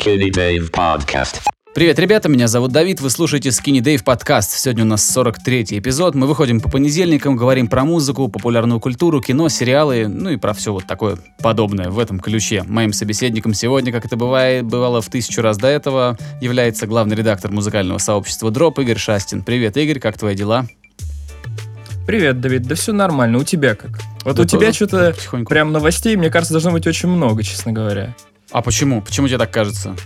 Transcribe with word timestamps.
Skinny 0.00 0.30
Dave 0.30 0.70
Podcast. 0.70 1.42
Привет, 1.74 1.98
ребята, 1.98 2.30
меня 2.30 2.48
зовут 2.48 2.72
Давид, 2.72 3.02
вы 3.02 3.10
слушаете 3.10 3.50
Skinny 3.50 3.80
Dave 3.80 4.02
подкаст. 4.02 4.52
Сегодня 4.52 4.84
у 4.84 4.86
нас 4.86 5.16
43-й 5.16 5.78
эпизод. 5.78 6.14
Мы 6.14 6.26
выходим 6.26 6.60
по 6.60 6.70
понедельникам, 6.70 7.36
говорим 7.36 7.68
про 7.68 7.84
музыку, 7.84 8.28
популярную 8.28 8.80
культуру, 8.80 9.20
кино, 9.20 9.50
сериалы, 9.50 10.08
ну 10.08 10.30
и 10.30 10.36
про 10.38 10.54
все 10.54 10.72
вот 10.72 10.86
такое 10.86 11.18
подобное 11.42 11.90
в 11.90 11.98
этом 11.98 12.18
ключе. 12.18 12.62
Моим 12.66 12.94
собеседником 12.94 13.52
сегодня, 13.52 13.92
как 13.92 14.06
это 14.06 14.16
бывает, 14.16 14.64
бывало 14.64 15.02
в 15.02 15.10
тысячу 15.10 15.42
раз 15.42 15.58
до 15.58 15.68
этого, 15.68 16.16
является 16.40 16.86
главный 16.86 17.16
редактор 17.16 17.50
музыкального 17.50 17.98
сообщества 17.98 18.50
Дроп 18.50 18.78
Игорь 18.78 18.98
Шастин. 18.98 19.42
Привет, 19.42 19.76
Игорь, 19.76 19.98
как 19.98 20.16
твои 20.16 20.34
дела? 20.34 20.66
Привет, 22.06 22.40
Давид. 22.40 22.62
Да 22.62 22.74
все 22.74 22.92
нормально. 22.92 23.36
У 23.36 23.44
тебя 23.44 23.74
как? 23.74 24.00
Вот 24.24 24.36
Да 24.36 24.42
у 24.42 24.46
тебя 24.46 24.72
что-то 24.72 25.14
прям 25.46 25.72
новостей, 25.72 26.16
мне 26.16 26.30
кажется, 26.30 26.54
должно 26.54 26.72
быть 26.72 26.86
очень 26.86 27.10
много, 27.10 27.42
честно 27.42 27.72
говоря. 27.72 28.14
А 28.52 28.62
почему? 28.62 29.00
Почему 29.00 29.28
тебе 29.28 29.38
так 29.38 29.50
кажется? 29.50 29.96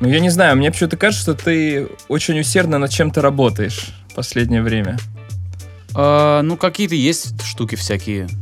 Ну, 0.00 0.08
я 0.08 0.20
не 0.20 0.30
знаю, 0.30 0.56
мне 0.56 0.70
почему-то 0.70 0.96
кажется, 0.96 1.22
что 1.22 1.34
ты 1.34 1.88
очень 2.08 2.38
усердно 2.40 2.78
над 2.78 2.90
чем-то 2.90 3.20
работаешь 3.20 3.92
в 4.08 4.14
последнее 4.14 4.62
время. 4.62 4.98
А, 5.94 6.42
ну, 6.42 6.56
какие-то 6.56 6.94
есть 6.94 7.42
штуки 7.42 7.74
всякие. 7.74 8.28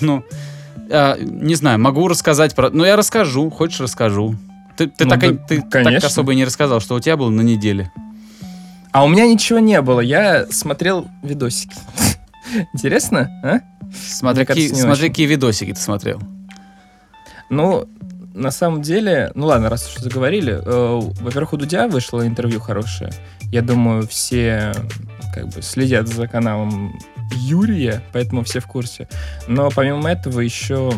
Ну, 0.00 0.24
а, 0.92 1.18
не 1.18 1.56
знаю, 1.56 1.80
могу 1.80 2.06
рассказать 2.06 2.54
про... 2.54 2.70
Ну, 2.70 2.84
я 2.84 2.94
расскажу, 2.94 3.50
хочешь, 3.50 3.80
расскажу. 3.80 4.36
Ты, 4.76 4.86
ты 4.86 5.04
Ну 5.04 5.10
так, 5.10 5.20
да, 5.20 5.44
ты 5.48 5.60
так 5.60 6.04
особо 6.04 6.32
и 6.32 6.36
не 6.36 6.44
рассказал, 6.44 6.80
что 6.80 6.94
у 6.94 7.00
тебя 7.00 7.16
было 7.16 7.30
на 7.30 7.40
неделе. 7.40 7.90
А 8.92 9.04
у 9.04 9.08
меня 9.08 9.26
ничего 9.26 9.58
не 9.58 9.80
было, 9.80 10.00
я 10.00 10.46
смотрел 10.50 11.08
видосики. 11.22 11.74
Интересно, 12.74 13.28
а? 13.42 13.60
Смотри, 14.70 15.08
какие 15.08 15.26
видосики 15.26 15.72
ты 15.72 15.80
смотрел. 15.80 16.20
Ну, 17.50 17.88
на 18.34 18.50
самом 18.50 18.82
деле, 18.82 19.30
ну 19.34 19.46
ладно, 19.46 19.68
раз 19.68 19.88
уж 19.88 20.02
заговорили, 20.02 20.54
э, 20.54 21.00
во-первых, 21.20 21.52
у 21.52 21.56
Дудя 21.56 21.88
вышло 21.88 22.26
интервью 22.26 22.60
хорошее. 22.60 23.12
Я 23.50 23.62
думаю, 23.62 24.06
все 24.06 24.72
как 25.34 25.48
бы 25.48 25.62
следят 25.62 26.08
за 26.08 26.26
каналом 26.28 26.98
Юрия, 27.36 28.02
поэтому 28.12 28.44
все 28.44 28.60
в 28.60 28.66
курсе. 28.66 29.08
Но 29.48 29.70
помимо 29.70 30.10
этого 30.10 30.40
еще, 30.40 30.92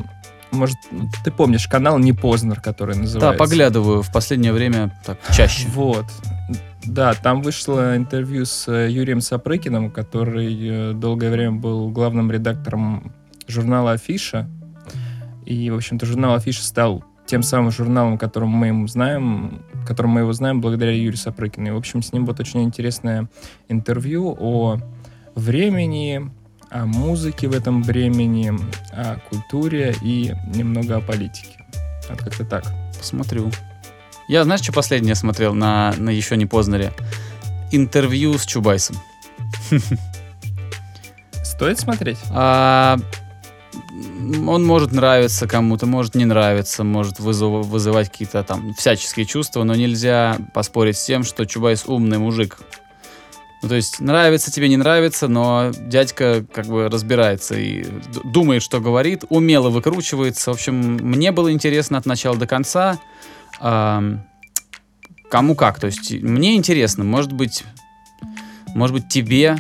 может, 0.51 0.77
ты 1.25 1.31
помнишь 1.31 1.67
канал 1.67 1.99
Не 1.99 2.13
Познер, 2.13 2.61
который 2.61 2.95
Да, 2.95 3.01
называется? 3.03 3.39
поглядываю 3.39 4.03
в 4.03 4.13
последнее 4.13 4.53
время 4.53 4.93
так 5.05 5.19
чаще. 5.33 5.69
Вот. 5.69 6.07
Да, 6.85 7.15
там 7.15 7.41
вышло 7.43 7.97
интервью 7.97 8.45
с 8.45 8.69
э, 8.69 8.91
Юрием 8.91 9.21
Сапрыкиным, 9.23 9.91
который 9.91 10.91
э, 10.91 10.93
долгое 10.93 11.31
время 11.31 11.53
был 11.53 11.89
главным 11.91 12.31
редактором 12.31 13.13
журнала 13.49 13.93
«Афиша». 13.93 14.49
И, 15.47 15.71
в 15.71 15.77
общем-то, 15.77 16.05
журнал 16.05 16.35
«Афиша» 16.35 16.63
стал 16.63 17.03
тем 17.35 17.43
самым 17.43 17.73
журналом, 17.73 18.17
которым 18.17 18.51
мы 18.51 18.69
ему 18.69 18.87
знаем, 18.87 19.61
которым 19.85 20.13
мы 20.13 20.21
его 20.21 20.33
знаем 20.33 20.61
благодаря 20.61 20.93
Юрию 20.93 21.17
Сапрыкину. 21.17 21.67
И, 21.67 21.71
в 21.73 21.77
общем, 21.77 22.01
с 22.01 22.13
ним 22.13 22.27
вот 22.27 22.39
очень 22.39 22.63
интересное 22.63 23.29
интервью 23.69 24.37
о 24.39 24.79
времени, 25.35 26.31
о 26.71 26.87
музыке 26.87 27.49
в 27.49 27.53
этом 27.53 27.83
времени, 27.83 28.53
о 28.93 29.17
культуре 29.29 29.97
и 30.01 30.33
немного 30.55 30.99
о 30.99 31.01
политике. 31.01 31.57
Вот 32.09 32.21
как-то 32.21 32.45
так. 32.45 32.67
Посмотрю. 32.97 33.51
Я, 34.29 34.45
знаешь, 34.45 34.63
что 34.63 34.73
последнее 34.73 35.17
смотрел 35.17 35.55
на, 35.55 35.93
на 35.99 36.11
еще 36.11 36.37
не 36.37 36.47
Познере? 36.47 36.93
Интервью 37.73 38.39
с 38.39 38.47
Чубайсом. 38.47 38.95
Стоит 41.43 41.81
смотреть? 41.81 42.19
А, 42.31 42.97
он 44.49 44.65
может 44.65 44.93
нравиться 44.93 45.47
кому-то, 45.47 45.87
может 45.87 46.15
не 46.15 46.25
нравиться, 46.25 46.85
может 46.85 47.19
вызов- 47.19 47.67
вызывать 47.67 48.11
какие-то 48.11 48.43
там 48.43 48.75
всяческие 48.75 49.27
чувства, 49.27 49.65
но 49.65 49.75
нельзя 49.75 50.39
поспорить 50.53 50.97
с 50.97 51.05
тем, 51.05 51.25
что 51.25 51.47
Чубайс 51.47 51.85
умный 51.87 52.19
мужик. 52.19 52.59
Ну, 53.63 53.69
то 53.69 53.77
есть 53.77 54.01
нравится 54.01 54.53
тебе, 54.53 54.69
не 54.69 54.77
нравится, 54.77 55.27
но 55.27 55.71
дядька 55.75 56.45
как 56.53 56.67
бы 56.67 56.89
разбирается 56.89 57.55
и 57.55 57.87
думает, 58.25 58.63
что 58.63 58.79
говорит, 58.79 59.25
умело 59.31 59.71
выкручивается. 59.71 60.51
В 60.51 60.55
общем, 60.55 60.75
мне 60.75 61.33
было 61.33 61.51
интересно 61.51 61.97
от 61.97 62.05
начала 62.05 62.37
до 62.37 62.47
конца. 62.47 62.99
Ам, 63.61 64.27
кому 65.31 65.55
как. 65.55 65.81
То 65.81 65.87
есть 65.87 66.13
мне 66.13 66.57
интересно, 66.57 67.05
может 67.05 67.33
быть, 67.33 67.65
может 68.75 68.95
быть 68.95 69.09
тебе 69.09 69.57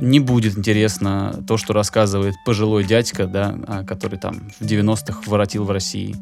не 0.00 0.20
будет 0.20 0.56
интересно 0.56 1.42
то, 1.46 1.56
что 1.56 1.72
рассказывает 1.72 2.34
пожилой 2.44 2.84
дядька, 2.84 3.26
да, 3.26 3.56
а, 3.66 3.84
который 3.84 4.18
там 4.18 4.50
в 4.58 4.64
90-х 4.64 5.22
воротил 5.26 5.64
в 5.64 5.70
России. 5.70 6.16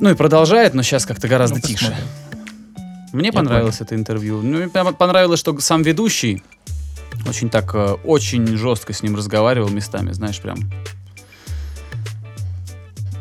Ну 0.00 0.10
и 0.10 0.14
продолжает, 0.14 0.74
но 0.74 0.82
сейчас 0.82 1.06
как-то 1.06 1.28
гораздо 1.28 1.56
Ну, 1.56 1.62
тише. 1.62 1.86
посмотрим. 1.86 2.06
Мне 3.12 3.28
Я 3.28 3.32
понравилось 3.32 3.80
это 3.80 3.94
интервью. 3.94 4.42
Ну, 4.42 4.68
прямо 4.68 4.92
понравилось, 4.92 5.38
что 5.38 5.58
сам 5.60 5.82
ведущий 5.82 6.42
очень 7.28 7.48
так, 7.48 7.72
э, 7.74 7.96
очень 8.04 8.44
жестко 8.56 8.92
с 8.92 9.02
ним 9.02 9.14
разговаривал 9.14 9.68
местами, 9.68 10.10
знаешь, 10.12 10.40
прям. 10.40 10.58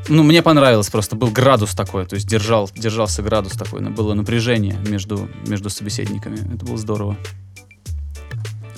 Ну, 0.10 0.24
мне 0.24 0.42
понравилось 0.42 0.90
просто, 0.90 1.16
был 1.16 1.30
градус 1.30 1.74
такой, 1.76 2.06
то 2.06 2.16
есть 2.16 2.28
держал, 2.28 2.70
держался 2.76 3.22
градус 3.22 3.54
такой, 3.54 3.82
было 3.82 4.14
напряжение 4.14 4.78
между, 4.88 5.30
между 5.48 5.70
собеседниками. 5.70 6.40
Это 6.56 6.66
было 6.66 6.78
здорово. 6.78 7.16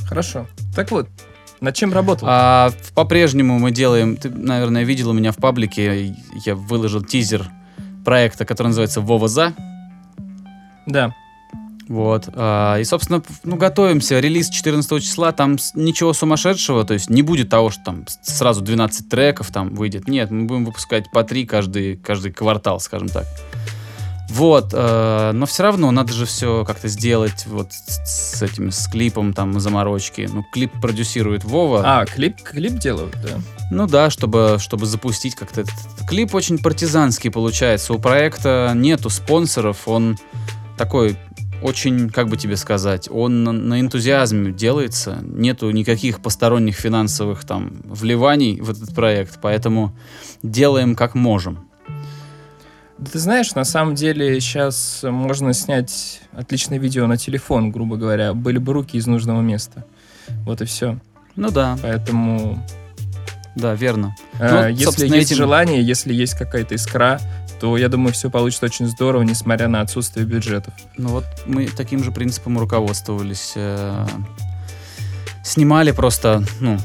Хорошо. 0.07 0.47
Так 0.75 0.91
вот, 0.91 1.09
над 1.61 1.75
чем 1.75 1.93
работал? 1.93 2.27
А, 2.29 2.71
по-прежнему 2.93 3.59
мы 3.59 3.71
делаем, 3.71 4.17
ты, 4.17 4.29
наверное, 4.29 4.83
видел 4.83 5.09
у 5.09 5.13
меня 5.13 5.31
в 5.31 5.37
паблике, 5.37 6.15
я 6.45 6.55
выложил 6.55 7.03
тизер 7.03 7.49
проекта, 8.03 8.45
который 8.45 8.67
называется 8.67 9.01
Вова 9.01 9.27
за. 9.27 9.53
Да. 10.85 11.13
Вот. 11.87 12.29
а, 12.33 12.77
и, 12.79 12.83
собственно, 12.83 13.21
ну, 13.43 13.57
готовимся. 13.57 14.19
Релиз 14.19 14.49
14 14.49 15.03
числа, 15.03 15.31
там 15.31 15.57
ничего 15.75 16.13
сумасшедшего, 16.13 16.83
то 16.83 16.93
есть 16.93 17.09
не 17.09 17.21
будет 17.21 17.49
того, 17.49 17.69
что 17.69 17.83
там 17.83 18.05
сразу 18.21 18.61
12 18.61 19.09
треков 19.09 19.51
там 19.51 19.73
выйдет. 19.75 20.07
Нет, 20.07 20.31
мы 20.31 20.45
будем 20.45 20.65
выпускать 20.65 21.11
по 21.11 21.23
3 21.23 21.45
каждый, 21.45 21.97
каждый 21.97 22.31
квартал, 22.31 22.79
скажем 22.79 23.09
так. 23.09 23.25
Вот, 24.29 24.69
э, 24.73 25.31
но 25.33 25.45
все 25.45 25.63
равно 25.63 25.91
надо 25.91 26.11
же 26.11 26.25
все 26.25 26.65
как-то 26.65 26.87
сделать 26.87 27.45
вот 27.45 27.71
с, 27.71 28.37
с 28.37 28.41
этим, 28.41 28.71
с 28.71 28.87
клипом 28.87 29.33
там 29.33 29.59
заморочки. 29.59 30.27
Ну, 30.31 30.43
клип 30.51 30.71
продюсирует 30.81 31.43
Вова. 31.43 31.81
А, 31.85 32.05
клип, 32.05 32.41
клип 32.41 32.73
делают, 32.73 33.15
да. 33.21 33.39
Ну 33.71 33.87
да, 33.87 34.09
чтобы, 34.09 34.57
чтобы 34.59 34.85
запустить 34.85 35.35
как-то 35.35 35.61
этот 35.61 35.75
клип 36.07 36.33
очень 36.33 36.57
партизанский 36.57 37.31
получается. 37.31 37.93
У 37.93 37.99
проекта 37.99 38.71
нету 38.75 39.09
спонсоров, 39.09 39.87
он 39.87 40.17
такой 40.77 41.17
очень, 41.61 42.09
как 42.09 42.27
бы 42.27 42.37
тебе 42.37 42.57
сказать, 42.57 43.09
он 43.09 43.43
на, 43.43 43.51
на 43.51 43.79
энтузиазме 43.79 44.51
делается, 44.51 45.19
нету 45.21 45.69
никаких 45.71 46.21
посторонних 46.21 46.75
финансовых 46.75 47.45
там 47.45 47.81
вливаний 47.85 48.59
в 48.59 48.69
этот 48.69 48.93
проект, 48.93 49.39
поэтому 49.41 49.95
делаем 50.43 50.95
как 50.95 51.15
можем. 51.15 51.67
Да 52.97 53.11
ты 53.11 53.19
знаешь, 53.19 53.53
на 53.55 53.65
самом 53.65 53.95
деле 53.95 54.39
сейчас 54.39 55.01
можно 55.03 55.53
снять 55.53 56.21
отличное 56.31 56.79
видео 56.79 57.07
на 57.07 57.17
телефон, 57.17 57.71
грубо 57.71 57.97
говоря. 57.97 58.33
Были 58.33 58.57
бы 58.57 58.71
руки 58.73 58.97
из 58.97 59.05
нужного 59.05 59.41
места. 59.41 59.85
Вот 60.45 60.61
и 60.61 60.65
все. 60.65 60.97
Ну 61.35 61.51
да, 61.51 61.77
Поэтому, 61.81 62.65
да, 63.55 63.73
верно. 63.75 64.15
э, 64.39 64.69
Ну, 64.69 64.75
если 64.75 65.07
есть 65.07 65.27
этим- 65.31 65.35
желание, 65.37 65.83
если 65.83 66.13
есть 66.13 66.37
какая-то 66.37 66.75
искра, 66.75 67.19
то 67.59 67.77
я 67.77 67.89
думаю, 67.89 68.13
все 68.13 68.29
получится 68.29 68.65
очень 68.65 68.87
здорово, 68.87 69.23
несмотря 69.23 69.67
на 69.67 69.81
отсутствие 69.81 70.25
бюджетов. 70.25 70.73
Ну 70.97 71.09
вот 71.09 71.25
мы 71.45 71.67
таким 71.67 72.01
же 72.03 72.11
принципом 72.11 72.57
руководствовались. 72.57 73.53
э, 73.55 74.05
Снимали 75.43 75.91
просто, 75.91 76.43
ну, 76.59 76.77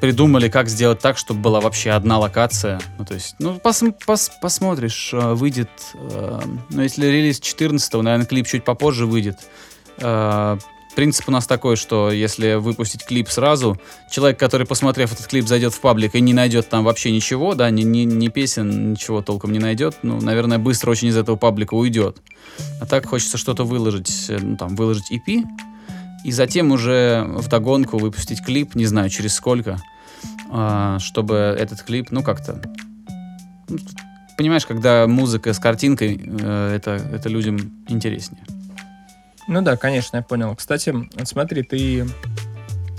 придумали, 0.00 0.48
как 0.48 0.68
сделать 0.68 1.00
так, 1.00 1.18
чтобы 1.18 1.40
была 1.40 1.60
вообще 1.60 1.90
одна 1.90 2.18
локация. 2.18 2.80
Ну, 2.98 3.04
то 3.04 3.14
есть, 3.14 3.34
ну, 3.38 3.60
пос- 3.62 3.94
пос- 4.06 4.30
посмотришь, 4.40 5.10
э, 5.12 5.34
выйдет, 5.34 5.70
э, 5.94 6.40
ну, 6.70 6.82
если 6.82 7.06
релиз 7.06 7.40
14 7.40 8.02
наверное, 8.02 8.26
клип 8.26 8.46
чуть 8.46 8.64
попозже 8.64 9.06
выйдет. 9.06 9.38
Э, 9.98 10.58
Принцип 10.96 11.28
у 11.28 11.30
нас 11.30 11.46
такой, 11.46 11.76
что 11.76 12.10
если 12.10 12.54
выпустить 12.54 13.04
клип 13.04 13.28
сразу, 13.28 13.78
человек, 14.10 14.36
который, 14.36 14.66
посмотрев 14.66 15.12
этот 15.12 15.28
клип, 15.28 15.46
зайдет 15.46 15.72
в 15.72 15.80
паблик 15.80 16.16
и 16.16 16.20
не 16.20 16.34
найдет 16.34 16.68
там 16.68 16.82
вообще 16.82 17.12
ничего, 17.12 17.54
да, 17.54 17.70
ни, 17.70 17.82
ни, 17.82 18.00
ни 18.00 18.26
песен, 18.26 18.90
ничего 18.92 19.22
толком 19.22 19.52
не 19.52 19.60
найдет, 19.60 19.98
ну, 20.02 20.20
наверное, 20.20 20.58
быстро 20.58 20.90
очень 20.90 21.06
из 21.06 21.16
этого 21.16 21.36
паблика 21.36 21.74
уйдет. 21.74 22.16
А 22.80 22.86
так 22.86 23.06
хочется 23.06 23.38
что-то 23.38 23.62
выложить, 23.62 24.10
э, 24.28 24.38
ну, 24.42 24.56
там, 24.56 24.74
выложить 24.74 25.12
EP, 25.12 25.44
и 26.24 26.32
затем 26.32 26.72
уже 26.72 27.24
в 27.28 27.46
догонку 27.46 27.98
выпустить 27.98 28.42
клип, 28.44 28.74
не 28.74 28.86
знаю, 28.86 29.08
через 29.08 29.34
сколько, 29.34 29.80
чтобы 31.00 31.34
этот 31.58 31.82
клип, 31.82 32.10
ну, 32.10 32.22
как-то... 32.22 32.60
ну, 33.68 33.78
Понимаешь, 34.36 34.66
когда 34.66 35.06
музыка 35.08 35.52
с 35.52 35.58
картинкой, 35.58 36.20
э, 36.24 36.76
это, 36.76 36.92
это 36.92 37.28
людям 37.28 37.58
интереснее. 37.88 38.44
Ну 39.48 39.62
да, 39.62 39.76
конечно, 39.76 40.18
я 40.18 40.22
понял. 40.22 40.54
Кстати, 40.54 40.94
смотри, 41.24 41.64
ты 41.64 42.06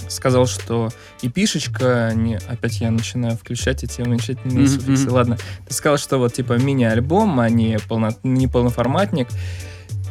сказал, 0.09 0.47
что 0.47 0.89
и 1.21 1.29
пишечка, 1.29 2.11
не, 2.13 2.35
опять 2.35 2.81
я 2.81 2.91
начинаю 2.91 3.37
включать 3.37 3.83
эти 3.83 4.01
уменьшительные 4.01 4.65
Мгм, 4.65 4.67
суффиксы, 4.67 5.09
ладно. 5.09 5.37
Ты 5.67 5.73
сказал, 5.73 5.97
что 5.97 6.17
вот 6.17 6.33
типа 6.33 6.53
мини-альбом, 6.53 7.39
а 7.39 7.49
не, 7.49 7.77
полно, 7.87 8.09
не 8.23 8.47
полноформатник. 8.47 9.27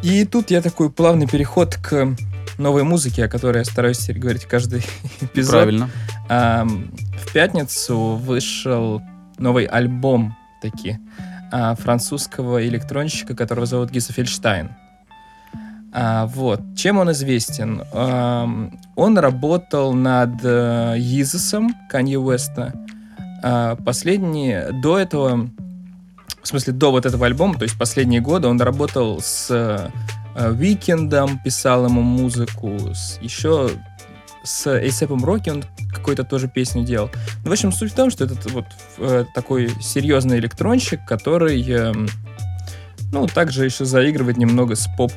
И 0.02 0.24
тут 0.24 0.50
я 0.50 0.62
такой 0.62 0.90
плавный 0.90 1.26
переход 1.26 1.74
к 1.74 2.16
новой 2.56 2.84
музыке, 2.84 3.24
о 3.24 3.28
которой 3.28 3.58
я 3.58 3.64
стараюсь 3.64 3.98
теперь 3.98 4.18
говорить 4.18 4.44
каждый 4.44 4.82
эпизод. 5.20 5.52
Правильно. 5.52 5.90
В 6.28 7.32
пятницу 7.32 8.16
вышел 8.16 9.02
новый 9.38 9.64
альбом 9.64 10.36
таки 10.60 10.98
а, 11.50 11.74
французского 11.74 12.66
электронщика, 12.66 13.34
которого 13.34 13.66
зовут 13.66 13.90
Гиса 13.90 14.12
Фельштайн. 14.12 14.70
А, 15.92 16.26
вот. 16.26 16.60
Чем 16.76 16.98
он 16.98 17.10
известен? 17.12 17.82
Ам, 17.92 18.78
он 18.96 19.18
работал 19.18 19.94
над 19.94 20.44
э, 20.44 20.96
Йизусом 20.98 21.74
Канье 21.88 22.18
Уэста. 22.18 22.74
А, 23.42 23.76
последние, 23.76 24.72
до 24.82 24.98
этого, 24.98 25.48
в 26.42 26.46
смысле, 26.46 26.74
до 26.74 26.90
вот 26.90 27.06
этого 27.06 27.26
альбома, 27.26 27.54
то 27.54 27.62
есть 27.62 27.78
последние 27.78 28.20
годы, 28.20 28.48
он 28.48 28.60
работал 28.60 29.20
с 29.22 29.48
э, 29.50 30.50
Уикендом, 30.50 31.38
писал 31.38 31.86
ему 31.86 32.02
музыку, 32.02 32.76
с, 32.92 33.18
еще 33.22 33.70
с 34.42 34.66
Эйсепом 34.66 35.24
Рокки 35.24 35.50
он 35.50 35.64
какую-то 35.92 36.24
тоже 36.24 36.48
песню 36.48 36.84
делал. 36.84 37.10
Ну, 37.44 37.50
в 37.50 37.52
общем, 37.52 37.72
суть 37.72 37.92
в 37.92 37.94
том, 37.94 38.10
что 38.10 38.24
этот 38.24 38.50
вот 38.50 38.66
э, 38.98 39.24
такой 39.34 39.70
серьезный 39.80 40.38
электронщик, 40.38 41.00
который, 41.06 41.62
эм, 41.62 42.08
ну, 43.12 43.26
также 43.26 43.64
еще 43.64 43.84
заигрывает 43.84 44.36
немного 44.36 44.74
с 44.74 44.88
поп 44.96 45.12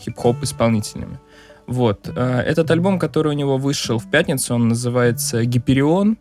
хип-хоп 0.00 0.42
исполнителями. 0.42 1.18
Вот. 1.66 2.10
э, 2.14 2.40
Этот 2.40 2.70
альбом, 2.70 2.98
который 2.98 3.28
у 3.28 3.36
него 3.36 3.56
вышел 3.56 3.98
в 3.98 4.10
пятницу, 4.10 4.54
он 4.54 4.68
называется 4.68 5.44
«Гиперион». 5.44 6.18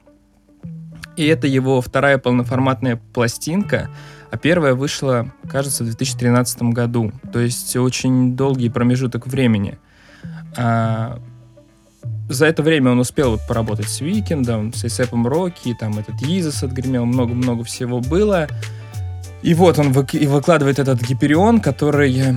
И 1.15 1.25
это 1.25 1.47
его 1.47 1.79
вторая 1.81 2.17
полноформатная 2.17 2.99
пластинка, 3.13 3.89
а 4.31 4.37
первая 4.37 4.73
вышла, 4.73 5.31
кажется, 5.47 5.83
в 5.83 5.87
2013 5.87 6.63
году. 6.73 7.11
То 7.31 7.39
есть 7.39 7.75
очень 7.75 8.35
долгий 8.35 8.69
промежуток 8.69 9.27
времени. 9.27 9.77
А, 10.57 11.19
за 12.29 12.45
это 12.47 12.63
время 12.63 12.91
он 12.91 12.99
успел 12.99 13.31
вот 13.31 13.41
поработать 13.47 13.89
с 13.89 14.01
Уикендом, 14.01 14.73
с 14.73 14.83
Эйсепом 14.83 15.27
Рокки, 15.27 15.75
там 15.79 15.97
этот 15.99 16.21
Йизус 16.21 16.63
отгремел, 16.63 17.05
много-много 17.05 17.63
всего 17.63 17.99
было. 17.99 18.47
И 19.41 19.53
вот 19.53 19.77
он 19.77 19.91
вык- 19.91 20.17
и 20.17 20.25
выкладывает 20.25 20.79
этот 20.79 21.01
Гиперион, 21.01 21.59
который 21.59 22.33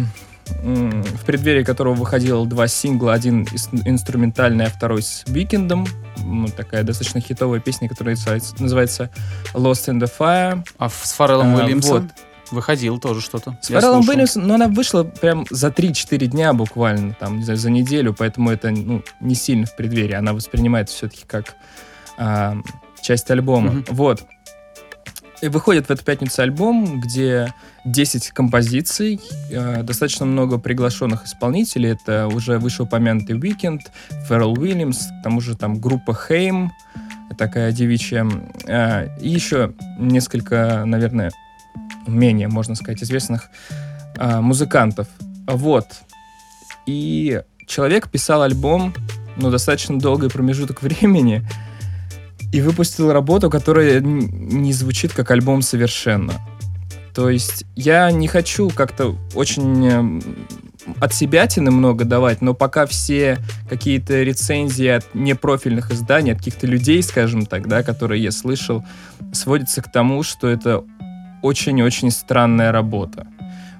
в 0.62 1.24
преддверии 1.24 1.64
которого 1.64 1.94
выходил 1.94 2.46
два 2.46 2.68
сингла, 2.68 3.14
один 3.14 3.46
инструментальный, 3.84 4.66
а 4.66 4.70
второй 4.70 5.02
с 5.02 5.24
Уикендом. 5.26 5.86
Ну, 6.24 6.46
такая 6.48 6.82
достаточно 6.84 7.20
хитовая 7.20 7.60
песня, 7.60 7.88
которая 7.88 8.16
называется, 8.58 9.10
Lost 9.54 9.88
in 9.88 10.00
the 10.00 10.10
Fire. 10.18 10.64
А 10.78 10.88
с 10.88 11.12
Фарреллом 11.12 11.56
А, 11.56 11.58
Уильямсом 11.58 12.02
вот. 12.02 12.10
Выходил 12.50 12.98
тоже 12.98 13.20
что-то. 13.20 13.58
С 13.60 13.68
Фарреллом. 13.68 14.08
Уильямсом, 14.08 14.46
но 14.46 14.54
она 14.54 14.68
вышла 14.68 15.04
прям 15.04 15.46
за 15.50 15.68
3-4 15.68 16.26
дня 16.26 16.52
буквально, 16.52 17.14
там, 17.14 17.38
не 17.38 17.44
знаю, 17.44 17.58
за 17.58 17.70
неделю, 17.70 18.14
поэтому 18.16 18.50
это 18.50 18.70
ну, 18.70 19.02
не 19.20 19.34
сильно 19.34 19.66
в 19.66 19.76
преддверии. 19.76 20.14
Она 20.14 20.32
воспринимается 20.32 20.96
все-таки 20.96 21.24
как 21.26 21.54
а, 22.18 22.56
часть 23.00 23.30
альбома. 23.30 23.72
Мгм. 23.72 23.84
Вот. 23.90 24.24
И 25.42 25.48
выходит 25.48 25.86
в 25.86 25.90
эту 25.90 26.02
пятницу 26.02 26.40
альбом, 26.40 27.00
где 27.00 27.52
10 27.84 28.30
композиций, 28.30 29.20
э, 29.50 29.82
достаточно 29.82 30.24
много 30.24 30.58
приглашенных 30.58 31.26
исполнителей. 31.26 31.90
Это 31.90 32.26
уже 32.26 32.58
вышеупомянутый 32.58 33.38
Weekend, 33.38 33.80
Феррел 34.28 34.52
Уильямс, 34.58 35.06
к 35.06 35.22
тому 35.22 35.42
же 35.42 35.54
там 35.54 35.78
группа 35.78 36.14
Хейм, 36.14 36.72
такая 37.36 37.70
девичья. 37.72 38.26
э, 38.66 39.18
и 39.20 39.28
еще 39.28 39.74
несколько, 39.98 40.84
наверное, 40.86 41.30
менее, 42.10 42.48
можно 42.48 42.74
сказать, 42.74 43.02
известных 43.02 43.48
а, 44.16 44.40
музыкантов. 44.40 45.08
Вот. 45.46 45.86
И 46.86 47.42
человек 47.66 48.08
писал 48.10 48.42
альбом, 48.42 48.94
ну, 49.36 49.50
достаточно 49.50 49.98
долгий 49.98 50.28
промежуток 50.28 50.82
времени, 50.82 51.46
и 52.52 52.60
выпустил 52.60 53.12
работу, 53.12 53.50
которая 53.50 54.00
не 54.00 54.72
звучит 54.72 55.12
как 55.12 55.30
альбом 55.30 55.62
совершенно. 55.62 56.34
То 57.14 57.30
есть 57.30 57.64
я 57.74 58.10
не 58.10 58.28
хочу 58.28 58.70
как-то 58.70 59.16
очень 59.34 59.86
эм, 59.86 60.22
от 61.00 61.14
себя 61.14 61.48
много 61.56 62.04
давать, 62.04 62.42
но 62.42 62.54
пока 62.54 62.86
все 62.86 63.38
какие-то 63.68 64.22
рецензии 64.22 64.86
от 64.86 65.14
непрофильных 65.14 65.90
изданий, 65.90 66.32
от 66.32 66.38
каких-то 66.38 66.66
людей, 66.66 67.02
скажем 67.02 67.46
так, 67.46 67.68
да, 67.68 67.82
которые 67.82 68.22
я 68.22 68.30
слышал, 68.30 68.84
сводятся 69.32 69.82
к 69.82 69.90
тому, 69.90 70.22
что 70.22 70.48
это 70.48 70.84
очень-очень 71.46 72.10
странная 72.10 72.72
работа. 72.72 73.26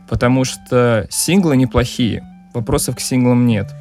Потому 0.09 0.45
что 0.45 1.07
синглы 1.11 1.57
неплохие, 1.57 2.25
вопросов 2.55 2.97
к 2.97 3.01
синглам 3.01 3.47
нет. 3.47 3.75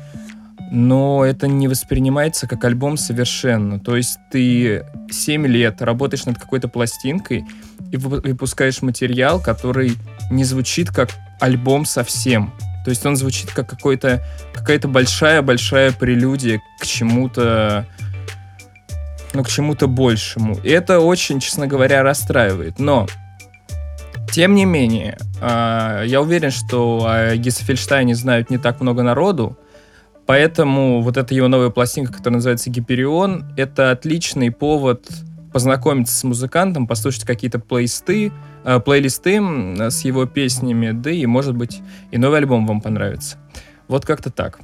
Но 0.71 1.23
это 1.23 1.47
не 1.47 1.67
воспринимается 1.67 2.47
как 2.47 2.63
альбом 2.65 2.97
совершенно. 2.97 3.79
То 3.79 3.95
есть 3.95 4.17
ты 4.31 4.83
7 5.11 5.45
лет 5.45 5.81
работаешь 5.81 6.25
над 6.25 6.39
какой-то 6.39 6.67
пластинкой 6.67 7.45
и 7.91 7.97
выпу- 7.97 8.27
выпускаешь 8.27 8.81
материал, 8.81 9.39
который 9.39 9.93
не 10.31 10.43
звучит 10.43 10.89
как 10.89 11.09
альбом 11.39 11.85
совсем. 11.85 12.51
То 12.83 12.89
есть 12.89 13.05
он 13.05 13.15
звучит 13.15 13.51
как 13.51 13.69
какой-то, 13.69 14.23
какая-то 14.53 14.87
большая-большая 14.87 15.91
прелюдия 15.91 16.59
к 16.79 16.85
чему-то 16.85 17.85
ну, 19.35 19.43
к 19.43 19.49
чему-то 19.49 19.87
большему. 19.87 20.55
И 20.63 20.69
это 20.69 20.99
очень, 20.99 21.39
честно 21.39 21.67
говоря, 21.67 22.03
расстраивает. 22.03 22.79
Но, 22.79 23.05
тем 24.35 24.53
не 24.53 24.65
менее, 24.65 25.17
а, 25.39 26.03
я 26.03 26.21
уверен, 26.21 26.51
что 26.51 27.07
о 27.07 27.37
Гисе 27.37 27.63
Фельштайне 27.63 28.15
знают 28.15 28.49
не 28.49 28.57
так 28.57 28.81
много 28.81 29.01
народу, 29.01 29.57
поэтому 30.25 31.01
вот 31.01 31.15
эта 31.15 31.33
его 31.33 31.47
новая 31.47 31.69
пластинка, 31.69 32.11
которая 32.11 32.39
называется 32.39 32.69
«Гиперион», 32.69 33.45
это 33.55 33.91
отличный 33.91 34.51
повод 34.51 35.07
познакомиться 35.53 36.13
с 36.13 36.25
музыкантом, 36.25 36.85
послушать 36.85 37.23
какие-то 37.23 37.59
плейлисты, 37.59 38.33
э, 38.65 38.81
плейлисты 38.81 39.39
с 39.89 40.01
его 40.03 40.25
песнями, 40.25 40.91
да 40.91 41.11
и, 41.11 41.25
может 41.25 41.55
быть, 41.55 41.79
и 42.11 42.17
новый 42.17 42.39
альбом 42.39 42.67
вам 42.67 42.81
понравится. 42.81 43.37
Вот 43.87 44.05
как-то 44.05 44.31
так. 44.31 44.59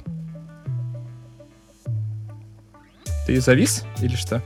Ты 3.26 3.40
завис 3.40 3.86
или 4.02 4.16
что? 4.16 4.42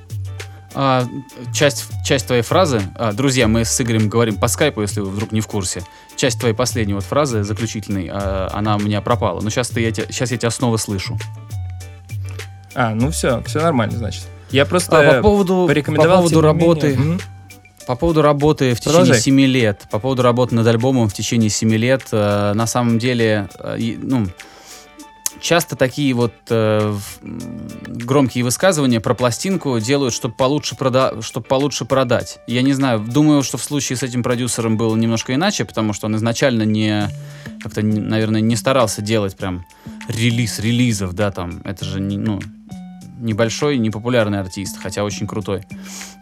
А, 0.78 1.06
часть, 1.55 1.87
часть 2.05 2.26
твоей 2.26 2.43
фразы, 2.43 2.82
а, 2.96 3.12
друзья, 3.12 3.49
мы 3.49 3.64
с 3.64 3.81
Игорем 3.81 4.11
говорим 4.11 4.37
по 4.37 4.46
скайпу, 4.46 4.82
если 4.82 5.00
вы 5.00 5.08
вдруг 5.08 5.32
не 5.32 5.40
в 5.40 5.46
курсе. 5.46 5.82
Часть 6.17 6.38
твоей 6.38 6.55
последней 6.55 6.93
вот 6.93 7.02
фразы, 7.05 7.44
заключительной, 7.44 8.11
а, 8.12 8.50
она 8.52 8.76
у 8.76 8.78
меня 8.78 9.00
пропала. 9.00 9.40
Но 9.40 9.49
сейчас, 9.49 9.75
я, 9.75 9.90
тебя- 9.90 10.06
сейчас 10.11 10.30
я 10.33 10.37
тебя 10.37 10.50
снова 10.50 10.76
слышу. 10.76 11.16
А, 12.75 12.95
ну 12.95 13.11
все, 13.11 13.42
все 13.47 13.61
нормально, 13.62 13.97
значит. 13.97 14.25
Я 14.50 14.64
А, 14.64 14.66
просто 14.66 15.14
по 15.16 15.23
поводу, 15.23 15.62
по 15.62 15.68
порекомендовал 15.68 16.18
поводу 16.18 16.35
тем 16.35 16.42
не 16.42 16.47
работы, 16.47 16.97
менее. 16.97 17.18
По 17.87 17.97
поводу 17.97 18.21
работы 18.21 18.75
в 18.75 18.78
течение 18.80 18.99
Продолжай. 18.99 19.21
7 19.21 19.40
лет, 19.47 19.87
по 19.90 19.99
поводу 19.99 20.23
работы 20.23 20.54
над 20.56 20.66
альбомом 20.66 21.09
в 21.09 21.14
течение 21.14 21.49
7 21.49 21.73
лет, 21.76 22.02
э, 22.12 22.52
на 22.54 22.66
самом 22.66 22.99
деле, 22.99 23.49
э, 23.61 23.78
ну, 24.02 24.26
часто 25.40 25.76
такие 25.76 26.14
вот 26.14 26.33
э, 26.50 26.97
громкие 27.23 28.45
высказывания 28.45 29.00
про 29.00 29.14
пластинку 29.14 29.78
делают, 29.81 30.14
чтобы 30.14 30.35
получше, 30.35 30.76
прода 30.76 31.21
чтоб 31.23 31.47
получше 31.47 31.85
продать. 31.85 32.38
Я 32.47 32.62
не 32.62 32.73
знаю, 32.73 33.00
думаю, 33.00 33.43
что 33.43 33.59
в 33.59 33.64
случае 33.64 33.97
с 33.97 34.02
этим 34.02 34.23
продюсером 34.23 34.76
было 34.76 34.95
немножко 34.97 35.35
иначе, 35.35 35.64
потому 35.64 35.93
что 35.93 36.07
он 36.07 36.16
изначально 36.16 36.62
не, 36.62 37.09
как-то, 37.62 37.83
наверное, 37.83 38.40
не 38.40 38.57
старался 38.57 39.02
делать 39.02 39.37
прям 39.37 39.64
релиз 40.09 40.59
релизов, 40.59 41.14
да, 41.14 41.31
там, 41.31 41.61
это 41.64 41.85
же, 41.85 42.00
не, 42.00 42.19
ну, 42.19 42.40
небольшой, 43.19 43.78
непопулярный 43.78 44.40
артист, 44.40 44.76
хотя 44.81 45.05
очень 45.05 45.26
крутой. 45.26 45.62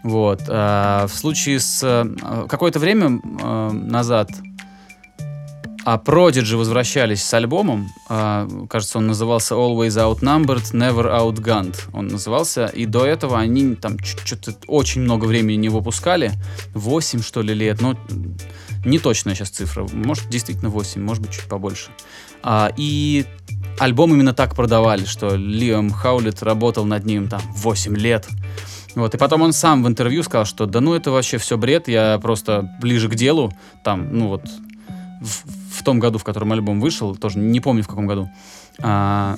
Вот. 0.03 0.43
А, 0.49 1.07
в 1.07 1.15
случае 1.15 1.61
с... 1.61 1.81
э, 1.83 2.47
Какое-то 2.49 2.79
время 2.79 3.21
э, 3.21 3.71
назад 3.73 4.31
а 5.85 5.99
Prodigy 5.99 6.57
возвращались 6.57 7.23
с 7.23 7.35
альбомом. 7.35 7.91
а, 8.09 8.49
кажется, 8.69 8.99
он 8.99 9.07
назывался 9.07 9.55
Always 9.55 9.91
Outnumbered, 9.91 10.73
Never 10.73 11.07
Outgunned. 11.13 11.77
Он 11.93 12.09
назывался. 12.09 12.67
И 12.67 12.87
до 12.87 13.05
этого 13.05 13.39
они 13.39 13.75
там 13.75 13.99
что-то 13.99 14.55
очень 14.67 15.03
много 15.03 15.27
времени 15.27 15.57
не 15.57 15.69
выпускали. 15.69 16.33
8, 16.73 17.23
что 17.23 17.43
ли, 17.43 17.53
лет. 17.53 17.83
Ну, 17.83 17.97
не 18.85 18.99
точная 18.99 19.35
сейчас 19.35 19.51
цифра. 19.51 19.87
Может, 19.93 20.29
действительно 20.31 20.71
8, 20.71 21.03
может 21.03 21.23
быть, 21.23 21.33
чуть 21.33 21.45
побольше. 21.45 21.91
А, 22.43 22.73
и 22.77 23.27
альбом 23.79 24.15
именно 24.15 24.33
так 24.33 24.55
продавали, 24.55 25.05
что 25.05 25.37
Лиам 25.37 25.91
Хаулет 25.91 26.43
работал 26.43 26.87
над 26.87 27.05
ним 27.05 27.29
там 27.29 27.43
8 27.57 27.95
лет. 27.97 28.27
Вот, 28.95 29.15
и 29.15 29.19
потом 29.19 29.43
он 29.43 29.53
сам 29.53 29.83
в 29.83 29.89
интервью 29.89 30.23
сказал, 30.23 30.45
что 30.45 30.67
да 30.67 30.81
ну 30.81 30.95
это 30.95 31.11
вообще 31.11 31.39
все 31.39 31.59
бред, 31.59 31.89
я 31.89 32.19
просто 32.23 32.71
ближе 32.81 33.09
к 33.09 33.17
делу, 33.17 33.53
там, 33.83 34.17
ну 34.17 34.29
вот, 34.29 34.45
в 35.21 35.64
том 35.85 35.99
году, 36.01 36.19
в 36.19 36.25
котором 36.25 36.53
альбом 36.53 36.81
вышел, 36.81 37.15
тоже 37.15 37.39
не 37.39 37.61
помню 37.61 37.83
в 37.83 37.89
каком 37.89 38.07
году, 38.07 38.31
а, 38.83 39.37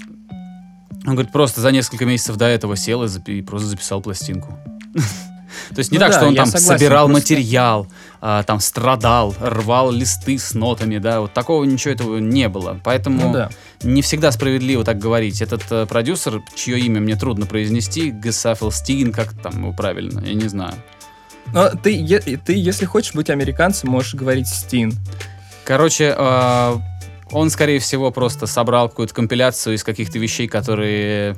Он 1.07 1.13
говорит, 1.13 1.31
просто 1.33 1.61
за 1.61 1.71
несколько 1.73 2.05
месяцев 2.07 2.37
до 2.37 2.47
этого 2.47 2.77
сел 2.77 3.05
и, 3.05 3.07
запи- 3.07 3.39
и 3.39 3.43
просто 3.43 3.69
записал 3.69 4.01
пластинку. 4.01 4.57
То 5.75 5.79
есть 5.79 5.91
не 5.91 5.99
Ну 5.99 6.05
так, 6.05 6.13
да, 6.13 6.19
что 6.19 6.27
он 6.29 6.35
там 6.35 6.47
согласен, 6.47 6.67
собирал 6.79 7.07
просто- 7.09 7.23
материал, 7.35 7.87
а, 8.21 8.43
там 8.43 8.61
страдал, 8.61 9.35
рвал 9.41 9.91
листы 9.93 10.39
с 10.39 10.55
нотами, 10.55 10.99
да, 10.99 11.21
вот 11.21 11.33
такого 11.33 11.65
ничего 11.65 11.93
этого 11.95 12.19
не 12.19 12.49
было. 12.49 12.79
Поэтому 12.85 13.21
Ну 13.29 13.33
да. 13.33 13.51
не 13.83 14.03
всегда 14.03 14.33
справедливо 14.33 14.85
так 14.85 14.99
говорить. 14.99 15.41
Этот 15.43 15.63
э, 15.71 15.87
продюсер, 15.87 16.43
чье 16.57 16.79
имя 16.81 17.01
мне 17.01 17.17
трудно 17.17 17.47
произнести, 17.47 18.11
Гесафел 18.11 18.71
Стигин, 18.71 19.13
как 19.13 19.33
там 19.35 19.59
его 19.63 19.73
правильно, 19.73 20.21
я 20.25 20.35
не 20.35 20.49
знаю. 20.49 20.75
Но 21.53 21.69
ты, 21.71 21.91
е- 21.97 22.21
ты, 22.21 22.53
если 22.55 22.85
хочешь 22.85 23.15
быть 23.15 23.31
американцем, 23.31 23.91
можешь 23.91 24.15
говорить 24.15 24.49
Стин. 24.49 24.93
Короче, 25.67 26.15
э, 26.17 26.77
он, 27.33 27.51
скорее 27.51 27.81
всего, 27.81 28.13
просто 28.13 28.47
собрал 28.47 28.89
какую-то 28.89 29.13
компиляцию 29.13 29.75
из 29.75 29.83
каких-то 29.83 30.17
вещей, 30.21 30.47
которые 30.47 31.37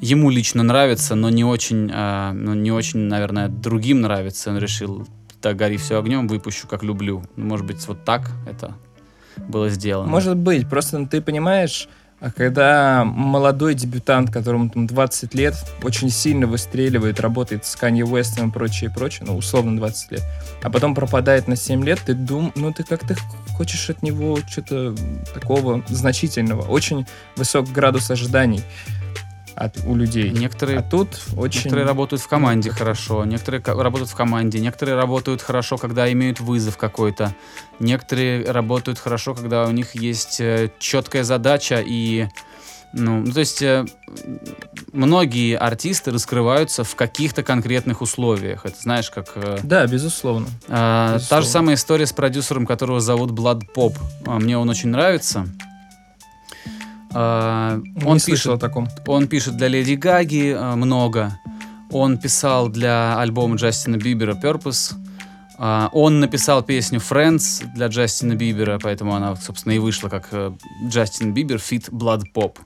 ему 0.00 0.30
лично 0.30 0.64
нравятся, 0.64 1.14
но 1.14 1.30
не 1.30 1.44
очень, 1.44 1.88
э, 1.94 2.32
ну, 2.32 2.54
не 2.54 2.72
очень, 2.72 2.98
наверное, 2.98 3.46
другим 3.46 4.00
нравится. 4.00 4.50
Он 4.50 4.58
решил, 4.58 5.06
так 5.40 5.54
гори 5.54 5.76
все 5.76 6.00
огнем, 6.00 6.26
выпущу, 6.26 6.66
как 6.66 6.82
люблю. 6.82 7.22
Может 7.36 7.64
быть, 7.64 7.86
вот 7.86 8.04
так 8.04 8.32
это 8.50 8.74
было 9.36 9.68
сделано. 9.68 10.10
Может 10.10 10.36
быть, 10.36 10.68
просто 10.68 11.06
ты 11.06 11.22
понимаешь, 11.22 11.88
когда 12.30 13.04
молодой 13.04 13.74
дебютант, 13.74 14.30
которому 14.30 14.70
там 14.70 14.86
20 14.86 15.34
лет, 15.34 15.54
очень 15.82 16.10
сильно 16.10 16.46
выстреливает, 16.46 17.20
работает 17.20 17.64
с 17.64 17.74
Канье 17.74 18.04
Уэстом 18.04 18.48
и 18.48 18.52
прочее, 18.52 18.90
прочее, 18.90 19.26
ну, 19.26 19.36
условно 19.36 19.76
20 19.76 20.12
лет, 20.12 20.22
а 20.62 20.70
потом 20.70 20.94
пропадает 20.94 21.48
на 21.48 21.56
7 21.56 21.84
лет, 21.84 22.00
ты 22.04 22.14
дум, 22.14 22.52
ну, 22.54 22.72
ты 22.72 22.84
как-то 22.84 23.16
хочешь 23.56 23.90
от 23.90 24.02
него 24.02 24.38
что-то 24.48 24.94
такого 25.34 25.82
значительного, 25.88 26.62
очень 26.62 27.06
высок 27.36 27.68
градус 27.70 28.10
ожиданий 28.10 28.62
от, 29.64 29.78
у 29.86 29.94
людей. 29.94 30.30
Некоторые 30.30 30.78
А 30.78 30.82
тут 30.82 31.20
очень... 31.36 31.60
Некоторые 31.60 31.86
работают 31.86 32.22
в 32.22 32.28
команде 32.28 32.70
хорошо, 32.70 33.24
некоторые 33.24 33.62
работают 33.64 34.10
в 34.10 34.14
команде, 34.14 34.60
некоторые 34.60 34.96
работают 34.96 35.42
хорошо, 35.42 35.76
когда 35.76 36.10
имеют 36.12 36.40
вызов 36.40 36.76
какой-то, 36.76 37.34
некоторые 37.78 38.50
работают 38.50 38.98
хорошо, 38.98 39.34
когда 39.34 39.66
у 39.66 39.70
них 39.70 39.94
есть 39.94 40.40
э, 40.40 40.70
четкая 40.78 41.24
задача 41.24 41.82
и 41.84 42.28
ну, 42.94 43.22
ну, 43.24 43.32
то 43.32 43.40
есть 43.40 43.62
э, 43.62 43.86
многие 44.92 45.56
артисты 45.56 46.10
раскрываются 46.10 46.84
в 46.84 46.94
каких-то 46.94 47.42
конкретных 47.42 48.02
условиях. 48.02 48.66
Это 48.66 48.76
знаешь, 48.78 49.10
как 49.10 49.28
э, 49.34 49.58
Да, 49.62 49.86
безусловно. 49.86 50.46
та 50.66 51.14
Безусловно. 51.14 51.42
же 51.42 51.48
самая 51.50 51.74
история 51.76 52.06
с 52.06 52.12
продюсером, 52.12 52.66
которого 52.66 53.00
зовут 53.00 53.30
Blood 53.30 53.62
Pop. 53.74 53.96
А, 54.26 54.38
Мне 54.38 54.58
он 54.58 54.68
очень 54.68 54.90
нравится. 54.90 55.46
А, 57.14 57.76
Не 57.78 58.04
он 58.04 58.18
слышал 58.18 58.52
пишет 58.52 58.64
о 58.64 58.68
таком. 58.68 58.88
он 59.06 59.26
пишет 59.28 59.56
для 59.56 59.68
Леди 59.68 59.94
Гаги 59.94 60.54
э, 60.56 60.74
много. 60.74 61.38
Он 61.90 62.16
писал 62.18 62.68
для 62.68 63.18
альбома 63.18 63.56
Джастина 63.56 63.96
Бибера 63.96 64.34
Purpose. 64.34 64.94
А, 65.58 65.90
он 65.92 66.20
написал 66.20 66.62
песню 66.62 66.98
Friends 67.00 67.64
для 67.74 67.88
Джастина 67.88 68.34
Бибера, 68.34 68.78
поэтому 68.82 69.14
она, 69.14 69.36
собственно, 69.36 69.72
и 69.74 69.78
вышла 69.78 70.08
как 70.08 70.28
э, 70.32 70.52
Джастин 70.88 71.34
Бибер 71.34 71.56
Fit 71.56 71.90
Blood 71.90 72.22
Pop. 72.34 72.56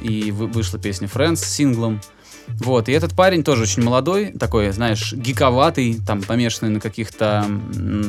И 0.00 0.30
вы- 0.30 0.46
вышла 0.46 0.78
песня 0.78 1.08
Friends 1.08 1.36
с 1.36 1.44
синглом. 1.46 2.00
Вот, 2.48 2.88
и 2.88 2.92
этот 2.92 3.14
парень 3.14 3.42
тоже 3.42 3.62
очень 3.62 3.82
молодой, 3.82 4.30
такой, 4.32 4.70
знаешь, 4.70 5.12
гиковатый, 5.12 5.98
там, 6.06 6.22
помешанный 6.22 6.70
на 6.70 6.80
каких-то 6.80 7.46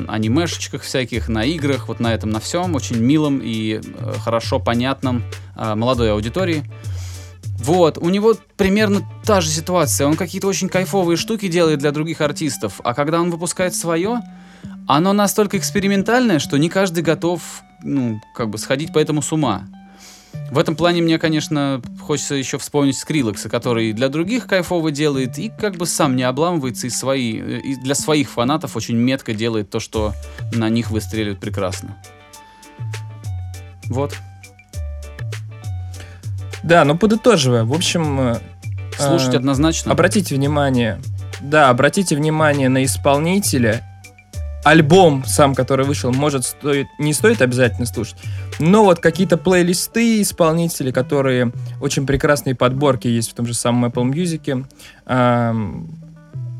анимешечках 0.07 0.83
всяких, 0.83 1.29
на 1.29 1.43
играх, 1.43 1.87
вот 1.87 1.99
на 1.99 2.13
этом, 2.13 2.29
на 2.29 2.39
всем, 2.39 2.75
очень 2.75 2.97
милом 2.97 3.39
и 3.43 3.81
э, 3.81 4.13
хорошо 4.19 4.59
понятном 4.59 5.23
э, 5.55 5.75
молодой 5.75 6.11
аудитории. 6.11 6.63
Вот, 7.57 7.97
у 7.97 8.09
него 8.09 8.35
примерно 8.57 9.01
та 9.25 9.41
же 9.41 9.49
ситуация. 9.49 10.07
Он 10.07 10.15
какие-то 10.15 10.47
очень 10.47 10.69
кайфовые 10.69 11.17
штуки 11.17 11.47
делает 11.47 11.79
для 11.79 11.91
других 11.91 12.21
артистов, 12.21 12.79
а 12.83 12.93
когда 12.93 13.21
он 13.21 13.31
выпускает 13.31 13.73
свое, 13.73 14.21
оно 14.87 15.13
настолько 15.13 15.57
экспериментальное, 15.57 16.39
что 16.39 16.57
не 16.57 16.69
каждый 16.69 17.01
готов, 17.03 17.41
ну, 17.81 18.21
как 18.35 18.49
бы 18.49 18.57
сходить 18.57 18.93
по 18.93 18.99
этому 18.99 19.21
с 19.21 19.31
ума. 19.31 19.67
В 20.51 20.59
этом 20.59 20.75
плане 20.75 21.01
мне, 21.01 21.17
конечно, 21.17 21.81
хочется 21.99 22.35
еще 22.35 22.57
вспомнить 22.57 22.97
Скриллекса, 22.97 23.49
который 23.49 23.93
для 23.93 24.09
других 24.09 24.45
кайфово 24.47 24.91
делает 24.91 25.37
и 25.37 25.49
как 25.49 25.75
бы 25.75 25.85
сам 25.85 26.15
не 26.15 26.23
обламывается 26.23 26.87
и, 26.87 26.89
свои, 26.89 27.39
э, 27.39 27.59
и 27.59 27.75
для 27.75 27.95
своих 27.95 28.29
фанатов 28.29 28.75
очень 28.75 28.95
метко 28.95 29.33
делает 29.33 29.69
то, 29.69 29.79
что 29.79 30.13
на 30.53 30.69
них 30.69 30.91
выстреливает 30.91 31.39
прекрасно. 31.39 31.97
Вот. 33.85 34.15
Да, 36.63 36.85
ну 36.85 36.97
подытоживая, 36.97 37.63
в 37.63 37.73
общем... 37.73 38.19
э, 38.19 38.39
Слушать 38.97 39.33
э, 39.33 39.37
однозначно. 39.37 39.91
Обратите 39.91 40.35
внимание, 40.35 41.01
да, 41.41 41.69
обратите 41.69 42.15
внимание 42.15 42.69
на 42.69 42.85
исполнителя. 42.85 43.83
Альбом 44.65 45.23
сам, 45.25 45.53
который 45.53 45.85
вышел, 45.85 46.11
может 46.11 46.43
стоит, 46.43 46.87
не 46.97 47.13
стоит 47.13 47.43
обязательно 47.43 47.85
слушать. 47.85 48.17
Но 48.57 48.83
вот 48.83 48.99
какие-то 48.99 49.37
плейлисты 49.37 50.23
исполнителей, 50.23 50.91
которые 50.91 51.51
очень 51.81 52.07
прекрасные 52.07 52.55
подборки 52.55 53.07
есть 53.07 53.31
в 53.31 53.35
том 53.35 53.45
же 53.45 53.53
самом 53.53 53.85
Apple 53.85 54.11
Music. 54.11 54.65
ам, 55.05 55.87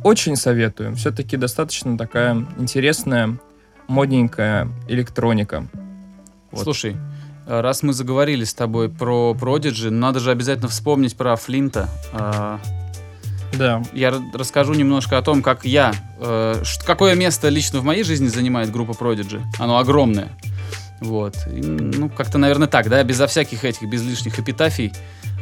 очень 0.04 0.36
советую. 0.36 0.96
Все-таки 0.96 1.36
достаточно 1.36 1.98
такая 1.98 2.46
интересная, 2.60 3.40
модненькая 3.88 4.70
электроника. 4.88 5.66
Вот. 6.52 6.64
Слушай, 6.64 6.96
э, 7.48 7.60
раз 7.60 7.82
мы 7.82 7.92
заговорили 7.94 8.44
с 8.44 8.54
тобой 8.54 8.88
про 8.88 9.34
Prodigy, 9.34 9.90
надо 9.90 10.20
же 10.20 10.30
обязательно 10.30 10.68
вспомнить 10.68 11.18
про 11.18 11.36
Флинта. 11.36 11.90
А, 12.14 12.60
Да. 13.58 13.82
Я 13.94 14.14
расскажу 14.34 14.74
немножко 14.74 15.18
о 15.18 15.22
том, 15.22 15.42
как 15.42 15.66
я, 15.66 15.94
э, 16.20 16.64
какое 16.86 17.16
место 17.16 17.50
лично 17.50 17.80
в 17.80 17.84
моей 17.84 18.04
жизни 18.04 18.28
занимает 18.28 18.72
группа 18.72 18.92
Prodigy. 18.92 19.42
Оно 19.60 19.78
огромное. 19.78 20.30
Вот. 21.02 21.36
И, 21.48 21.62
ну, 21.62 22.10
как-то, 22.10 22.38
наверное, 22.38 22.68
так, 22.68 22.90
да, 22.90 23.04
безо 23.04 23.28
всяких 23.28 23.64
этих, 23.66 23.90
без 23.90 24.04
лишних 24.04 24.40
эпитафий. 24.40 24.94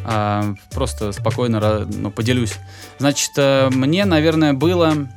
а, 0.05 0.55
просто 0.72 1.12
спокойно 1.12 1.86
ну, 1.86 2.12
поделюсь. 2.12 2.55
Значит, 3.00 3.32
э, 3.38 3.70
мне, 3.70 4.05
наверное, 4.05 4.53
было 4.53 5.08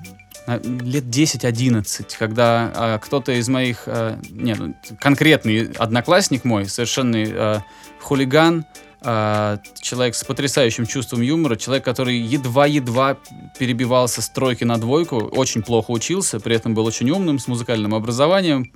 э, 0.47 0.61
лет 0.62 1.05
10-11, 1.05 2.07
когда 2.19 2.73
э, 2.75 2.99
кто-то 3.03 3.33
из 3.33 3.49
моих, 3.49 3.85
э, 3.87 4.19
нет, 4.31 4.59
ну, 4.59 4.75
конкретный 5.00 5.73
одноклассник 5.73 6.45
мой, 6.45 6.67
совершенный 6.67 7.29
э, 7.29 7.61
хулиган, 8.00 8.65
э, 9.07 9.59
человек 9.81 10.15
с 10.15 10.25
потрясающим 10.25 10.87
чувством 10.87 11.23
юмора, 11.23 11.57
человек, 11.57 11.85
который 11.85 12.19
едва-едва 12.19 13.17
перебивался 13.59 14.21
с 14.21 14.29
тройки 14.29 14.65
на 14.65 14.79
двойку, 14.79 15.17
очень 15.17 15.63
плохо 15.63 15.93
учился, 15.93 16.41
при 16.41 16.57
этом 16.57 16.75
был 16.75 16.85
очень 16.85 17.09
умным, 17.11 17.39
с 17.39 17.47
музыкальным 17.47 17.95
образованием. 17.95 18.71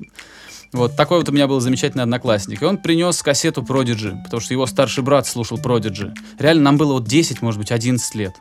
Вот 0.72 0.94
такой 0.94 1.18
вот 1.18 1.28
у 1.28 1.32
меня 1.32 1.48
был 1.48 1.58
замечательный 1.58 2.04
одноклассник. 2.04 2.62
И 2.62 2.64
он 2.64 2.78
принес 2.78 3.20
кассету 3.22 3.62
Prodigy, 3.62 4.22
потому 4.22 4.40
что 4.40 4.54
его 4.54 4.66
старший 4.66 5.02
брат 5.02 5.26
слушал 5.26 5.58
Prodigy. 5.58 6.14
Реально, 6.38 6.62
нам 6.62 6.76
было 6.76 6.94
вот 6.94 7.04
10, 7.04 7.42
может 7.42 7.58
быть, 7.58 7.72
11 7.72 8.14
лет. 8.14 8.34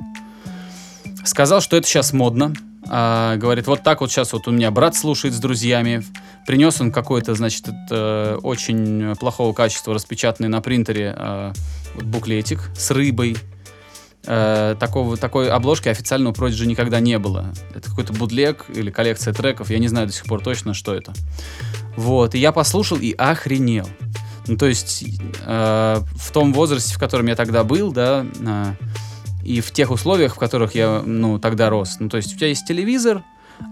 Сказал, 1.25 1.59
что 1.61 1.75
это 1.75 1.87
сейчас 1.87 2.13
модно. 2.13 2.53
А, 2.87 3.35
говорит, 3.35 3.67
вот 3.67 3.83
так 3.83 4.01
вот 4.01 4.11
сейчас 4.11 4.31
вот 4.33 4.47
у 4.47 4.51
меня 4.51 4.71
брат 4.71 4.95
слушает 4.95 5.33
с 5.33 5.39
друзьями. 5.39 6.03
Принес 6.45 6.79
он 6.81 6.91
какой-то, 6.91 7.35
значит, 7.35 7.67
это, 7.67 8.39
очень 8.41 9.15
плохого 9.15 9.53
качества, 9.53 9.93
распечатанный 9.93 10.49
на 10.49 10.61
принтере 10.61 11.13
э, 11.15 11.53
вот 11.95 12.05
буклетик 12.05 12.69
с 12.75 12.91
рыбой. 12.91 13.37
Э, 14.25 14.75
такого, 14.79 15.17
такой 15.17 15.49
обложки 15.49 15.89
официально 15.89 16.29
у 16.29 16.33
Prodigy 16.33 16.65
никогда 16.65 16.99
не 16.99 17.17
было. 17.19 17.53
Это 17.73 17.89
какой-то 17.89 18.13
будлег 18.13 18.65
или 18.69 18.91
коллекция 18.91 19.33
треков. 19.33 19.69
Я 19.69 19.79
не 19.79 19.87
знаю 19.87 20.07
до 20.07 20.13
сих 20.13 20.25
пор 20.25 20.41
точно, 20.41 20.73
что 20.73 20.93
это. 20.93 21.13
Вот, 21.95 22.35
и 22.35 22.39
я 22.39 22.51
послушал 22.51 22.97
и 22.97 23.13
охренел. 23.13 23.89
Ну, 24.47 24.57
то 24.57 24.65
есть, 24.65 25.03
э, 25.45 26.01
в 26.15 26.31
том 26.31 26.53
возрасте, 26.53 26.95
в 26.95 26.99
котором 26.99 27.27
я 27.27 27.35
тогда 27.35 27.63
был, 27.63 27.91
да, 27.91 28.25
э, 28.39 28.73
и 29.43 29.61
в 29.61 29.71
тех 29.71 29.91
условиях, 29.91 30.35
в 30.35 30.39
которых 30.39 30.75
я, 30.75 31.01
ну, 31.05 31.39
тогда 31.39 31.69
рос. 31.69 31.97
Ну, 31.99 32.09
то 32.09 32.17
есть, 32.17 32.33
у 32.33 32.37
тебя 32.37 32.47
есть 32.47 32.67
телевизор, 32.67 33.23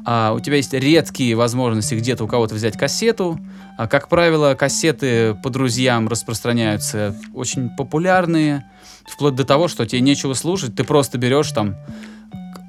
а 0.05 0.33
у 0.33 0.39
тебя 0.39 0.55
есть 0.57 0.73
редкие 0.73 1.35
возможности 1.35 1.95
где-то 1.95 2.23
у 2.23 2.27
кого-то 2.27 2.55
взять 2.55 2.77
кассету. 2.77 3.39
А, 3.77 3.87
как 3.87 4.09
правило, 4.09 4.55
кассеты 4.55 5.35
по 5.43 5.49
друзьям 5.49 6.07
распространяются 6.07 7.15
очень 7.33 7.69
популярные, 7.75 8.65
вплоть 9.07 9.35
до 9.35 9.43
того, 9.43 9.67
что 9.67 9.85
тебе 9.85 10.01
нечего 10.01 10.33
слушать, 10.33 10.75
ты 10.75 10.83
просто 10.83 11.17
берешь 11.17 11.51
там 11.51 11.75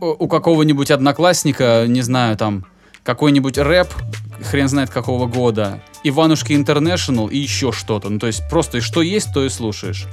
у 0.00 0.28
какого-нибудь 0.28 0.90
одноклассника, 0.90 1.84
не 1.88 2.02
знаю, 2.02 2.37
там, 2.37 2.66
какой-нибудь 3.02 3.58
рэп, 3.58 3.88
хрен 4.42 4.68
знает 4.68 4.90
какого 4.90 5.26
года, 5.26 5.80
Иванушки 6.04 6.52
Интернешнл 6.52 7.26
и 7.28 7.38
еще 7.38 7.72
что-то. 7.72 8.08
Ну, 8.08 8.18
то 8.18 8.26
есть 8.26 8.42
просто 8.48 8.80
что 8.80 9.02
есть, 9.02 9.32
то 9.32 9.44
и 9.44 9.48
слушаешь. 9.48 10.06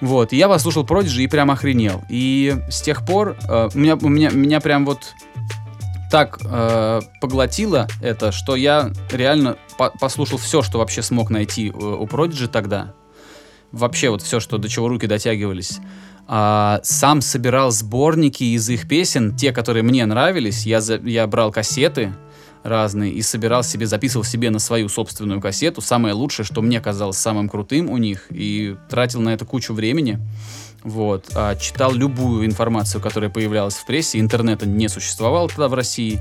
Вот, 0.00 0.32
и 0.32 0.36
я 0.36 0.48
послушал 0.48 0.84
Prodigy 0.84 1.22
и 1.22 1.26
прям 1.26 1.50
охренел. 1.50 2.04
И 2.08 2.54
с 2.68 2.82
тех 2.82 3.04
пор 3.04 3.36
э, 3.48 3.68
у 3.74 3.78
меня, 3.78 3.96
у 3.96 4.08
меня, 4.08 4.30
меня 4.30 4.60
прям 4.60 4.84
вот 4.84 5.14
так 6.14 6.38
э, 6.44 7.00
поглотило 7.20 7.88
это, 8.00 8.30
что 8.30 8.54
я 8.54 8.92
реально 9.10 9.56
по- 9.76 9.90
послушал 9.90 10.38
все, 10.38 10.62
что 10.62 10.78
вообще 10.78 11.02
смог 11.02 11.28
найти 11.28 11.70
э, 11.70 11.72
у 11.72 12.06
Prodigy 12.06 12.46
тогда. 12.46 12.94
вообще 13.72 14.10
вот 14.10 14.22
все, 14.22 14.38
что 14.38 14.58
до 14.58 14.68
чего 14.68 14.86
руки 14.86 15.08
дотягивались. 15.08 15.80
А, 16.28 16.78
сам 16.84 17.20
собирал 17.20 17.72
сборники 17.72 18.44
из 18.44 18.68
их 18.68 18.86
песен, 18.86 19.34
те, 19.34 19.50
которые 19.50 19.82
мне 19.82 20.06
нравились. 20.06 20.64
Я, 20.66 20.80
за, 20.80 20.98
я 20.98 21.26
брал 21.26 21.50
кассеты 21.50 22.14
разные 22.62 23.10
и 23.10 23.20
собирал 23.20 23.64
себе, 23.64 23.86
записывал 23.86 24.22
себе 24.22 24.50
на 24.50 24.60
свою 24.60 24.88
собственную 24.88 25.40
кассету 25.40 25.80
самое 25.80 26.14
лучшее, 26.14 26.46
что 26.46 26.62
мне 26.62 26.80
казалось 26.80 27.18
самым 27.18 27.48
крутым 27.48 27.90
у 27.90 27.96
них, 27.96 28.26
и 28.30 28.76
тратил 28.88 29.20
на 29.20 29.30
это 29.34 29.44
кучу 29.44 29.74
времени. 29.74 30.20
Вот, 30.84 31.30
а, 31.34 31.56
читал 31.56 31.92
любую 31.92 32.44
информацию, 32.46 33.00
которая 33.00 33.30
появлялась 33.30 33.74
в 33.74 33.86
прессе. 33.86 34.20
Интернета 34.20 34.66
не 34.66 34.88
существовало 34.88 35.48
тогда 35.48 35.68
в 35.68 35.74
России, 35.74 36.20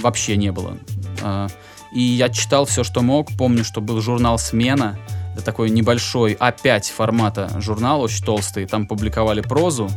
вообще 0.00 0.36
не 0.36 0.52
было. 0.52 0.76
А, 1.22 1.48
и 1.94 2.00
я 2.00 2.28
читал 2.28 2.66
все, 2.66 2.84
что 2.84 3.00
мог. 3.02 3.28
Помню, 3.36 3.64
что 3.64 3.80
был 3.80 4.00
журнал 4.00 4.38
«Смена», 4.38 4.98
это 5.34 5.44
такой 5.44 5.70
небольшой 5.70 6.34
А5 6.34 6.92
формата 6.92 7.50
журнал, 7.60 8.02
очень 8.02 8.24
толстый. 8.24 8.66
Там 8.66 8.86
публиковали 8.86 9.40
прозу, 9.40 9.90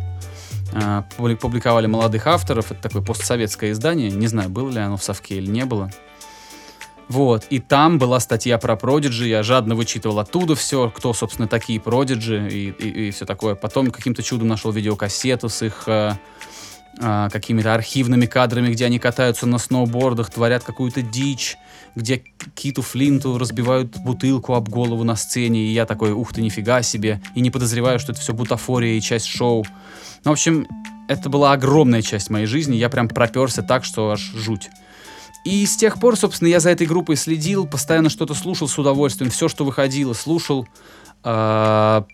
э, 0.71 1.03
публиковали 1.17 1.87
молодых 1.87 2.27
авторов. 2.27 2.71
Это 2.71 2.81
такое 2.81 3.01
постсоветское 3.01 3.71
издание. 3.71 4.09
Не 4.09 4.27
знаю, 4.27 4.49
было 4.49 4.69
ли 4.69 4.79
оно 4.79 4.97
в 4.97 5.03
Совке 5.03 5.35
или 5.35 5.47
не 5.49 5.65
было. 5.65 5.91
Вот, 7.07 7.45
и 7.49 7.59
там 7.59 7.99
была 7.99 8.19
статья 8.19 8.57
про 8.57 8.75
Продиджи, 8.75 9.27
я 9.27 9.43
жадно 9.43 9.75
вычитывал 9.75 10.19
оттуда 10.19 10.55
все, 10.55 10.89
кто, 10.89 11.13
собственно, 11.13 11.47
такие 11.47 11.79
Продиджи 11.79 12.47
и, 12.49 12.69
и, 12.69 13.07
и 13.07 13.11
все 13.11 13.25
такое. 13.25 13.55
Потом 13.55 13.91
каким-то 13.91 14.23
чудом 14.23 14.47
нашел 14.47 14.71
видеокассету 14.71 15.49
с 15.49 15.61
их 15.61 15.83
э, 15.85 16.13
э, 16.99 17.29
какими-то 17.31 17.73
архивными 17.75 18.25
кадрами, 18.25 18.69
где 18.71 18.85
они 18.85 18.97
катаются 18.97 19.45
на 19.45 19.59
сноубордах, 19.59 20.31
творят 20.31 20.63
какую-то 20.63 21.01
дичь 21.03 21.57
где 21.95 22.21
Киту 22.53 22.81
Флинту 22.81 23.37
разбивают 23.37 23.97
бутылку 23.97 24.53
об 24.53 24.69
голову 24.69 25.03
на 25.03 25.15
сцене, 25.15 25.61
и 25.61 25.73
я 25.73 25.85
такой, 25.85 26.11
ух 26.11 26.33
ты, 26.33 26.41
нифига 26.41 26.81
себе, 26.81 27.21
и 27.33 27.41
не 27.41 27.49
подозреваю, 27.49 27.99
что 27.99 28.11
это 28.11 28.21
все 28.21 28.33
бутафория 28.33 28.97
и 28.97 29.01
часть 29.01 29.25
шоу. 29.25 29.65
Ну, 30.23 30.31
в 30.31 30.33
общем, 30.33 30.67
это 31.07 31.29
была 31.29 31.53
огромная 31.53 32.01
часть 32.01 32.29
моей 32.29 32.45
жизни, 32.45 32.75
я 32.75 32.89
прям 32.89 33.07
проперся 33.07 33.61
так, 33.61 33.85
что 33.85 34.11
аж 34.11 34.19
жуть. 34.19 34.69
И 35.45 35.65
с 35.67 35.77
тех 35.77 35.99
пор, 35.99 36.17
собственно, 36.17 36.49
я 36.49 36.59
за 36.59 36.71
этой 36.71 36.87
группой 36.87 37.15
следил, 37.15 37.67
постоянно 37.67 38.09
что-то 38.09 38.33
слушал 38.33 38.67
с 38.67 38.77
удовольствием, 38.79 39.29
все, 39.29 39.47
что 39.47 39.63
выходило, 39.63 40.13
слушал. 40.13 40.67
А, 41.23 42.05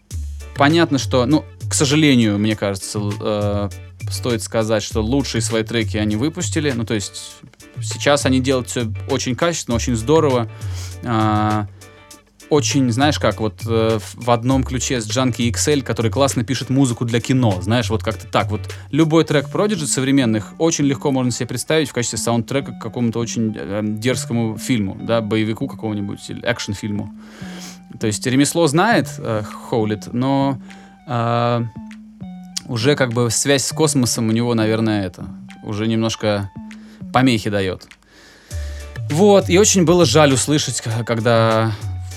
понятно, 0.55 0.97
что, 0.97 1.25
ну, 1.25 1.45
к 1.69 1.73
сожалению, 1.73 2.37
мне 2.37 2.57
кажется, 2.57 2.99
э, 2.99 3.69
стоит 4.11 4.43
сказать, 4.43 4.83
что 4.83 5.01
лучшие 5.01 5.41
свои 5.41 5.63
треки 5.63 5.95
они 5.95 6.17
выпустили. 6.17 6.71
Ну, 6.71 6.83
то 6.83 6.93
есть 6.93 7.35
сейчас 7.81 8.25
они 8.25 8.41
делают 8.41 8.69
все 8.69 8.91
очень 9.09 9.35
качественно, 9.35 9.75
очень 9.75 9.95
здорово. 9.95 10.49
Очень, 12.51 12.91
знаешь, 12.91 13.17
как 13.17 13.39
вот 13.39 13.61
э, 13.65 13.97
в 14.15 14.29
одном 14.29 14.65
ключе 14.65 14.99
с 14.99 15.07
Junkie 15.07 15.49
XL, 15.53 15.83
который 15.83 16.11
классно 16.11 16.43
пишет 16.43 16.69
музыку 16.69 17.05
для 17.05 17.21
кино, 17.21 17.61
знаешь, 17.61 17.89
вот 17.89 18.03
как-то 18.03 18.27
так. 18.27 18.51
Вот 18.51 18.59
любой 18.91 19.23
трек 19.23 19.47
Prodigy 19.47 19.85
современных 19.85 20.53
очень 20.57 20.83
легко 20.83 21.11
можно 21.11 21.31
себе 21.31 21.47
представить 21.47 21.89
в 21.89 21.93
качестве 21.93 22.19
саундтрека 22.19 22.73
к 22.73 22.79
какому-то 22.81 23.19
очень 23.19 23.55
э, 23.57 23.79
дерзкому 23.83 24.57
фильму, 24.57 24.97
да, 25.01 25.21
боевику 25.21 25.69
какому-нибудь 25.69 26.19
или 26.29 26.43
экшн-фильму. 26.43 27.15
То 28.01 28.07
есть 28.07 28.27
ремесло 28.27 28.67
знает 28.67 29.07
э, 29.17 29.43
но 30.11 30.59
э, 31.07 31.61
уже 32.65 32.95
как 32.97 33.13
бы 33.13 33.29
связь 33.29 33.63
с 33.63 33.71
космосом 33.71 34.27
у 34.27 34.33
него, 34.33 34.53
наверное, 34.55 35.05
это 35.05 35.25
уже 35.63 35.87
немножко 35.87 36.51
помехи 37.13 37.49
дает. 37.49 37.87
Вот, 39.09 39.49
и 39.49 39.57
очень 39.57 39.85
было 39.85 40.03
жаль 40.03 40.33
услышать, 40.33 40.83
когда 41.05 41.71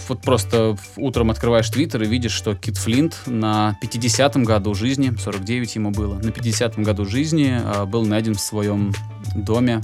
вот 0.08 0.20
просто 0.20 0.76
утром 0.96 1.30
открываешь 1.30 1.68
твиттер 1.68 2.02
и 2.02 2.06
видишь, 2.06 2.32
что 2.32 2.54
Кит 2.54 2.76
Флинт 2.76 3.20
на 3.26 3.78
50-м 3.82 4.44
году 4.44 4.74
жизни, 4.74 5.14
49 5.16 5.74
ему 5.76 5.90
было, 5.90 6.14
на 6.14 6.28
50-м 6.28 6.82
году 6.82 7.04
жизни 7.04 7.60
а, 7.62 7.86
был 7.86 8.04
найден 8.04 8.34
в 8.34 8.40
своем 8.40 8.92
доме 9.34 9.82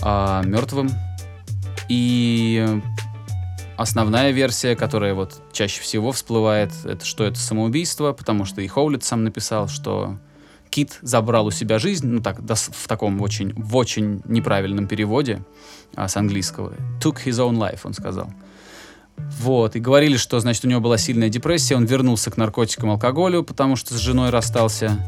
а, 0.00 0.42
мертвым. 0.42 0.90
И 1.88 2.66
основная 3.76 4.32
версия, 4.32 4.76
которая 4.76 5.14
вот 5.14 5.40
чаще 5.52 5.80
всего 5.80 6.12
всплывает, 6.12 6.72
это 6.84 7.04
что 7.04 7.24
это 7.24 7.38
самоубийство, 7.38 8.12
потому 8.12 8.44
что 8.44 8.60
и 8.60 8.66
Хоулит 8.66 9.04
сам 9.04 9.24
написал, 9.24 9.68
что 9.68 10.18
Кит 10.70 10.98
забрал 11.02 11.46
у 11.46 11.50
себя 11.50 11.78
жизнь, 11.78 12.06
ну 12.06 12.20
так, 12.20 12.40
в 12.40 12.88
таком 12.88 13.20
очень, 13.20 13.52
в 13.54 13.76
очень 13.76 14.20
неправильном 14.26 14.86
переводе 14.86 15.42
а, 15.94 16.08
с 16.08 16.16
английского. 16.16 16.72
Took 17.00 17.24
his 17.24 17.38
own 17.38 17.56
life, 17.56 17.80
он 17.84 17.94
сказал. 17.94 18.30
Вот, 19.40 19.76
и 19.76 19.80
говорили, 19.80 20.16
что, 20.16 20.40
значит, 20.40 20.64
у 20.64 20.68
него 20.68 20.80
была 20.80 20.98
сильная 20.98 21.28
депрессия, 21.28 21.76
он 21.76 21.84
вернулся 21.84 22.30
к 22.30 22.36
наркотикам, 22.36 22.90
алкоголю, 22.90 23.42
потому 23.42 23.76
что 23.76 23.94
с 23.94 23.98
женой 23.98 24.30
расстался, 24.30 24.98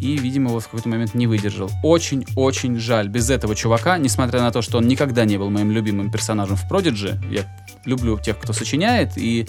и, 0.00 0.16
видимо, 0.16 0.50
вот 0.50 0.62
в 0.62 0.66
какой-то 0.66 0.88
момент 0.88 1.14
не 1.14 1.26
выдержал. 1.26 1.70
Очень-очень 1.82 2.78
жаль. 2.78 3.08
Без 3.08 3.30
этого 3.30 3.54
чувака, 3.54 3.98
несмотря 3.98 4.40
на 4.40 4.52
то, 4.52 4.62
что 4.62 4.78
он 4.78 4.86
никогда 4.86 5.24
не 5.24 5.38
был 5.38 5.50
моим 5.50 5.70
любимым 5.70 6.10
персонажем 6.10 6.56
в 6.56 6.68
Продидже, 6.68 7.20
я 7.30 7.44
люблю 7.84 8.18
тех, 8.18 8.38
кто 8.38 8.52
сочиняет, 8.52 9.16
и 9.16 9.46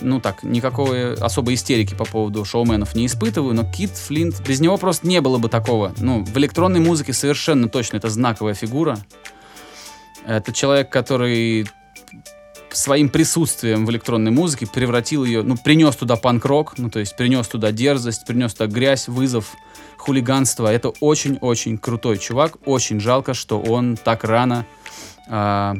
ну 0.00 0.20
так, 0.20 0.42
никакой 0.42 1.14
особой 1.14 1.54
истерики 1.54 1.94
по 1.94 2.04
поводу 2.04 2.44
шоуменов 2.44 2.94
не 2.94 3.06
испытываю, 3.06 3.54
но 3.54 3.64
Кит 3.64 3.90
Флинт, 3.90 4.46
без 4.46 4.60
него 4.60 4.76
просто 4.76 5.06
не 5.06 5.20
было 5.20 5.38
бы 5.38 5.48
такого. 5.48 5.94
Ну, 5.98 6.24
в 6.24 6.36
электронной 6.36 6.80
музыке 6.80 7.12
совершенно 7.12 7.68
точно 7.68 7.98
это 7.98 8.10
знаковая 8.10 8.54
фигура. 8.54 8.98
Это 10.26 10.52
человек, 10.52 10.90
который 10.90 11.68
своим 12.76 13.08
присутствием 13.08 13.86
в 13.86 13.90
электронной 13.90 14.30
музыке 14.30 14.66
превратил 14.66 15.24
ее, 15.24 15.42
ну, 15.42 15.56
принес 15.56 15.96
туда 15.96 16.16
панк-рок, 16.16 16.78
ну, 16.78 16.90
то 16.90 16.98
есть 16.98 17.16
принес 17.16 17.46
туда 17.48 17.72
дерзость, 17.72 18.26
принес 18.26 18.54
туда 18.54 18.66
грязь, 18.66 19.08
вызов, 19.08 19.54
хулиганство. 19.96 20.72
Это 20.72 20.90
очень-очень 21.00 21.78
крутой 21.78 22.18
чувак. 22.18 22.56
Очень 22.66 23.00
жалко, 23.00 23.34
что 23.34 23.60
он 23.60 23.96
так 23.96 24.24
рано 24.24 24.66
а, 25.28 25.76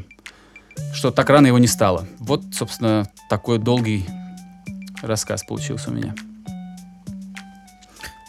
что 0.93 1.11
так 1.11 1.31
рано 1.31 1.47
его 1.47 1.59
не 1.59 1.67
стало. 1.67 2.07
Вот, 2.19 2.43
собственно, 2.53 3.09
такой 3.29 3.59
долгий 3.59 4.07
рассказ 5.03 5.45
получился 5.45 5.91
у 5.91 5.95
меня. 5.95 6.15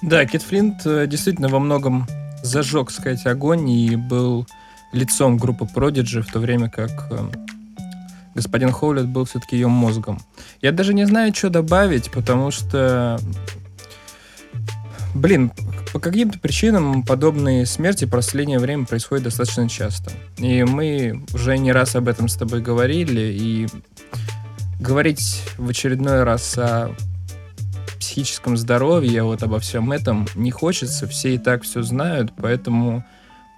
Да, 0.04 0.26
Кит 0.26 0.44
Флинт 0.44 0.86
э, 0.86 1.08
действительно 1.08 1.50
во 1.50 1.60
многом 1.60 2.06
зажег, 2.44 2.92
сказать, 2.92 3.26
огонь 3.26 3.68
и 3.70 3.96
был 3.96 4.46
лицом 4.94 5.38
группы 5.38 5.66
Prodigy, 5.66 6.22
в 6.22 6.32
то 6.32 6.40
время 6.40 6.70
как 6.70 6.92
э, 7.10 7.32
господин 8.38 8.72
Хоулет 8.72 9.08
был 9.08 9.26
все-таки 9.26 9.56
ее 9.56 9.68
мозгом. 9.68 10.20
Я 10.62 10.72
даже 10.72 10.94
не 10.94 11.06
знаю, 11.08 11.34
что 11.34 11.50
добавить, 11.50 12.12
потому 12.12 12.52
что, 12.52 13.20
блин, 15.16 15.52
по 15.92 16.00
каким-то 16.00 16.38
причинам 16.38 17.02
подобные 17.02 17.66
смерти 17.66 18.06
в 18.06 18.12
последнее 18.12 18.60
время 18.60 18.86
происходят 18.86 19.24
достаточно 19.24 19.68
часто. 19.68 20.12
И 20.38 20.64
мы 20.64 21.26
уже 21.34 21.58
не 21.58 21.72
раз 21.72 21.96
об 21.96 22.08
этом 22.08 22.28
с 22.28 22.36
тобой 22.36 22.62
говорили, 22.62 23.22
и 23.22 23.68
говорить 24.80 25.42
в 25.58 25.68
очередной 25.68 26.22
раз 26.22 26.60
о 26.60 26.92
психическом 28.00 28.56
здоровье, 28.56 29.24
вот 29.24 29.42
обо 29.42 29.60
всем 29.60 29.92
этом 29.92 30.28
не 30.36 30.52
хочется, 30.52 31.08
все 31.08 31.34
и 31.34 31.38
так 31.40 31.64
все 31.64 31.82
знают, 31.82 32.34
поэтому, 32.38 33.04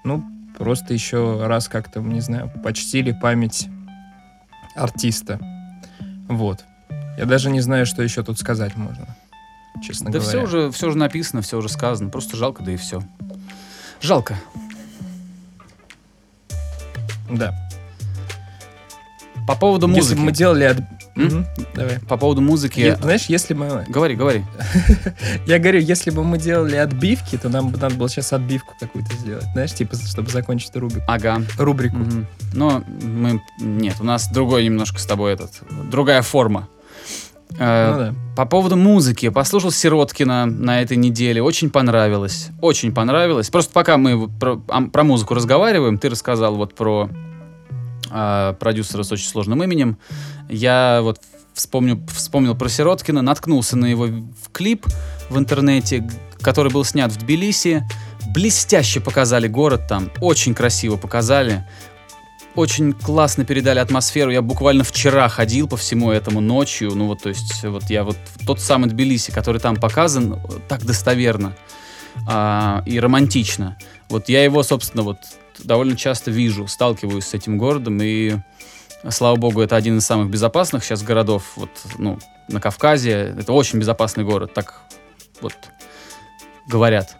ну, 0.05 0.23
просто 0.57 0.93
еще 0.93 1.45
раз 1.45 1.67
как-то, 1.67 1.99
не 1.99 2.21
знаю, 2.21 2.49
почтили 2.63 3.11
память 3.11 3.67
артиста. 4.75 5.39
Вот. 6.27 6.63
Я 7.17 7.25
даже 7.25 7.49
не 7.49 7.62
знаю, 7.62 7.86
что 7.86 8.01
еще 8.01 8.23
тут 8.23 8.39
сказать 8.39 8.75
можно 8.75 9.15
честно 9.82 10.12
да 10.12 10.19
говоря. 10.19 10.27
все 10.29 10.43
уже, 10.43 10.71
все 10.71 10.88
уже 10.88 10.97
написано, 10.97 11.41
все 11.41 11.58
уже 11.58 11.69
сказано. 11.69 12.10
Просто 12.10 12.38
жалко, 12.38 12.63
да 12.63 12.71
и 12.71 12.77
все. 12.77 13.01
Жалко. 14.01 14.38
Да. 17.29 17.53
По 19.47 19.55
поводу 19.55 19.88
Если 19.88 19.99
музыки. 19.99 20.17
бы 20.19 20.25
мы 20.25 20.32
делали... 20.32 20.88
Давай. 21.75 21.99
По 22.08 22.17
поводу 22.17 22.41
музыки. 22.41 22.79
Я- 22.79 22.95
знаешь, 22.97 23.25
если 23.27 23.53
мы... 23.53 23.86
Говори, 23.88 24.15
говори. 24.15 24.43
Я 25.45 25.60
говорю, 25.60 25.79
если 25.79 26.12
бы 26.12 26.23
мы 26.23 26.38
делали 26.38 26.75
отбивки, 26.75 27.38
то 27.38 27.49
нам 27.49 27.69
бы 27.69 27.77
надо 27.77 27.95
было 27.95 28.10
сейчас 28.10 28.34
отбивку 28.34 28.73
какую-то 28.79 29.13
сделать. 29.17 29.45
Знаешь, 29.53 29.73
типа, 29.73 29.95
чтобы 29.95 30.29
закончить 30.29 30.75
рубрику. 30.75 31.03
Ага. 31.08 31.41
рубрику. 31.58 31.97
Мгм. 31.97 32.27
Но 32.53 32.84
мы... 33.01 33.41
Нет, 33.60 33.95
у 33.99 34.03
нас 34.03 34.29
другой 34.32 34.65
немножко 34.65 34.99
с 34.99 35.05
тобой 35.05 35.34
этот... 35.34 35.51
Другая 35.91 36.21
форма. 36.21 36.67
Э, 37.58 37.91
Ну 37.91 37.97
да. 37.99 38.13
По 38.36 38.45
поводу 38.45 38.75
музыки. 38.75 39.29
Послушал 39.29 39.71
Сироткина 39.71 40.45
на 40.45 40.82
этой 40.82 40.97
неделе. 40.97 41.41
Очень 41.41 41.69
понравилось. 41.69 42.49
Очень 42.62 42.93
понравилось. 42.93 43.49
Просто 43.49 43.73
пока 43.73 43.97
мы 43.97 44.27
про, 44.29 44.58
про 44.58 45.03
музыку 45.03 45.34
разговариваем, 45.34 45.97
ты 45.97 46.10
рассказал 46.10 46.55
вот 46.55 46.75
про 46.75 47.10
а, 48.09 48.53
продюсера 48.53 49.03
с 49.03 49.11
очень 49.11 49.27
сложным 49.27 49.63
именем. 49.63 49.97
Я 50.49 50.99
вот 51.01 51.19
вспомню, 51.53 52.05
вспомнил 52.13 52.55
про 52.55 52.69
Сироткина, 52.69 53.21
наткнулся 53.21 53.77
на 53.77 53.85
его 53.85 54.07
клип 54.51 54.85
в 55.29 55.37
интернете, 55.37 56.09
который 56.41 56.71
был 56.71 56.83
снят 56.85 57.11
в 57.11 57.17
Тбилиси. 57.17 57.83
Блестяще 58.33 58.99
показали 58.99 59.47
город 59.47 59.87
там, 59.87 60.11
очень 60.21 60.53
красиво 60.53 60.97
показали. 60.97 61.67
очень 62.55 62.93
классно 62.93 63.45
передали 63.45 63.79
атмосферу. 63.79 64.31
Я 64.31 64.41
буквально 64.41 64.83
вчера 64.83 65.29
ходил 65.29 65.67
по 65.67 65.77
всему 65.77 66.11
этому 66.11 66.41
ночью. 66.41 66.91
Ну 66.95 67.07
вот, 67.07 67.23
то 67.23 67.29
есть, 67.29 67.63
вот 67.63 67.89
я 67.89 68.03
вот 68.03 68.17
тот 68.45 68.59
самый 68.59 68.89
Тбилиси, 68.89 69.31
который 69.31 69.61
там 69.61 69.75
показан, 69.75 70.39
так 70.67 70.83
достоверно 70.83 71.55
а, 72.27 72.83
и 72.85 72.99
романтично. 72.99 73.77
Вот 74.09 74.29
я 74.29 74.43
его, 74.43 74.63
собственно, 74.63 75.03
вот 75.03 75.17
довольно 75.63 75.95
часто 75.95 76.31
вижу, 76.31 76.67
сталкиваюсь 76.67 77.25
с 77.25 77.33
этим 77.33 77.57
городом, 77.57 77.99
и 78.01 78.37
слава 79.09 79.35
богу, 79.35 79.61
это 79.61 79.75
один 79.75 79.97
из 79.97 80.05
самых 80.05 80.29
безопасных 80.29 80.83
сейчас 80.83 81.03
городов, 81.03 81.43
вот, 81.55 81.69
ну, 81.97 82.19
на 82.47 82.59
Кавказе. 82.59 83.35
Это 83.37 83.53
очень 83.53 83.79
безопасный 83.79 84.23
город, 84.23 84.53
так 84.53 84.81
вот 85.41 85.55
говорят. 86.67 87.15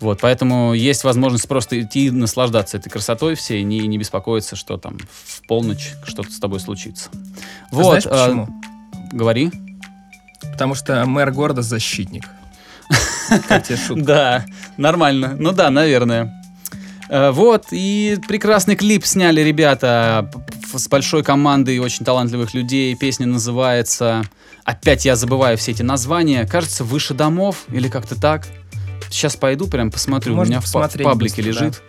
Вот, 0.00 0.20
поэтому 0.20 0.74
есть 0.74 1.02
возможность 1.02 1.48
просто 1.48 1.80
идти 1.80 2.06
и 2.06 2.10
наслаждаться 2.10 2.76
этой 2.76 2.88
красотой 2.88 3.34
всей, 3.34 3.64
не, 3.64 3.80
не 3.80 3.98
беспокоиться, 3.98 4.54
что 4.54 4.76
там 4.76 4.96
в 5.10 5.46
полночь 5.48 5.92
что-то 6.04 6.30
с 6.30 6.38
тобой 6.38 6.60
случится. 6.60 7.10
А 7.12 7.74
Вот, 7.74 8.02
знаешь 8.02 8.06
а, 8.06 8.26
почему? 8.26 8.48
говори. 9.12 9.50
Потому 10.52 10.74
что 10.74 11.04
мэр 11.04 11.32
города 11.32 11.62
защитник. 11.62 12.28
Да, 13.90 14.46
нормально. 14.78 15.36
Ну 15.38 15.52
да, 15.52 15.68
наверное. 15.70 16.37
Э, 17.08 17.30
Вот, 17.30 17.66
и 17.70 18.18
прекрасный 18.28 18.76
клип 18.76 19.04
сняли 19.04 19.40
ребята 19.40 20.30
с 20.72 20.88
большой 20.88 21.22
командой 21.22 21.78
очень 21.78 22.04
талантливых 22.04 22.54
людей. 22.54 22.94
Песня 22.94 23.26
называется... 23.26 24.24
Опять 24.64 25.06
я 25.06 25.16
забываю 25.16 25.56
все 25.56 25.70
эти 25.70 25.82
названия. 25.82 26.46
Кажется, 26.46 26.84
«Выше 26.84 27.14
домов» 27.14 27.64
или 27.72 27.88
как-то 27.88 28.20
так. 28.20 28.46
Сейчас 29.10 29.34
пойду 29.34 29.66
прям 29.66 29.90
посмотрю. 29.90 30.34
Можно 30.34 30.58
У 30.58 30.60
меня 30.60 30.88
в, 30.88 31.02
паблике 31.02 31.42
быстро, 31.42 31.64
лежит. 31.64 31.82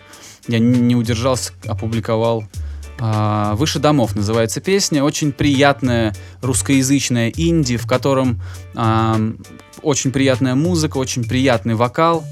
Я 0.48 0.60
не 0.60 0.96
удержался, 0.96 1.52
опубликовал. 1.68 2.46
А, 3.00 3.56
«Выше 3.56 3.80
домов» 3.80 4.16
называется 4.16 4.62
песня. 4.62 5.04
Очень 5.04 5.34
приятная 5.34 6.16
русскоязычная 6.42 7.34
инди, 7.36 7.76
в 7.76 7.86
котором 7.86 8.42
а, 8.76 9.20
очень 9.82 10.12
приятная 10.12 10.56
музыка, 10.56 10.98
очень 10.98 11.26
приятный 11.26 11.76
вокал. 11.76 12.24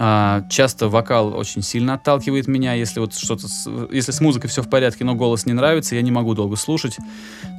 А, 0.00 0.44
часто 0.48 0.88
вокал 0.88 1.34
очень 1.36 1.60
сильно 1.62 1.94
отталкивает 1.94 2.46
меня, 2.46 2.74
если 2.74 3.00
вот 3.00 3.14
что-то, 3.14 3.48
с- 3.48 3.68
если 3.90 4.12
с 4.12 4.20
музыкой 4.20 4.48
все 4.48 4.62
в 4.62 4.70
порядке, 4.70 5.04
но 5.04 5.16
голос 5.16 5.44
не 5.44 5.52
нравится, 5.52 5.96
я 5.96 6.02
не 6.02 6.12
могу 6.12 6.34
долго 6.34 6.54
слушать. 6.54 6.98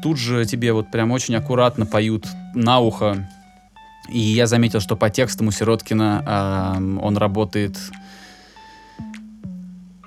Тут 0.01 0.17
же 0.17 0.45
тебе 0.45 0.71
вот 0.71 0.89
прям 0.89 1.11
очень 1.11 1.35
аккуратно 1.35 1.85
поют 1.85 2.25
на 2.55 2.79
ухо. 2.79 3.27
И 4.07 4.19
я 4.19 4.47
заметил, 4.47 4.79
что 4.79 4.95
по 4.95 5.09
текстам 5.09 5.49
у 5.49 5.51
Сироткина 5.51 6.23
а, 6.25 6.75
он 6.77 7.17
работает, 7.17 7.77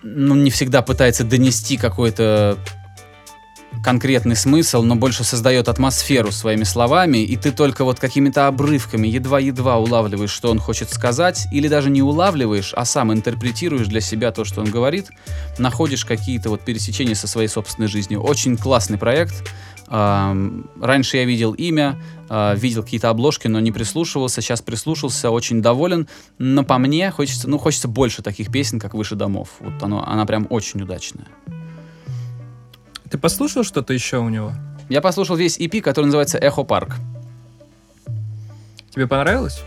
ну 0.03 0.35
не 0.35 0.51
всегда 0.51 0.81
пытается 0.81 1.25
донести 1.25 1.77
какой-то 1.77 2.57
конкретный 3.83 4.37
смысл, 4.37 4.83
но 4.83 4.95
больше 4.95 5.25
создает 5.25 5.69
атмосферу 5.69 6.31
своими 6.31 6.65
словами, 6.65 7.19
и 7.19 7.37
ты 7.37 7.51
только 7.51 7.85
вот 7.85 7.99
какими-то 7.99 8.47
обрывками 8.47 9.09
едва-едва 9.09 9.79
улавливаешь, 9.79 10.31
что 10.31 10.51
он 10.51 10.59
хочет 10.59 10.91
сказать, 10.91 11.47
или 11.53 11.69
даже 11.69 11.91
не 11.91 12.03
улавливаешь, 12.03 12.73
а 12.75 12.85
сам 12.85 13.13
интерпретируешь 13.13 13.89
для 13.89 14.01
себя 14.01 14.31
то, 14.31 14.45
что 14.45 14.61
он 14.61 14.71
говорит, 14.71 15.11
находишь 15.59 16.05
какие-то 16.05 16.49
вот 16.51 16.61
пересечения 16.63 17.15
со 17.15 17.27
своей 17.27 17.49
собственной 17.49 17.89
жизнью. 17.89 18.23
Очень 18.23 18.57
классный 18.57 18.99
проект. 18.99 19.35
Раньше 19.89 21.19
я 21.19 21.25
видел 21.25 21.53
имя, 21.53 22.01
а, 22.31 22.55
видел 22.55 22.83
какие-то 22.83 23.11
обложки, 23.11 23.47
но 23.49 23.61
не 23.61 23.73
прислушивался. 23.73 24.41
Сейчас 24.41 24.63
прислушался, 24.63 25.31
очень 25.31 25.61
доволен. 25.61 26.09
Но 26.39 26.65
по 26.65 26.79
мне 26.79 27.11
хочется, 27.11 27.47
ну, 27.47 27.59
хочется 27.59 27.89
больше 27.89 28.23
таких 28.23 28.51
песен, 28.51 28.81
как 28.81 28.95
«Выше 28.95 29.17
домов». 29.17 29.51
Вот 29.61 29.83
оно, 29.83 30.03
она 30.07 30.25
прям 30.25 30.47
очень 30.49 30.81
удачная. 30.81 31.27
Ты 33.13 33.19
послушал 33.19 33.63
что-то 33.63 33.93
еще 33.93 34.17
у 34.17 34.31
него? 34.31 34.55
Я 34.89 35.03
послушал 35.03 35.37
весь 35.37 35.59
EP, 35.59 35.83
который 35.83 36.07
называется 36.07 36.39
«Эхо 36.39 36.63
Парк». 36.63 36.97
Тебе 38.91 39.07
понравилось? 39.07 39.61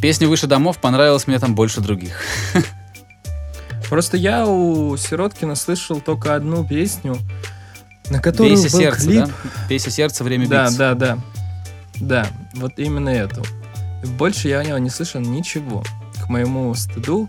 Песня 0.00 0.28
«Выше 0.28 0.46
домов» 0.46 0.78
понравилась 0.78 1.26
мне 1.26 1.40
там 1.40 1.56
больше 1.56 1.80
других. 1.80 2.22
Просто 3.88 4.16
я 4.16 4.46
у 4.46 4.96
Сироткина 4.96 5.56
слышал 5.56 6.00
только 6.00 6.36
одну 6.36 6.64
песню, 6.64 7.18
на 8.10 8.20
которую 8.20 8.54
«Бейся 8.54 8.70
был 8.70 8.78
сердце», 8.78 9.06
клип. 9.06 9.24
да? 9.24 9.32
«Бейся 9.68 9.90
сердце, 9.90 10.22
время 10.22 10.46
Да, 10.46 10.66
биться». 10.66 10.78
да, 10.78 10.94
да. 10.94 11.18
Да, 11.96 12.26
вот 12.54 12.74
именно 12.76 13.08
эту. 13.08 13.42
Больше 14.16 14.46
я 14.46 14.60
у 14.60 14.62
него 14.62 14.78
не 14.78 14.90
слышал 14.90 15.20
ничего, 15.20 15.82
к 16.22 16.28
моему 16.28 16.72
стыду. 16.76 17.28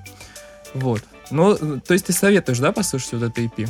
Вот. 0.76 1.02
Ну, 1.32 1.80
то 1.80 1.94
есть 1.96 2.06
ты 2.06 2.14
советуешь, 2.14 2.60
да, 2.60 2.72
послушать 2.72 3.14
вот 3.14 3.24
это 3.24 3.42
EP? 3.42 3.68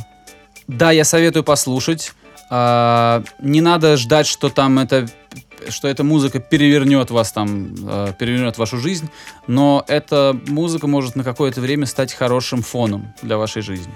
Да, 0.72 0.90
я 0.90 1.04
советую 1.04 1.44
послушать. 1.44 2.12
А, 2.50 3.22
не 3.40 3.60
надо 3.60 3.96
ждать, 3.96 4.26
что 4.26 4.48
там 4.48 4.78
это 4.78 5.08
что 5.68 5.86
эта 5.86 6.02
музыка 6.02 6.40
перевернет 6.40 7.12
вас 7.12 7.30
там, 7.30 7.72
э, 7.86 8.12
перевернет 8.18 8.58
вашу 8.58 8.78
жизнь, 8.78 9.08
но 9.46 9.84
эта 9.86 10.36
музыка 10.48 10.88
может 10.88 11.14
на 11.14 11.22
какое-то 11.22 11.60
время 11.60 11.86
стать 11.86 12.12
хорошим 12.12 12.62
фоном 12.62 13.14
для 13.22 13.36
вашей 13.38 13.62
жизни. 13.62 13.94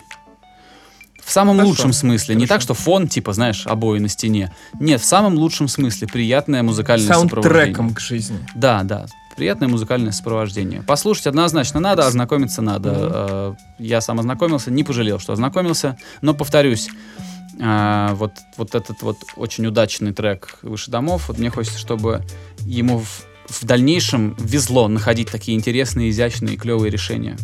В 1.24 1.32
самом 1.32 1.56
Хорошо, 1.56 1.70
лучшем 1.70 1.92
смысле. 1.92 2.36
Не 2.36 2.42
так, 2.42 2.60
хорошо. 2.60 2.64
что 2.66 2.74
фон, 2.74 3.08
типа, 3.08 3.32
знаешь, 3.32 3.66
обои 3.66 3.98
на 3.98 4.08
стене. 4.08 4.54
Нет, 4.78 5.00
в 5.00 5.04
самом 5.04 5.34
лучшем 5.34 5.66
смысле. 5.66 6.06
Приятное 6.06 6.62
музыкальное 6.62 7.04
сопровождение. 7.04 7.42
Саундтреком 7.42 7.94
к 7.94 7.98
жизни. 7.98 8.38
Да, 8.54 8.84
да. 8.84 9.06
Приятное 9.37 9.68
музыкальное 9.68 10.12
сопровождение. 10.12 10.83
Послушать 10.83 11.27
однозначно 11.27 11.79
надо, 11.79 12.07
ознакомиться 12.07 12.62
надо. 12.62 12.92
Э, 12.94 13.55
Я 13.79 14.01
сам 14.01 14.18
ознакомился, 14.18 14.70
не 14.70 14.83
пожалел, 14.83 15.18
что 15.18 15.35
ознакомился. 15.35 15.99
Но 16.22 16.33
повторюсь, 16.33 16.88
э, 17.61 18.09
вот, 18.14 18.33
вот 18.57 18.75
этот 18.75 19.03
вот 19.03 19.18
очень 19.37 19.66
удачный 19.66 20.14
трек 20.14 20.59
«Выше 20.62 20.90
домов», 20.90 21.29
вот 21.29 21.38
мне 21.38 21.51
хочется, 21.51 21.79
чтобы 21.79 22.22
ему 22.61 23.01
в, 23.01 23.27
в 23.49 23.64
дальнейшем 23.64 24.35
везло 24.38 24.88
находить 24.88 25.31
такие 25.31 25.57
интересные, 25.57 26.09
изящные 26.09 26.55
и 26.55 26.57
клевые 26.57 26.90
решения 26.90 27.37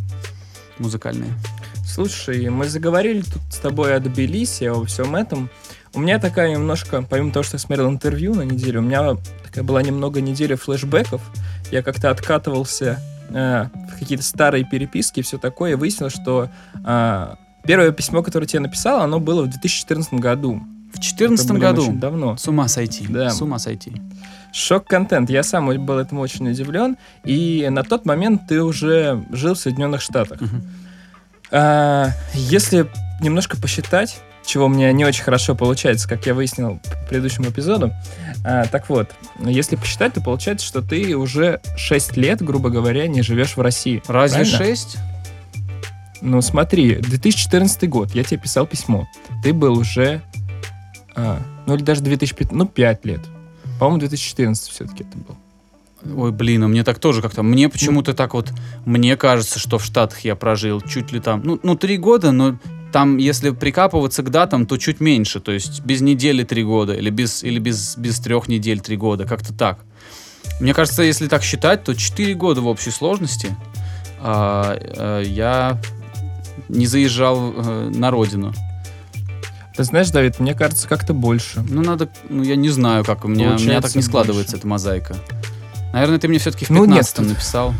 музыкальные. 0.78 1.30
Слушай, 1.86 2.48
мы 2.48 2.68
заговорили 2.68 3.20
тут 3.20 3.42
с 3.50 3.58
тобой 3.58 3.94
о 3.94 4.00
Тбилиси, 4.00 4.64
о 4.64 4.82
всем 4.84 5.14
этом. 5.14 5.50
У 5.94 6.00
меня 6.00 6.18
такая 6.18 6.50
немножко, 6.52 7.02
помимо 7.02 7.32
того, 7.32 7.42
что 7.42 7.56
я 7.56 7.58
смотрел 7.58 7.90
интервью 7.90 8.34
на 8.34 8.42
неделю, 8.42 8.80
у 8.80 8.82
меня 8.82 9.16
такая 9.44 9.62
была 9.62 9.82
немного 9.82 10.22
неделя 10.22 10.56
флешбеков. 10.56 11.20
Я 11.72 11.82
как-то 11.82 12.10
откатывался 12.10 13.00
э, 13.30 13.64
в 13.88 13.98
какие-то 13.98 14.22
старые 14.22 14.62
переписки 14.64 15.20
и 15.20 15.22
все 15.22 15.38
такое, 15.38 15.72
и 15.72 15.74
выяснил, 15.74 16.10
что 16.10 16.50
э, 16.84 17.34
первое 17.64 17.92
письмо, 17.92 18.22
которое 18.22 18.46
тебе 18.46 18.60
написал, 18.60 19.00
оно 19.00 19.18
было 19.18 19.42
в 19.42 19.48
2014 19.48 20.12
году. 20.14 20.56
В 20.90 20.96
2014 20.96 21.44
Это, 21.46 21.54
блин, 21.54 21.62
году 21.62 21.82
Очень 21.82 21.98
давно. 21.98 22.36
с 22.36 22.46
ума 22.46 22.68
сойти. 22.68 23.06
Да. 23.08 23.30
С 23.30 23.40
ума 23.40 23.58
сойти. 23.58 23.94
Шок-контент. 24.52 25.30
Я 25.30 25.42
сам 25.42 25.66
был 25.84 25.98
этому 25.98 26.20
очень 26.20 26.46
удивлен. 26.50 26.98
И 27.24 27.66
на 27.70 27.82
тот 27.82 28.04
момент 28.04 28.42
ты 28.46 28.62
уже 28.62 29.24
жил 29.32 29.54
в 29.54 29.58
Соединенных 29.58 30.02
Штатах. 30.02 30.42
Мгм. 30.42 30.62
А, 31.50 32.10
если 32.34 32.86
немножко 33.22 33.56
посчитать, 33.56 34.20
чего 34.44 34.66
у 34.66 34.68
меня 34.68 34.92
не 34.92 35.04
очень 35.04 35.22
хорошо 35.22 35.54
получается, 35.54 36.08
как 36.08 36.26
я 36.26 36.34
выяснил 36.34 36.80
по 36.82 37.08
предыдущему 37.08 37.50
эпизоду. 37.50 37.92
а, 38.44 38.66
так 38.66 38.88
вот, 38.88 39.10
если 39.40 39.76
посчитать, 39.76 40.14
то 40.14 40.20
получается, 40.20 40.66
что 40.66 40.82
ты 40.82 41.16
уже 41.16 41.60
6 41.76 42.16
лет, 42.16 42.42
грубо 42.42 42.70
говоря, 42.70 43.06
не 43.06 43.22
живешь 43.22 43.56
в 43.56 43.60
России. 43.60 44.02
Разве 44.06 44.44
Правильно? 44.44 44.58
6? 44.58 44.98
Ну 46.20 46.40
смотри, 46.40 46.96
2014 46.96 47.88
год, 47.88 48.14
я 48.14 48.24
тебе 48.24 48.40
писал 48.40 48.66
письмо. 48.66 49.08
Ты 49.42 49.52
был 49.52 49.76
уже, 49.78 50.22
а, 51.14 51.40
ну 51.66 51.74
или 51.74 51.82
даже 51.82 52.00
2015, 52.02 52.56
ну 52.56 52.66
5 52.66 53.04
лет. 53.04 53.20
По-моему, 53.78 53.98
2014 54.00 54.70
все-таки 54.70 55.04
это 55.04 55.18
был. 55.18 55.36
Ой, 56.16 56.32
блин, 56.32 56.64
а 56.64 56.68
мне 56.68 56.84
так 56.84 56.98
тоже 56.98 57.22
как-то. 57.22 57.42
Мне 57.42 57.68
почему-то 57.68 58.14
так 58.14 58.34
вот. 58.34 58.52
Мне 58.84 59.16
кажется, 59.16 59.58
что 59.58 59.78
в 59.78 59.84
Штатах 59.84 60.20
я 60.20 60.34
прожил 60.34 60.80
чуть 60.80 61.12
ли 61.12 61.20
там. 61.20 61.42
Ну, 61.44 61.60
ну 61.62 61.76
три 61.76 61.96
года, 61.96 62.32
но 62.32 62.58
там, 62.92 63.16
если 63.16 63.50
прикапываться 63.50 64.22
к 64.22 64.30
датам, 64.30 64.66
то 64.66 64.76
чуть 64.76 65.00
меньше. 65.00 65.40
То 65.40 65.52
есть 65.52 65.80
без 65.82 66.00
недели 66.00 66.44
три 66.44 66.62
года 66.62 66.92
или 66.94 67.10
без, 67.10 67.42
или 67.42 67.58
без, 67.58 67.96
без 67.96 68.18
трех 68.20 68.48
недель 68.48 68.80
три 68.80 68.96
года. 68.96 69.24
Как-то 69.24 69.52
так. 69.52 69.78
Мне 70.60 70.74
кажется, 70.74 71.02
если 71.02 71.28
так 71.28 71.42
считать, 71.42 71.84
то 71.84 71.94
4 71.94 72.34
года 72.34 72.60
в 72.60 72.66
общей 72.66 72.90
сложности 72.90 73.56
а, 74.20 74.76
а, 74.78 75.20
я 75.22 75.80
не 76.68 76.86
заезжал 76.86 77.52
э, 77.56 77.90
на 77.94 78.10
родину. 78.10 78.52
Ты 79.76 79.84
знаешь, 79.84 80.10
Давид, 80.10 80.38
мне 80.38 80.54
кажется, 80.54 80.86
как-то 80.88 81.14
больше. 81.14 81.64
Ну, 81.68 81.82
надо, 81.82 82.08
ну, 82.28 82.42
я 82.42 82.56
не 82.56 82.68
знаю, 82.68 83.04
как 83.04 83.24
у 83.24 83.28
меня, 83.28 83.44
у 83.44 83.48
меня 83.50 83.56
Получается 83.56 83.88
так 83.88 83.96
не 83.96 84.02
складывается 84.02 84.52
больше. 84.52 84.58
эта 84.58 84.66
мозаика. 84.66 85.16
Наверное, 85.92 86.18
ты 86.18 86.28
мне 86.28 86.38
все-таки 86.38 86.64
в 86.66 86.70
Ну, 86.70 86.84
15 86.84 87.18
нет, 87.18 87.26
тут- 87.28 87.34
написал. 87.36 87.74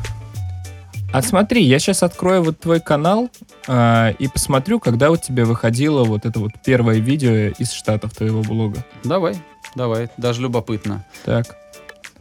А 1.12 1.20
смотри, 1.20 1.62
я 1.62 1.78
сейчас 1.78 2.02
открою 2.02 2.42
вот 2.42 2.58
твой 2.58 2.80
канал 2.80 3.30
а, 3.68 4.10
и 4.18 4.28
посмотрю, 4.28 4.80
когда 4.80 5.10
у 5.10 5.16
тебя 5.16 5.44
выходило 5.44 6.04
вот 6.04 6.24
это 6.24 6.40
вот 6.40 6.52
первое 6.64 6.96
видео 6.96 7.52
из 7.58 7.72
штатов 7.72 8.14
твоего 8.14 8.42
блога. 8.42 8.84
Давай, 9.04 9.36
давай, 9.74 10.08
даже 10.16 10.40
любопытно. 10.40 11.04
Так. 11.24 11.56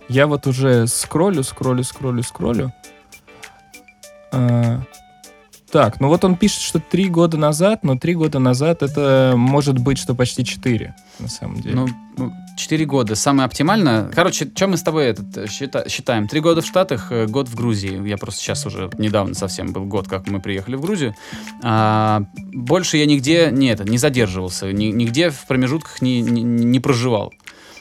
Я 0.10 0.28
вот 0.28 0.46
уже 0.46 0.88
скроллю, 0.88 1.42
скроллю, 1.44 1.84
скроллю, 1.84 2.22
скроллю. 2.24 2.74
А, 4.34 4.82
Так, 5.72 6.02
ну 6.02 6.10
вот 6.10 6.26
он 6.26 6.36
пишет, 6.36 6.62
что 6.62 6.80
три 6.80 7.08
года 7.08 7.38
назад, 7.38 7.84
но 7.84 7.98
три 7.98 8.14
года 8.14 8.40
назад 8.40 8.84
это 8.84 9.36
может 9.38 9.78
быть, 9.78 9.98
что 9.98 10.14
почти 10.14 10.44
четыре, 10.44 10.96
на 11.20 11.30
самом 11.30 11.62
деле. 11.62 11.76
Ну, 11.76 11.88
ну, 12.18 12.34
четыре 12.58 12.84
года. 12.86 13.16
Самое 13.16 13.46
оптимальное. 13.46 14.10
Короче, 14.14 14.52
что 14.54 14.68
мы 14.68 14.76
с 14.76 14.84
тобой 14.84 15.06
этот, 15.06 15.38
э, 15.38 15.46
счита- 15.46 15.88
считаем? 15.88 16.28
Три 16.28 16.42
года 16.42 16.62
в 16.62 16.66
Штатах, 16.66 17.10
э, 17.14 17.26
год 17.26 17.48
в 17.48 17.56
Грузии. 17.56 18.06
Я 18.06 18.18
просто 18.18 18.42
сейчас 18.42 18.66
уже 18.66 18.90
недавно 18.98 19.34
совсем 19.34 19.72
был 19.72 19.86
год, 19.86 20.10
как 20.10 20.28
мы 20.28 20.42
приехали 20.42 20.76
в 20.76 20.82
Грузию. 20.82 21.16
А, 21.64 22.24
больше 22.36 22.98
я 22.98 23.06
нигде 23.06 23.50
не, 23.50 23.68
это, 23.70 23.86
не 23.86 23.98
задерживался, 23.98 24.74
ни- 24.74 24.92
нигде 24.92 25.30
в 25.30 25.48
промежутках 25.48 26.02
не, 26.02 26.20
не, 26.22 26.44
не 26.44 26.80
проживал. 26.82 27.32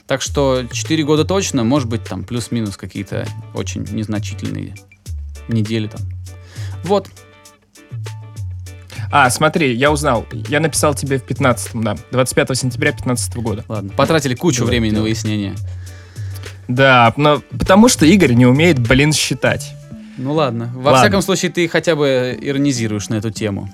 Так 0.06 0.22
что 0.22 0.62
4 0.72 1.02
года 1.02 1.24
точно, 1.24 1.64
может 1.64 1.88
быть, 1.88 2.04
там 2.04 2.22
плюс-минус 2.22 2.76
какие-то 2.76 3.26
очень 3.52 3.82
незначительные 3.90 4.74
недели 5.48 5.88
там. 5.88 6.00
Вот, 6.84 7.08
А, 9.12 9.28
смотри, 9.30 9.74
я 9.74 9.90
узнал. 9.90 10.24
Я 10.48 10.60
написал 10.60 10.94
тебе 10.94 11.18
в 11.18 11.24
15-м, 11.26 11.82
да. 11.82 11.96
25 12.12 12.56
сентября 12.56 12.92
15 12.92 13.36
года. 13.36 13.64
ладно. 13.68 13.90
Потратили 13.96 14.34
кучу 14.34 14.60
Давай, 14.60 14.70
времени 14.72 14.90
на 14.90 14.96
давай. 14.96 15.10
выяснение. 15.10 15.54
Да, 16.68 17.12
но 17.16 17.42
потому 17.50 17.88
что 17.88 18.06
Игорь 18.06 18.34
не 18.34 18.46
умеет, 18.46 18.78
блин, 18.78 19.12
считать. 19.12 19.74
Ну 20.16 20.32
ладно. 20.34 20.70
Во 20.74 20.90
Ладно. 20.90 21.00
всяком 21.00 21.22
случае, 21.22 21.50
ты 21.50 21.66
хотя 21.66 21.96
бы 21.96 22.38
иронизируешь 22.40 23.08
на 23.08 23.14
эту 23.16 23.30
тему. 23.30 23.68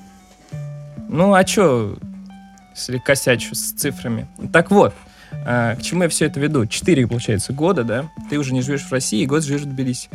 Ну, 1.09 1.35
а 1.35 1.45
чё, 1.45 1.99
если 2.75 2.99
косячу 2.99 3.55
с 3.55 3.73
цифрами? 3.73 4.27
Так 4.53 4.71
вот, 4.71 4.95
а, 5.45 5.75
к 5.77 5.83
чему 5.83 6.05
я 6.05 6.09
все 6.09 6.27
это 6.27 6.41
веду? 6.41 6.65
Четыре, 6.67 7.07
получается, 7.07 7.53
года, 7.53 7.85
да? 7.85 8.09
Ты 8.31 8.39
уже 8.39 8.55
не 8.55 8.63
живешь 8.63 8.83
в 8.85 8.93
России, 8.93 9.21
и 9.23 9.27
год 9.27 9.45
живешь 9.45 9.63
в 9.63 9.67
Тбилиси. 9.67 10.09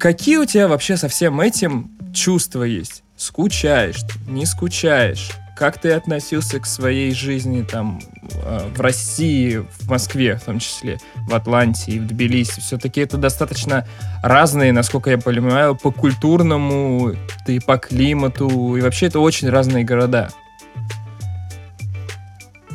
Какие 0.00 0.38
у 0.38 0.44
тебя 0.46 0.66
вообще 0.68 0.96
со 0.96 1.08
всем 1.08 1.40
этим 1.40 1.90
чувства 2.12 2.64
есть? 2.64 3.03
Скучаешь, 3.16 4.00
не 4.26 4.44
скучаешь? 4.44 5.30
Как 5.56 5.80
ты 5.80 5.92
относился 5.92 6.58
к 6.58 6.66
своей 6.66 7.14
жизни 7.14 7.62
там 7.62 8.00
а, 8.42 8.68
в 8.74 8.80
России, 8.80 9.64
в 9.78 9.88
Москве 9.88 10.36
в 10.36 10.42
том 10.42 10.58
числе, 10.58 10.98
в 11.28 11.34
Атланте 11.34 11.92
и 11.92 12.00
в 12.00 12.06
Тбилиси? 12.08 12.58
Все-таки 12.58 13.00
это 13.00 13.18
достаточно 13.18 13.86
разные, 14.24 14.72
насколько 14.72 15.10
я 15.10 15.18
понимаю, 15.18 15.76
по 15.76 15.92
культурному, 15.92 17.12
и 17.46 17.60
по 17.60 17.78
климату, 17.78 18.76
и 18.76 18.80
вообще 18.80 19.06
это 19.06 19.20
очень 19.20 19.48
разные 19.48 19.84
города. 19.84 20.30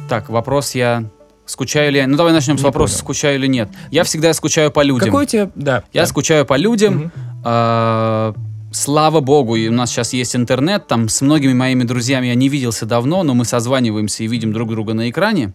Так, 0.07 0.29
вопрос 0.29 0.73
я... 0.73 1.03
Скучаю 1.45 1.91
ли 1.91 1.97
я? 1.97 2.07
Ну, 2.07 2.15
давай 2.15 2.31
начнем 2.31 2.57
с 2.57 2.61
Не 2.61 2.65
вопроса, 2.65 2.93
понял. 2.93 2.99
скучаю 2.99 3.35
или 3.39 3.47
нет. 3.47 3.69
Я 3.89 4.03
всегда 4.03 4.33
скучаю 4.33 4.71
по 4.71 4.83
людям. 4.83 5.07
Какой 5.07 5.23
у 5.23 5.27
тебя, 5.27 5.49
да. 5.55 5.83
Я 5.91 6.01
да. 6.01 6.07
скучаю 6.07 6.45
по 6.45 6.55
людям. 6.55 7.11
Мгм. 7.43 8.48
Слава 8.71 9.19
богу, 9.19 9.55
и 9.55 9.67
у 9.67 9.71
нас 9.71 9.89
сейчас 9.89 10.13
есть 10.13 10.35
интернет, 10.35 10.87
там 10.87 11.09
с 11.09 11.21
многими 11.21 11.53
моими 11.53 11.83
друзьями 11.83 12.27
я 12.27 12.35
не 12.35 12.49
виделся 12.49 12.85
давно, 12.85 13.23
но 13.23 13.33
мы 13.33 13.45
созваниваемся 13.45 14.23
и 14.23 14.27
видим 14.27 14.53
друг 14.53 14.69
друга 14.69 14.93
на 14.93 15.09
экране. 15.09 15.53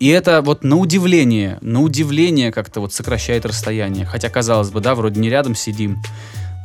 И 0.00 0.08
это 0.08 0.42
вот 0.42 0.64
на 0.64 0.76
удивление, 0.76 1.58
на 1.60 1.80
удивление 1.80 2.52
как-то 2.52 2.80
вот 2.80 2.92
сокращает 2.92 3.46
расстояние. 3.46 4.06
Хотя, 4.06 4.28
казалось 4.28 4.70
бы, 4.70 4.80
да, 4.80 4.94
вроде 4.94 5.20
не 5.20 5.28
рядом 5.28 5.54
сидим. 5.54 5.98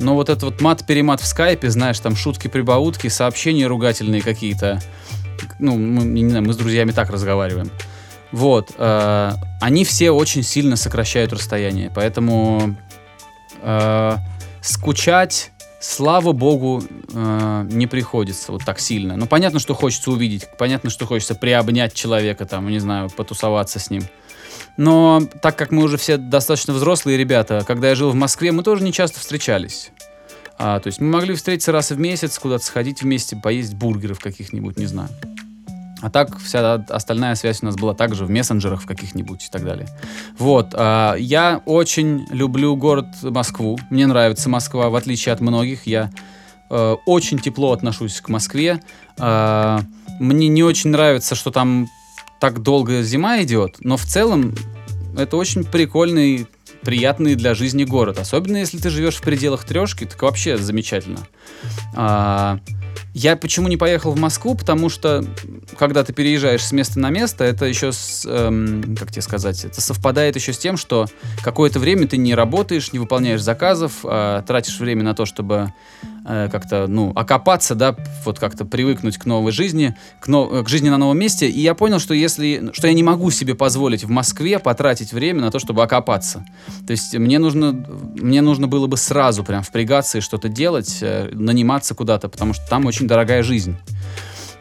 Но 0.00 0.14
вот 0.14 0.28
это 0.28 0.46
вот 0.46 0.60
мат-перемат 0.60 1.20
в 1.20 1.26
скайпе, 1.26 1.70
знаешь, 1.70 1.98
там 2.00 2.16
шутки-прибаутки, 2.16 3.08
сообщения 3.08 3.66
ругательные 3.66 4.22
какие-то. 4.22 4.80
Ну, 5.58 5.76
мы, 5.76 6.04
не 6.04 6.28
знаю, 6.28 6.44
мы 6.44 6.52
с 6.52 6.56
друзьями 6.56 6.92
так 6.92 7.10
разговариваем. 7.10 7.70
Вот. 8.32 8.72
э, 8.76 9.32
они 9.60 9.84
все 9.84 10.10
очень 10.10 10.42
сильно 10.42 10.74
сокращают 10.76 11.32
расстояние. 11.32 11.92
Поэтому 11.94 12.76
э, 13.62 14.16
скучать, 14.60 15.52
слава 15.84 16.32
богу, 16.32 16.82
э, 17.12 17.66
не 17.70 17.86
приходится 17.86 18.52
вот 18.52 18.64
так 18.64 18.80
сильно. 18.80 19.16
Ну, 19.16 19.26
понятно, 19.26 19.58
что 19.58 19.74
хочется 19.74 20.10
увидеть, 20.10 20.48
понятно, 20.58 20.90
что 20.90 21.06
хочется 21.06 21.34
приобнять 21.34 21.92
человека, 21.94 22.46
там, 22.46 22.68
не 22.68 22.78
знаю, 22.78 23.10
потусоваться 23.10 23.78
с 23.78 23.90
ним. 23.90 24.02
Но 24.76 25.22
так 25.42 25.56
как 25.56 25.70
мы 25.70 25.82
уже 25.84 25.98
все 25.98 26.16
достаточно 26.16 26.72
взрослые 26.72 27.18
ребята, 27.18 27.64
когда 27.66 27.90
я 27.90 27.94
жил 27.94 28.10
в 28.10 28.14
Москве, 28.14 28.50
мы 28.50 28.62
тоже 28.62 28.82
не 28.82 28.92
часто 28.92 29.20
встречались. 29.20 29.90
А, 30.56 30.80
то 30.80 30.86
есть 30.86 31.00
мы 31.00 31.08
могли 31.08 31.34
встретиться 31.34 31.72
раз 31.72 31.90
в 31.90 31.98
месяц, 31.98 32.38
куда-то 32.38 32.64
сходить 32.64 33.02
вместе, 33.02 33.36
поесть 33.36 33.74
бургеров 33.74 34.20
каких-нибудь, 34.20 34.78
не 34.78 34.86
знаю. 34.86 35.10
А 36.04 36.10
так 36.10 36.38
вся 36.38 36.74
остальная 36.90 37.34
связь 37.34 37.62
у 37.62 37.64
нас 37.64 37.76
была 37.76 37.94
также 37.94 38.26
в 38.26 38.30
мессенджерах 38.30 38.82
в 38.82 38.86
каких-нибудь 38.86 39.46
и 39.46 39.48
так 39.50 39.64
далее. 39.64 39.88
Вот. 40.38 40.74
а, 40.74 41.14
я 41.14 41.62
очень 41.64 42.26
люблю 42.28 42.76
город 42.76 43.06
Москву. 43.22 43.78
Мне 43.88 44.06
нравится 44.06 44.50
Москва, 44.50 44.90
в 44.90 44.96
отличие 44.96 45.32
от 45.32 45.40
многих. 45.40 45.86
Я 45.86 46.10
э, 46.70 46.96
очень 47.06 47.38
тепло 47.38 47.72
отношусь 47.72 48.20
к 48.20 48.28
Москве. 48.28 48.82
А, 49.18 49.80
мне 50.20 50.48
не 50.48 50.62
очень 50.62 50.90
нравится, 50.90 51.34
что 51.34 51.50
там 51.50 51.88
так 52.38 52.60
долго 52.60 53.00
зима 53.00 53.42
идет, 53.42 53.76
но 53.80 53.96
в 53.96 54.04
целом 54.04 54.54
это 55.16 55.38
очень 55.38 55.64
прикольный, 55.64 56.46
приятный 56.82 57.34
для 57.34 57.54
жизни 57.54 57.84
город. 57.84 58.18
Особенно 58.18 58.58
если 58.58 58.76
ты 58.76 58.90
живешь 58.90 59.16
в 59.16 59.22
пределах 59.22 59.64
трешки, 59.64 60.04
так 60.04 60.20
вообще 60.20 60.58
замечательно. 60.58 61.20
А, 61.96 62.58
я 63.12 63.36
почему 63.36 63.68
не 63.68 63.76
поехал 63.76 64.12
в 64.12 64.18
Москву? 64.18 64.54
Потому 64.54 64.88
что, 64.88 65.24
когда 65.78 66.04
ты 66.04 66.12
переезжаешь 66.12 66.64
с 66.64 66.72
места 66.72 66.98
на 66.98 67.10
место, 67.10 67.44
это 67.44 67.64
еще, 67.64 67.92
с, 67.92 68.24
эм, 68.26 68.96
как 68.96 69.10
тебе 69.10 69.22
сказать, 69.22 69.64
это 69.64 69.80
совпадает 69.80 70.36
еще 70.36 70.52
с 70.52 70.58
тем, 70.58 70.76
что 70.76 71.06
какое-то 71.42 71.78
время 71.78 72.06
ты 72.06 72.16
не 72.16 72.34
работаешь, 72.34 72.92
не 72.92 72.98
выполняешь 72.98 73.42
заказов, 73.42 74.00
а 74.04 74.42
тратишь 74.42 74.78
время 74.78 75.04
на 75.04 75.14
то, 75.14 75.26
чтобы 75.26 75.72
э, 76.24 76.48
как-то, 76.50 76.86
ну, 76.86 77.12
окопаться, 77.14 77.74
да, 77.74 77.96
вот 78.24 78.38
как-то 78.38 78.64
привыкнуть 78.64 79.18
к 79.18 79.26
новой 79.26 79.52
жизни, 79.52 79.96
к, 80.20 80.28
но- 80.28 80.62
к 80.62 80.68
жизни 80.68 80.88
на 80.88 80.98
новом 80.98 81.18
месте. 81.18 81.48
И 81.48 81.60
я 81.60 81.74
понял, 81.74 81.98
что 81.98 82.14
если, 82.14 82.70
что 82.72 82.86
я 82.86 82.92
не 82.94 83.02
могу 83.02 83.30
себе 83.30 83.54
позволить 83.54 84.04
в 84.04 84.10
Москве 84.10 84.58
потратить 84.58 85.12
время 85.12 85.40
на 85.42 85.50
то, 85.50 85.58
чтобы 85.58 85.82
окопаться. 85.82 86.44
То 86.86 86.92
есть 86.92 87.14
мне 87.16 87.38
нужно, 87.38 87.72
мне 87.72 88.40
нужно 88.40 88.68
было 88.68 88.86
бы 88.86 88.96
сразу 88.96 89.44
прям 89.44 89.62
впрягаться 89.62 90.18
и 90.18 90.20
что-то 90.20 90.48
делать, 90.48 90.98
э, 91.00 91.30
наниматься 91.32 91.94
куда-то, 91.94 92.28
потому 92.28 92.54
что 92.54 92.66
там 92.68 92.86
очень 92.86 93.06
дорогая 93.06 93.42
жизнь. 93.42 93.76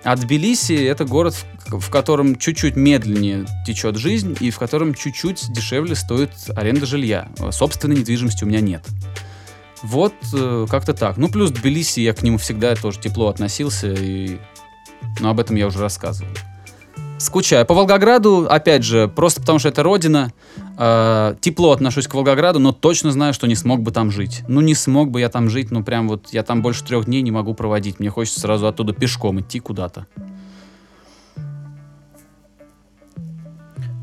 А 0.04 0.18
Тбилиси— 0.18 0.74
это 0.86 1.06
город, 1.06 1.34
в, 1.68 1.80
в 1.80 1.90
котором 1.90 2.36
чуть-чуть 2.36 2.76
медленнее 2.76 3.46
течет 3.66 3.96
жизнь 3.96 4.36
и 4.42 4.52
в 4.52 4.60
котором 4.60 4.94
чуть-чуть 4.94 5.46
дешевле 5.54 5.96
стоит 5.96 6.32
аренда 6.56 6.86
жилья. 6.86 7.30
Э, 7.40 7.52
Собственной 7.52 7.96
недвижимости 7.98 8.44
у 8.44 8.48
меня 8.48 8.60
нет. 8.60 8.84
Вот 9.84 10.14
э, 10.34 10.66
как-то 10.70 10.94
так. 10.94 11.18
Ну, 11.18 11.30
плюс 11.30 11.52
Тбилиси, 11.52 12.00
я 12.00 12.14
к 12.14 12.24
нему 12.24 12.38
всегда 12.38 12.76
тоже 12.76 13.00
тепло 13.00 13.28
относился, 13.28 13.94
и... 13.94 14.40
но 15.20 15.30
об 15.30 15.40
этом 15.40 15.58
я 15.58 15.68
уже 15.68 15.80
рассказывал. 15.80 16.32
Скучаю. 17.18 17.66
По 17.66 17.74
Волгограду, 17.74 18.48
опять 18.50 18.84
же, 18.84 19.08
просто 19.08 19.42
потому 19.42 19.60
что 19.60 19.70
это 19.70 19.84
родина. 19.84 20.34
э, 20.78 21.36
тепло 21.42 21.72
отношусь 21.72 22.08
к 22.08 22.14
Волгограду, 22.14 22.60
но 22.60 22.72
точно 22.72 23.12
знаю, 23.12 23.34
что 23.34 23.46
не 23.46 23.56
смог 23.56 23.82
бы 23.82 23.92
там 23.92 24.10
жить. 24.10 24.44
Ну, 24.48 24.62
не 24.62 24.74
смог 24.74 25.12
бы 25.12 25.20
я 25.20 25.30
там 25.30 25.50
жить, 25.50 25.70
ну, 25.70 25.84
прям 25.84 26.08
вот 26.08 26.30
я 26.32 26.44
там 26.44 26.62
больше 26.62 26.84
трех 26.84 27.06
дней 27.06 27.22
не 27.22 27.32
могу 27.32 27.54
проводить. 27.54 28.00
Мне 28.00 28.10
хочется 28.10 28.40
сразу 28.40 28.68
оттуда 28.68 28.94
пешком 28.94 29.42
идти 29.42 29.60
куда-то. 29.60 30.08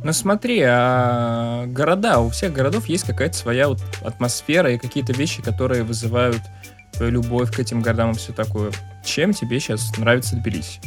Ну 0.03 0.13
смотри, 0.13 0.63
а 0.65 1.67
города, 1.67 2.21
у 2.21 2.31
всех 2.31 2.53
городов 2.53 2.87
есть 2.89 3.05
какая-то 3.05 3.37
своя 3.37 3.69
вот 3.69 3.81
атмосфера 4.03 4.73
и 4.73 4.79
какие-то 4.79 5.13
вещи, 5.13 5.43
которые 5.43 5.83
вызывают 5.83 6.41
твою 6.93 7.13
любовь 7.13 7.55
к 7.55 7.59
этим 7.61 7.83
городам 7.83 8.13
и 8.13 8.15
все 8.15 8.33
такое. 8.33 8.73
Чем 9.05 9.35
тебе 9.35 9.61
сейчас 9.61 9.97
нравится 9.99 10.37
Тбилиси? 10.37 10.81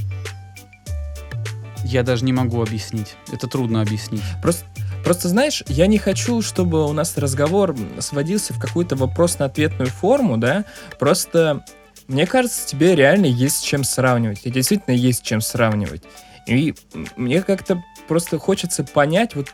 Я 1.83 2.01
даже 2.03 2.25
не 2.25 2.33
могу 2.33 2.61
объяснить. 2.61 3.15
Это 3.31 3.47
трудно 3.47 3.81
объяснить. 3.81 4.23
Просто, 4.41 4.65
просто 5.03 5.27
знаешь, 5.27 5.63
я 5.67 5.85
не 5.85 5.99
хочу, 5.99 6.41
чтобы 6.41 6.85
у 6.87 6.93
нас 6.93 7.17
разговор 7.17 7.75
сводился 7.99 8.53
в 8.53 8.59
какую-то 8.59 8.95
вопрос-на-ответную 8.95 9.89
форму, 9.89 10.37
да, 10.37 10.65
просто 10.97 11.63
мне 12.07 12.25
кажется, 12.25 12.67
тебе 12.67 12.95
реально 12.95 13.27
есть 13.27 13.57
с 13.57 13.61
чем 13.61 13.83
сравнивать. 13.83 14.41
И 14.43 14.51
действительно 14.51 14.93
есть 14.93 15.19
с 15.19 15.21
чем 15.21 15.39
сравнивать. 15.39 16.03
И 16.47 16.75
мне 17.15 17.41
как-то 17.41 17.81
просто 18.07 18.39
хочется 18.39 18.83
понять, 18.83 19.35
вот 19.35 19.53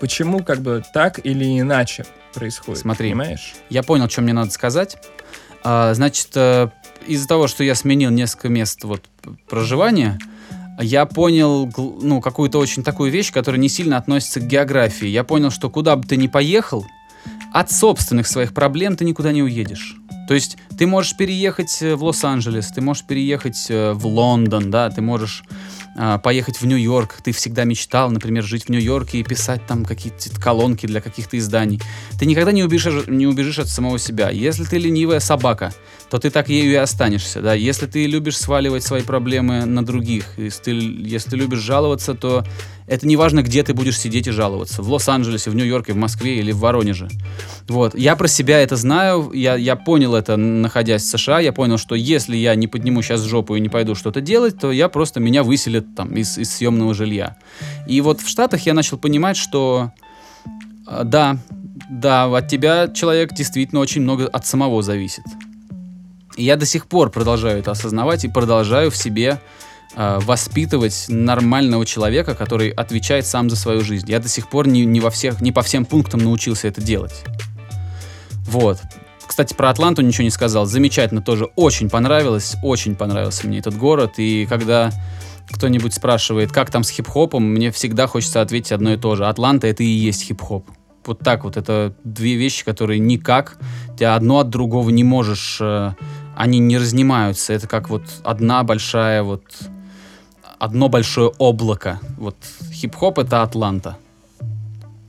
почему 0.00 0.42
как 0.42 0.60
бы 0.60 0.82
так 0.92 1.24
или 1.24 1.60
иначе 1.60 2.06
происходит. 2.34 2.80
Смотри. 2.80 3.10
Понимаешь? 3.10 3.54
Я 3.68 3.82
понял, 3.82 4.08
что 4.08 4.22
мне 4.22 4.32
надо 4.32 4.50
сказать. 4.50 4.96
А, 5.62 5.92
значит, 5.94 6.28
э, 6.34 6.70
из-за 7.06 7.28
того, 7.28 7.46
что 7.48 7.64
я 7.64 7.74
сменил 7.74 8.10
несколько 8.10 8.48
мест 8.48 8.84
вот, 8.84 9.02
проживания, 9.48 10.18
я 10.80 11.04
понял 11.04 11.70
ну, 11.76 12.20
какую-то 12.20 12.58
очень 12.58 12.82
такую 12.82 13.10
вещь, 13.10 13.32
которая 13.32 13.60
не 13.60 13.68
сильно 13.68 13.98
относится 13.98 14.40
к 14.40 14.46
географии. 14.46 15.06
Я 15.06 15.24
понял, 15.24 15.50
что 15.50 15.68
куда 15.68 15.96
бы 15.96 16.06
ты 16.06 16.16
ни 16.16 16.28
поехал, 16.28 16.86
от 17.52 17.70
собственных 17.70 18.26
своих 18.26 18.54
проблем 18.54 18.96
ты 18.96 19.04
никуда 19.04 19.32
не 19.32 19.42
уедешь. 19.42 19.96
То 20.28 20.34
есть 20.34 20.56
ты 20.78 20.86
можешь 20.86 21.16
переехать 21.16 21.82
э, 21.82 21.96
в 21.96 22.04
Лос-Анджелес, 22.04 22.68
ты 22.68 22.80
можешь 22.80 23.04
переехать 23.04 23.66
э, 23.68 23.92
в 23.92 24.06
Лондон, 24.06 24.70
да, 24.70 24.88
ты 24.88 25.02
можешь 25.02 25.42
поехать 26.22 26.60
в 26.60 26.66
Нью-Йорк, 26.66 27.18
ты 27.22 27.32
всегда 27.32 27.64
мечтал, 27.64 28.10
например, 28.10 28.44
жить 28.44 28.66
в 28.66 28.68
Нью-Йорке 28.68 29.18
и 29.18 29.22
писать 29.22 29.66
там 29.66 29.84
какие-то 29.84 30.40
колонки 30.40 30.86
для 30.86 31.00
каких-то 31.00 31.36
изданий. 31.36 31.80
Ты 32.18 32.26
никогда 32.26 32.52
не 32.52 32.62
убежишь, 32.62 33.06
не 33.06 33.26
убежишь 33.26 33.58
от 33.58 33.68
самого 33.68 33.98
себя. 33.98 34.30
Если 34.30 34.64
ты 34.64 34.78
ленивая 34.78 35.20
собака, 35.20 35.72
то 36.08 36.18
ты 36.18 36.30
так 36.30 36.48
ею 36.48 36.72
и 36.72 36.76
останешься, 36.76 37.40
да. 37.40 37.54
Если 37.54 37.86
ты 37.86 38.06
любишь 38.06 38.38
сваливать 38.38 38.82
свои 38.82 39.02
проблемы 39.02 39.64
на 39.64 39.84
других, 39.84 40.24
если 40.36 40.62
ты, 40.62 40.70
если 40.72 41.30
ты 41.30 41.36
любишь 41.36 41.60
жаловаться, 41.60 42.14
то 42.14 42.44
это 42.90 43.06
не 43.06 43.16
важно, 43.16 43.42
где 43.42 43.62
ты 43.62 43.72
будешь 43.72 44.00
сидеть 44.00 44.26
и 44.26 44.32
жаловаться. 44.32 44.82
В 44.82 44.90
Лос-Анджелесе, 44.90 45.50
в 45.50 45.54
Нью-Йорке, 45.54 45.92
в 45.92 45.96
Москве 45.96 46.38
или 46.40 46.50
в 46.50 46.58
Воронеже. 46.58 47.08
Вот. 47.68 47.94
Я 47.94 48.16
про 48.16 48.26
себя 48.26 48.58
это 48.58 48.74
знаю, 48.74 49.30
я, 49.32 49.54
я 49.54 49.76
понял 49.76 50.16
это, 50.16 50.36
находясь 50.36 51.04
в 51.04 51.06
США, 51.06 51.38
я 51.38 51.52
понял, 51.52 51.78
что 51.78 51.94
если 51.94 52.36
я 52.36 52.56
не 52.56 52.66
подниму 52.66 53.00
сейчас 53.02 53.20
жопу 53.22 53.54
и 53.54 53.60
не 53.60 53.68
пойду 53.68 53.94
что-то 53.94 54.20
делать, 54.20 54.58
то 54.58 54.72
я 54.72 54.88
просто, 54.88 55.20
меня 55.20 55.44
выселят 55.44 55.94
там 55.94 56.16
из, 56.16 56.36
из 56.36 56.50
съемного 56.50 56.92
жилья. 56.92 57.36
И 57.86 58.00
вот 58.00 58.20
в 58.22 58.28
Штатах 58.28 58.66
я 58.66 58.74
начал 58.74 58.98
понимать, 58.98 59.36
что 59.36 59.92
э, 60.88 61.02
да, 61.04 61.38
да, 61.88 62.24
от 62.24 62.48
тебя 62.48 62.88
человек 62.88 63.32
действительно 63.34 63.80
очень 63.80 64.02
много 64.02 64.26
от 64.26 64.46
самого 64.46 64.82
зависит. 64.82 65.24
И 66.36 66.42
я 66.42 66.56
до 66.56 66.66
сих 66.66 66.88
пор 66.88 67.10
продолжаю 67.10 67.60
это 67.60 67.70
осознавать 67.70 68.24
и 68.24 68.28
продолжаю 68.28 68.90
в 68.90 68.96
себе 68.96 69.40
воспитывать 69.96 71.06
нормального 71.08 71.84
человека, 71.84 72.34
который 72.34 72.70
отвечает 72.70 73.26
сам 73.26 73.50
за 73.50 73.56
свою 73.56 73.82
жизнь. 73.82 74.08
Я 74.08 74.20
до 74.20 74.28
сих 74.28 74.48
пор 74.48 74.68
не, 74.68 74.84
не 74.84 75.00
во 75.00 75.10
всех, 75.10 75.40
не 75.40 75.52
по 75.52 75.62
всем 75.62 75.84
пунктам 75.84 76.20
научился 76.20 76.68
это 76.68 76.80
делать. 76.80 77.24
Вот. 78.46 78.78
Кстати, 79.26 79.54
про 79.54 79.70
Атланту 79.70 80.02
ничего 80.02 80.24
не 80.24 80.30
сказал. 80.30 80.66
Замечательно 80.66 81.22
тоже. 81.22 81.46
Очень 81.54 81.88
понравилось. 81.88 82.56
Очень 82.64 82.96
понравился 82.96 83.46
мне 83.46 83.60
этот 83.60 83.76
город. 83.76 84.14
И 84.16 84.44
когда 84.46 84.90
кто-нибудь 85.52 85.94
спрашивает, 85.94 86.50
как 86.50 86.70
там 86.70 86.82
с 86.82 86.90
хип-хопом, 86.90 87.44
мне 87.44 87.70
всегда 87.70 88.06
хочется 88.08 88.40
ответить 88.40 88.72
одно 88.72 88.92
и 88.92 88.96
то 88.96 89.14
же. 89.14 89.26
Атланта— 89.26 89.66
это 89.68 89.84
и 89.84 89.86
есть 89.86 90.24
хип-хоп. 90.24 90.68
Вот 91.06 91.20
так 91.20 91.44
вот. 91.44 91.56
Это 91.56 91.94
две 92.02 92.34
вещи, 92.34 92.64
которые 92.64 92.98
никак, 92.98 93.56
ты 93.96 94.04
одно 94.04 94.40
от 94.40 94.50
другого 94.50 94.90
не 94.90 95.04
можешь... 95.04 95.58
Э, 95.60 95.94
они 96.36 96.58
не 96.58 96.78
разнимаются. 96.78 97.52
Это 97.52 97.68
как 97.68 97.88
вот 97.88 98.02
одна 98.24 98.62
большая 98.64 99.22
вот... 99.22 99.44
Одно 100.60 100.90
большое 100.90 101.32
облако. 101.38 102.00
Вот 102.18 102.36
хип-хоп— 102.70 103.18
это 103.20 103.42
Атланта. 103.42 103.96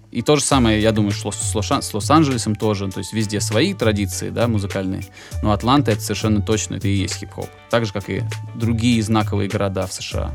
И 0.10 0.22
то 0.22 0.38
же 0.38 0.44
самое, 0.44 0.82
я 0.82 0.94
думаю, 0.94 1.12
что 1.12 1.30
с, 1.32 1.54
Лос- 1.54 1.82
с 1.84 1.94
Лос-Анджелесом 1.94 2.56
тоже. 2.56 2.90
То 2.90 3.00
есть 3.00 3.12
везде 3.12 3.42
свои 3.42 3.74
традиции, 3.74 4.30
да, 4.30 4.48
музыкальные. 4.48 5.04
Но 5.44 5.52
Атланта 5.52 5.92
это 5.92 6.02
совершенно 6.02 6.42
точно, 6.42 6.76
это 6.76 6.88
и 6.88 6.94
есть 6.94 7.16
хип-хоп. 7.16 7.50
Так 7.70 7.86
же, 7.86 7.92
как 7.92 8.10
и 8.10 8.24
другие 8.56 9.04
знаковые 9.04 9.50
города 9.50 9.86
в 9.88 9.92
США. 9.92 10.34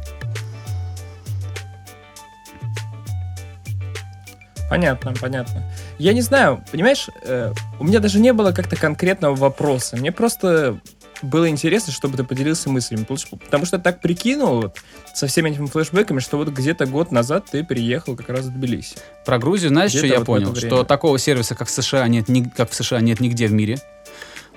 Понятно, 4.68 5.14
понятно. 5.18 5.62
Я 5.98 6.12
не 6.12 6.20
знаю, 6.20 6.62
понимаешь, 6.70 7.08
э, 7.22 7.52
у 7.78 7.84
меня 7.84 8.00
даже 8.00 8.18
не 8.18 8.32
было 8.34 8.52
как-то 8.52 8.76
конкретного 8.76 9.34
вопроса. 9.34 9.96
Мне 9.96 10.12
просто 10.12 10.78
было 11.22 11.48
интересно, 11.48 11.92
чтобы 11.92 12.16
ты 12.16 12.24
поделился 12.24 12.68
мыслями. 12.70 13.02
Потому 13.02 13.18
что- 13.18 13.66
что 13.66 13.78
так 13.78 14.00
прикинул 14.00 14.62
вот, 14.62 14.78
со 15.14 15.26
всеми 15.26 15.50
этими 15.50 15.66
флешбеками, 15.66 16.20
что 16.20 16.36
вот 16.36 16.48
где-то 16.48 16.86
год 16.86 17.12
назад 17.12 17.46
ты 17.50 17.64
приехал 17.64 18.16
как 18.16 18.28
раз 18.28 18.46
в 18.46 18.50
Тбилиси. 18.52 18.96
Про 19.24 19.38
Грузию, 19.38 19.70
знаешь, 19.70 19.90
что 19.90 20.00
Где-то 20.00 20.14
я 20.14 20.18
вот 20.20 20.26
понял? 20.26 20.54
Что 20.54 20.84
такого 20.84 21.18
сервиса, 21.18 21.54
как 21.54 21.68
в 21.68 21.70
США, 21.70 22.06
нет, 22.08 22.28
ни- 22.28 22.42
как 22.44 22.70
в 22.70 22.74
США 22.74 23.00
нет 23.00 23.20
нигде 23.20 23.46
в 23.46 23.52
мире. 23.52 23.78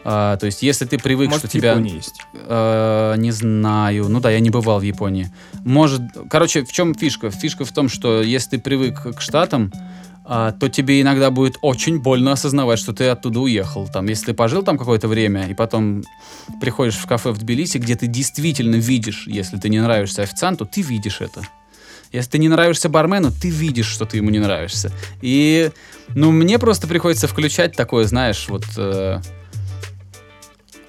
А, 0.06 0.38
то 0.38 0.46
есть, 0.46 0.62
если 0.64 0.86
ты 0.86 0.98
привык, 0.98 1.28
Может, 1.28 1.42
что 1.42 1.48
в 1.50 1.52
тебя... 1.52 1.72
Японии 1.72 1.96
есть. 1.96 2.22
Э, 2.48 3.16
не 3.18 3.32
знаю. 3.32 4.08
Ну 4.08 4.20
да, 4.22 4.32
я 4.32 4.40
не 4.40 4.50
бывал 4.50 4.80
в 4.80 4.84
Японии. 4.84 5.30
Может, 5.66 6.02
короче, 6.30 6.64
в 6.64 6.72
чем 6.72 6.96
фишка? 6.96 7.30
Фишка 7.32 7.66
в 7.66 7.72
том, 7.72 7.90
что 7.90 8.22
если 8.22 8.52
ты 8.52 8.60
привык 8.60 9.18
к 9.18 9.22
Штатам, 9.22 9.72
а, 9.74 9.78
то 10.30 10.70
тебе 10.70 11.02
иногда 11.02 11.32
будет 11.32 11.58
очень 11.62 12.00
больно 12.00 12.34
осознавать, 12.34 12.78
что 12.78 12.94
ты 12.94 13.08
оттуда 13.08 13.40
уехал. 13.40 13.88
Там, 13.88 14.06
если 14.08 14.28
ты 14.28 14.34
пожил 14.34 14.62
там 14.62 14.78
какое-то 14.78 15.08
время, 15.08 15.48
и 15.48 15.56
потом 15.56 16.04
приходишь 16.62 16.98
в 16.98 17.08
кафе 17.08 17.32
в 17.32 17.40
Тбилиси, 17.40 17.80
где 17.80 17.96
ты 17.96 18.06
действительно 18.06 18.76
видишь, 18.76 19.26
если 19.26 19.58
ты 19.58 19.70
не 19.70 19.80
нравишься 19.80 20.22
официанту, 20.22 20.68
ты 20.68 20.82
видишь 20.82 21.22
это. 21.22 21.42
Если 22.12 22.32
ты 22.32 22.38
не 22.38 22.48
нравишься 22.48 22.90
бармену, 22.90 23.32
ты 23.32 23.50
видишь, 23.50 23.88
что 23.88 24.06
ты 24.06 24.18
ему 24.18 24.30
не 24.30 24.40
нравишься. 24.40 24.92
И, 25.22 25.72
ну, 26.10 26.32
мне 26.32 26.60
просто 26.60 26.88
приходится 26.88 27.28
включать 27.28 27.76
такое, 27.76 28.06
знаешь, 28.06 28.46
вот... 28.50 28.66
э, 28.78 29.22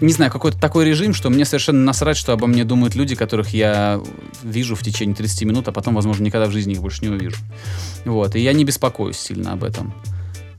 не 0.00 0.12
знаю, 0.12 0.30
какой-то 0.30 0.58
такой 0.58 0.84
режим, 0.84 1.14
что 1.14 1.30
мне 1.30 1.44
совершенно 1.44 1.84
насрать, 1.84 2.16
что 2.16 2.32
обо 2.32 2.46
мне 2.46 2.64
думают 2.64 2.94
люди, 2.94 3.14
которых 3.14 3.50
я 3.50 4.00
вижу 4.42 4.74
в 4.74 4.82
течение 4.82 5.14
30 5.14 5.42
минут, 5.44 5.68
а 5.68 5.72
потом, 5.72 5.94
возможно, 5.94 6.24
никогда 6.24 6.46
в 6.46 6.52
жизни 6.52 6.72
их 6.72 6.80
больше 6.80 7.02
не 7.02 7.10
увижу. 7.10 7.36
Вот, 8.04 8.34
и 8.34 8.40
я 8.40 8.52
не 8.52 8.64
беспокоюсь 8.64 9.18
сильно 9.18 9.52
об 9.52 9.64
этом. 9.64 9.92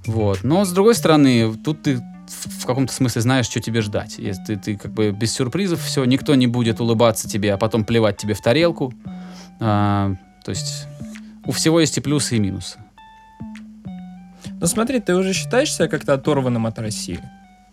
Вот, 0.05 0.43
но 0.43 0.65
с 0.65 0.71
другой 0.71 0.95
стороны, 0.95 1.53
тут 1.63 1.83
ты 1.83 2.01
в 2.27 2.65
каком-то 2.65 2.93
смысле 2.93 3.21
знаешь, 3.21 3.45
что 3.45 3.59
тебе 3.59 3.81
ждать. 3.81 4.15
Если 4.17 4.43
ты, 4.43 4.57
ты 4.57 4.77
как 4.77 4.91
бы 4.91 5.11
без 5.11 5.33
сюрпризов, 5.33 5.83
все, 5.83 6.03
никто 6.05 6.35
не 6.35 6.47
будет 6.47 6.79
улыбаться 6.79 7.27
тебе, 7.27 7.53
а 7.53 7.57
потом 7.57 7.83
плевать 7.83 8.17
тебе 8.17 8.33
в 8.33 8.41
тарелку. 8.41 8.93
А, 9.59 10.15
то 10.43 10.51
есть 10.51 10.87
у 11.45 11.51
всего 11.51 11.79
есть 11.79 11.97
и 11.97 12.01
плюсы, 12.01 12.37
и 12.37 12.39
минусы. 12.39 12.79
Ну 14.59 14.67
смотри, 14.67 14.99
ты 14.99 15.15
уже 15.15 15.33
считаешь 15.33 15.73
себя 15.73 15.87
как-то 15.87 16.13
оторванным 16.13 16.65
от 16.67 16.77
России? 16.79 17.19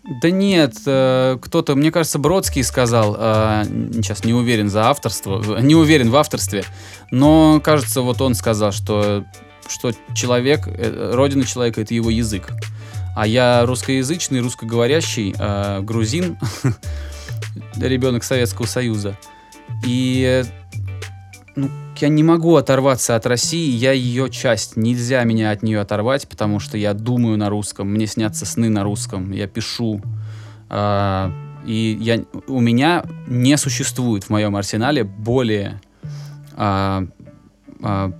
Да 0.09 0.31
нет, 0.31 0.73
э, 0.87 1.37
кто-то, 1.39 1.75
мне 1.75 1.91
кажется, 1.91 2.17
Бродский 2.17 2.63
сказал, 2.63 3.15
э, 3.17 3.63
сейчас 3.93 4.23
не 4.23 4.33
уверен 4.33 4.67
за 4.67 4.89
авторство, 4.89 5.59
не 5.59 5.75
уверен 5.75 6.09
в 6.09 6.15
авторстве, 6.15 6.63
но 7.11 7.61
кажется, 7.63 8.01
вот 8.01 8.19
он 8.19 8.33
сказал, 8.33 8.71
что, 8.71 9.23
что 9.67 9.91
человек, 10.15 10.61
э, 10.65 11.11
родина 11.13 11.45
человека 11.45 11.81
это 11.81 11.93
его 11.93 12.09
язык. 12.09 12.49
А 13.15 13.27
я 13.27 13.65
русскоязычный, 13.65 14.39
русскоговорящий, 14.39 15.35
грузин, 15.83 16.39
ребенок 17.75 18.23
Советского 18.23 18.65
Союза. 18.65 19.17
И 19.85 20.43
ну, 21.55 21.69
я 22.01 22.09
не 22.09 22.23
могу 22.23 22.55
оторваться 22.55 23.15
от 23.15 23.25
России, 23.25 23.71
я 23.71 23.91
ее 23.91 24.29
часть. 24.29 24.75
Нельзя 24.75 25.23
меня 25.23 25.51
от 25.51 25.63
нее 25.63 25.79
оторвать, 25.79 26.27
потому 26.27 26.59
что 26.59 26.77
я 26.77 26.93
думаю 26.93 27.37
на 27.37 27.49
русском, 27.49 27.87
мне 27.89 28.07
снятся 28.07 28.45
сны 28.45 28.69
на 28.69 28.83
русском, 28.83 29.31
я 29.31 29.47
пишу. 29.47 30.01
а, 30.69 31.31
и 31.65 31.97
я, 31.99 32.23
у 32.47 32.61
меня 32.61 33.03
не 33.27 33.57
существует 33.57 34.23
в 34.23 34.29
моем 34.29 34.55
арсенале 34.55 35.03
более, 35.03 35.81
а, 36.55 37.05
а, 37.83 38.13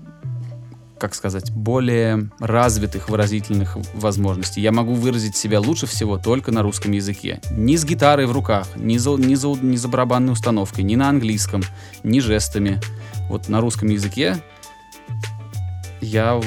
как 0.99 1.15
сказать, 1.15 1.51
более 1.51 2.29
развитых 2.39 3.09
выразительных 3.09 3.77
возможностей. 3.93 4.62
Я 4.62 4.71
могу 4.71 4.93
выразить 4.93 5.35
себя 5.35 5.59
лучше 5.59 5.88
всего 5.88 6.17
только 6.17 6.51
на 6.51 6.62
русском 6.62 6.91
языке. 6.91 7.39
Ни 7.51 7.75
с 7.75 7.85
гитарой 7.85 8.25
в 8.25 8.31
руках, 8.31 8.67
ни 8.75 8.97
за, 8.97 9.12
ни 9.12 9.35
за, 9.35 9.47
ни 9.47 9.77
за 9.77 9.88
барабанной 9.88 10.33
установкой, 10.33 10.83
ни 10.83 10.95
на 10.95 11.09
английском, 11.09 11.63
ни 12.03 12.19
жестами. 12.19 12.79
Вот 13.29 13.49
на 13.49 13.62
русском 13.62 13.89
языке 13.89 14.38
я... 16.01 16.39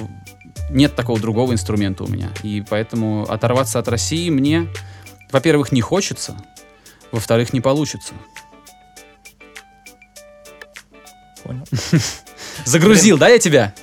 Нет 0.70 0.94
такого 0.94 1.18
другого 1.18 1.52
инструмента 1.52 2.04
у 2.04 2.06
меня. 2.06 2.30
И 2.42 2.62
поэтому 2.66 3.26
оторваться 3.28 3.78
от 3.78 3.88
России 3.88 4.30
мне, 4.30 4.68
во-первых, 5.30 5.72
не 5.72 5.80
хочется, 5.80 6.36
во-вторых, 7.10 7.52
не 7.52 7.60
получится. 7.60 8.14
Понял. 11.42 11.64
Загрузил, 12.64 13.18
да, 13.18 13.28
я 13.28 13.38
тебя? 13.38 13.74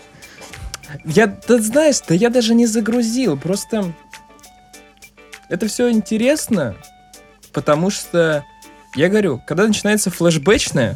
Я, 1.09 1.25
ты 1.25 1.59
знаешь, 1.59 2.01
да 2.07 2.13
я 2.13 2.29
даже 2.29 2.53
не 2.53 2.67
загрузил, 2.67 3.35
просто 3.35 3.93
это 5.49 5.67
все 5.67 5.89
интересно, 5.89 6.75
потому 7.51 7.89
что, 7.89 8.45
я 8.95 9.09
говорю, 9.09 9.41
когда 9.47 9.65
начинается 9.65 10.11
флешбэчное, 10.11 10.95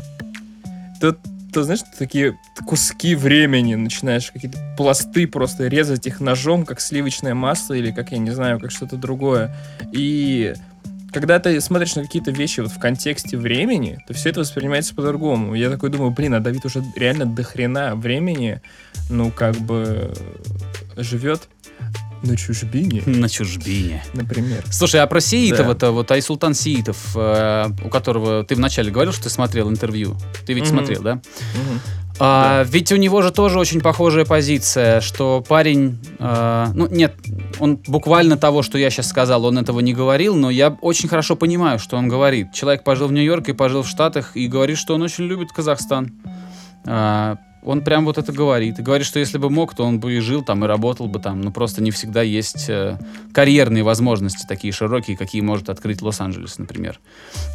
то, 1.02 1.18
то 1.52 1.64
знаешь, 1.64 1.82
такие 1.98 2.38
куски 2.68 3.16
времени 3.16 3.74
начинаешь, 3.74 4.30
какие-то 4.32 4.60
пласты 4.78 5.28
просто 5.28 5.68
резать 5.68 6.06
их 6.06 6.20
ножом, 6.20 6.64
как 6.64 6.80
сливочное 6.80 7.34
масло 7.34 7.74
или 7.74 7.92
как, 7.92 8.12
я 8.12 8.20
не 8.20 8.30
знаю, 8.30 8.60
как 8.60 8.70
что-то 8.70 8.98
другое. 8.98 9.56
И 9.92 10.54
когда 11.14 11.40
ты 11.40 11.60
смотришь 11.62 11.96
на 11.96 12.02
какие-то 12.04 12.32
вещи 12.32 12.60
вот 12.62 12.72
в 12.72 12.80
контексте 12.80 13.38
времени, 13.38 14.00
то 14.08 14.14
все 14.14 14.30
это 14.30 14.40
воспринимается 14.42 14.94
по-другому. 14.96 15.54
Я 15.56 15.70
такой 15.70 15.90
думаю, 15.90 16.12
блин, 16.12 16.34
а 16.34 16.40
Давид 16.40 16.66
уже 16.66 16.84
реально 16.96 17.26
до 17.26 17.44
хрена 17.44 17.96
времени, 17.96 18.62
ну, 19.10 19.32
как 19.32 19.56
бы 19.56 20.14
живет 20.98 21.48
на 22.24 22.38
чужбине, 22.38 23.04
На 23.06 23.28
чужбине. 23.28 24.02
например. 24.14 24.64
Слушай, 24.72 25.02
а 25.02 25.08
про 25.08 25.20
Сиитов, 25.20 25.78
Да. 25.78 25.92
вот 25.92 26.10
Айсултан 26.12 26.54
Сиитов, 26.54 27.12
э, 27.16 27.66
у 27.84 27.90
которого 27.90 28.44
ты 28.46 28.56
вначале 28.56 28.92
говорил, 28.92 29.12
что 29.12 29.24
ты 29.24 29.30
смотрел 29.30 29.70
интервью. 29.70 30.16
Ты 30.46 30.54
ведь 30.54 30.64
Мгм. 30.66 30.78
смотрел, 30.78 31.02
да? 31.02 31.16
Мгм. 31.16 31.80
А, 32.20 32.64
Ведь 32.68 32.92
у 32.92 32.96
него 32.96 33.22
же 33.22 33.32
тоже 33.32 33.60
очень 33.60 33.82
похожая 33.82 34.26
позиция, 34.26 35.02
что 35.02 35.44
парень, 35.48 35.98
э, 36.20 36.66
ну 36.74 36.88
нет, 36.88 37.16
он 37.60 37.78
буквально 37.88 38.38
того, 38.38 38.62
что 38.62 38.78
я 38.78 38.90
сейчас 38.90 39.08
сказал, 39.08 39.46
он 39.46 39.58
этого 39.58 39.80
не 39.80 39.94
говорил, 39.94 40.36
но 40.36 40.50
я 40.50 40.78
очень 40.82 41.10
хорошо 41.10 41.36
понимаю, 41.36 41.80
что 41.80 41.98
он 41.98 42.08
говорит. 42.08 42.54
Человек 42.54 42.84
пожил 42.84 43.08
в 43.08 43.14
Нью-Йорке, 43.14 43.54
пожил 43.54 43.82
в 43.84 43.88
Штатах 43.88 44.36
и 44.36 44.48
говорит, 44.48 44.78
что 44.78 44.94
он 44.96 45.02
очень 45.02 45.26
любит 45.26 45.52
Казахстан. 45.52 46.12
А, 46.86 47.38
он 47.66 47.82
прям 47.84 48.06
вот 48.06 48.18
это 48.18 48.32
говорит. 48.32 48.80
И 48.80 48.82
говорит, 48.82 49.08
что 49.08 49.20
если 49.20 49.38
бы 49.38 49.50
мог, 49.50 49.76
то 49.76 49.84
он 49.84 50.00
бы 50.00 50.14
и 50.14 50.20
жил 50.20 50.44
там, 50.44 50.64
и 50.64 50.68
работал 50.68 51.08
бы 51.08 51.20
там. 51.20 51.42
Но 51.42 51.52
просто 51.52 51.82
не 51.82 51.92
всегда 51.92 52.22
есть 52.22 52.70
э, 52.70 53.00
карьерные 53.34 53.84
возможности 53.84 54.46
такие 54.48 54.74
широкие, 54.74 55.18
какие 55.18 55.42
может 55.42 55.70
открыть 55.70 56.02
Лос-Анджелес, 56.02 56.58
например. 56.58 57.00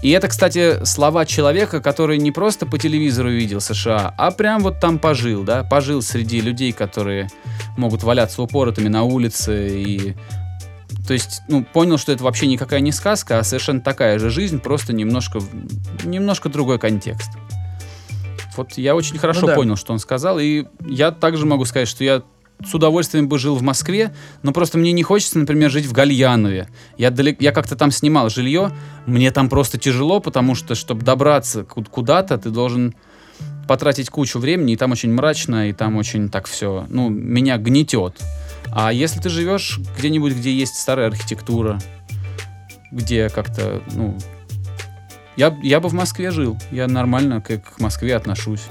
И 0.02 0.10
это, 0.10 0.28
кстати, 0.28 0.84
слова 0.84 1.26
человека, 1.26 1.80
который 1.80 2.18
не 2.18 2.32
просто 2.32 2.66
по 2.66 2.78
телевизору 2.78 3.30
видел 3.30 3.60
США, 3.60 4.14
а 4.16 4.30
прям 4.30 4.62
вот 4.62 4.80
там 4.80 4.98
пожил, 4.98 5.44
да, 5.44 5.64
пожил 5.64 6.02
среди 6.02 6.40
людей, 6.40 6.72
которые 6.72 7.28
могут 7.76 8.02
валяться 8.02 8.42
упоротыми 8.42 8.88
на 8.88 9.04
улице 9.04 9.82
и 9.82 10.14
то 11.06 11.14
есть, 11.14 11.40
ну, 11.48 11.64
понял, 11.64 11.96
что 11.96 12.12
это 12.12 12.22
вообще 12.22 12.46
никакая 12.46 12.80
не 12.80 12.92
сказка, 12.92 13.38
а 13.38 13.44
совершенно 13.44 13.80
такая 13.80 14.18
же 14.18 14.28
жизнь, 14.28 14.58
просто 14.58 14.92
немножко, 14.92 15.40
немножко 16.04 16.50
другой 16.50 16.78
контекст. 16.78 17.30
Вот 18.58 18.72
я 18.76 18.94
очень 18.94 19.18
хорошо 19.18 19.42
Ну 19.42 19.46
да. 19.48 19.54
понял, 19.54 19.76
что 19.76 19.92
он 19.92 19.98
сказал, 19.98 20.38
и 20.38 20.64
я 20.86 21.10
также 21.12 21.46
могу 21.46 21.64
сказать, 21.64 21.88
что 21.88 22.02
я 22.04 22.22
с 22.64 22.74
удовольствием 22.74 23.28
бы 23.28 23.38
жил 23.38 23.54
в 23.54 23.62
Москве, 23.62 24.12
но 24.42 24.52
просто 24.52 24.78
мне 24.78 24.90
не 24.90 25.04
хочется, 25.04 25.38
например, 25.38 25.70
жить 25.70 25.86
в 25.86 25.92
Гальянове. 25.92 26.68
Я, 26.96 27.10
далек, 27.10 27.40
я 27.40 27.52
как-то 27.52 27.76
там 27.76 27.92
снимал 27.92 28.30
жилье, 28.30 28.72
мне 29.06 29.30
там 29.30 29.48
просто 29.48 29.78
тяжело, 29.78 30.18
потому 30.20 30.56
что, 30.56 30.74
чтобы 30.74 31.02
добраться 31.02 31.62
ку- 31.62 31.84
куда-то, 31.84 32.36
ты 32.36 32.50
должен 32.50 32.96
потратить 33.68 34.10
кучу 34.10 34.40
времени, 34.40 34.72
и 34.72 34.76
там 34.76 34.90
очень 34.90 35.12
мрачно, 35.12 35.68
и 35.68 35.72
там 35.72 35.94
очень 35.96 36.30
так 36.30 36.48
все, 36.48 36.84
ну, 36.88 37.08
меня 37.10 37.58
гнетет. 37.58 38.20
А 38.72 38.92
если 38.92 39.20
ты 39.20 39.28
живешь 39.28 39.78
где-нибудь, 39.96 40.32
где 40.34 40.52
есть 40.52 40.74
старая 40.74 41.06
архитектура, 41.06 41.78
где 42.90 43.28
как-то, 43.28 43.82
ну, 43.94 44.16
я, 45.38 45.56
я 45.62 45.78
бы 45.78 45.88
в 45.88 45.92
Москве 45.94 46.32
жил, 46.32 46.58
я 46.72 46.88
нормально 46.88 47.40
к, 47.40 47.58
к 47.58 47.78
Москве 47.78 48.16
отношусь. 48.16 48.66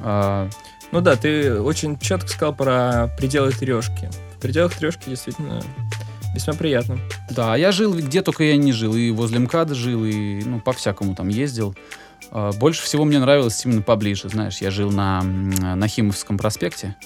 А, 0.00 0.48
Ну 0.90 1.00
да, 1.00 1.14
ты 1.14 1.60
очень 1.60 1.96
четко 1.98 2.28
сказал 2.28 2.54
про 2.54 3.08
пределы 3.16 3.52
трешки. 3.52 4.10
В 4.36 4.40
пределах 4.40 4.74
трешки 4.74 5.08
действительно 5.08 5.62
весьма 6.34 6.54
приятно. 6.54 6.98
Да, 7.30 7.54
я 7.54 7.70
жил 7.70 7.94
где 7.94 8.20
только 8.22 8.42
я 8.42 8.56
не 8.56 8.72
жил. 8.72 8.96
И 8.96 9.12
возле 9.12 9.38
МКАДа 9.38 9.76
жил, 9.76 10.04
и 10.04 10.42
ну, 10.44 10.60
по-всякому 10.60 11.14
там 11.14 11.28
ездил. 11.28 11.76
А, 12.32 12.50
Больше 12.52 12.82
всего 12.82 13.04
мне 13.04 13.20
нравилось 13.20 13.64
именно 13.64 13.82
поближе. 13.82 14.28
Знаешь, 14.28 14.58
я 14.58 14.72
жил 14.72 14.90
на, 14.90 15.22
на 15.22 15.86
Химовском 15.86 16.36
проспекте. 16.36 16.96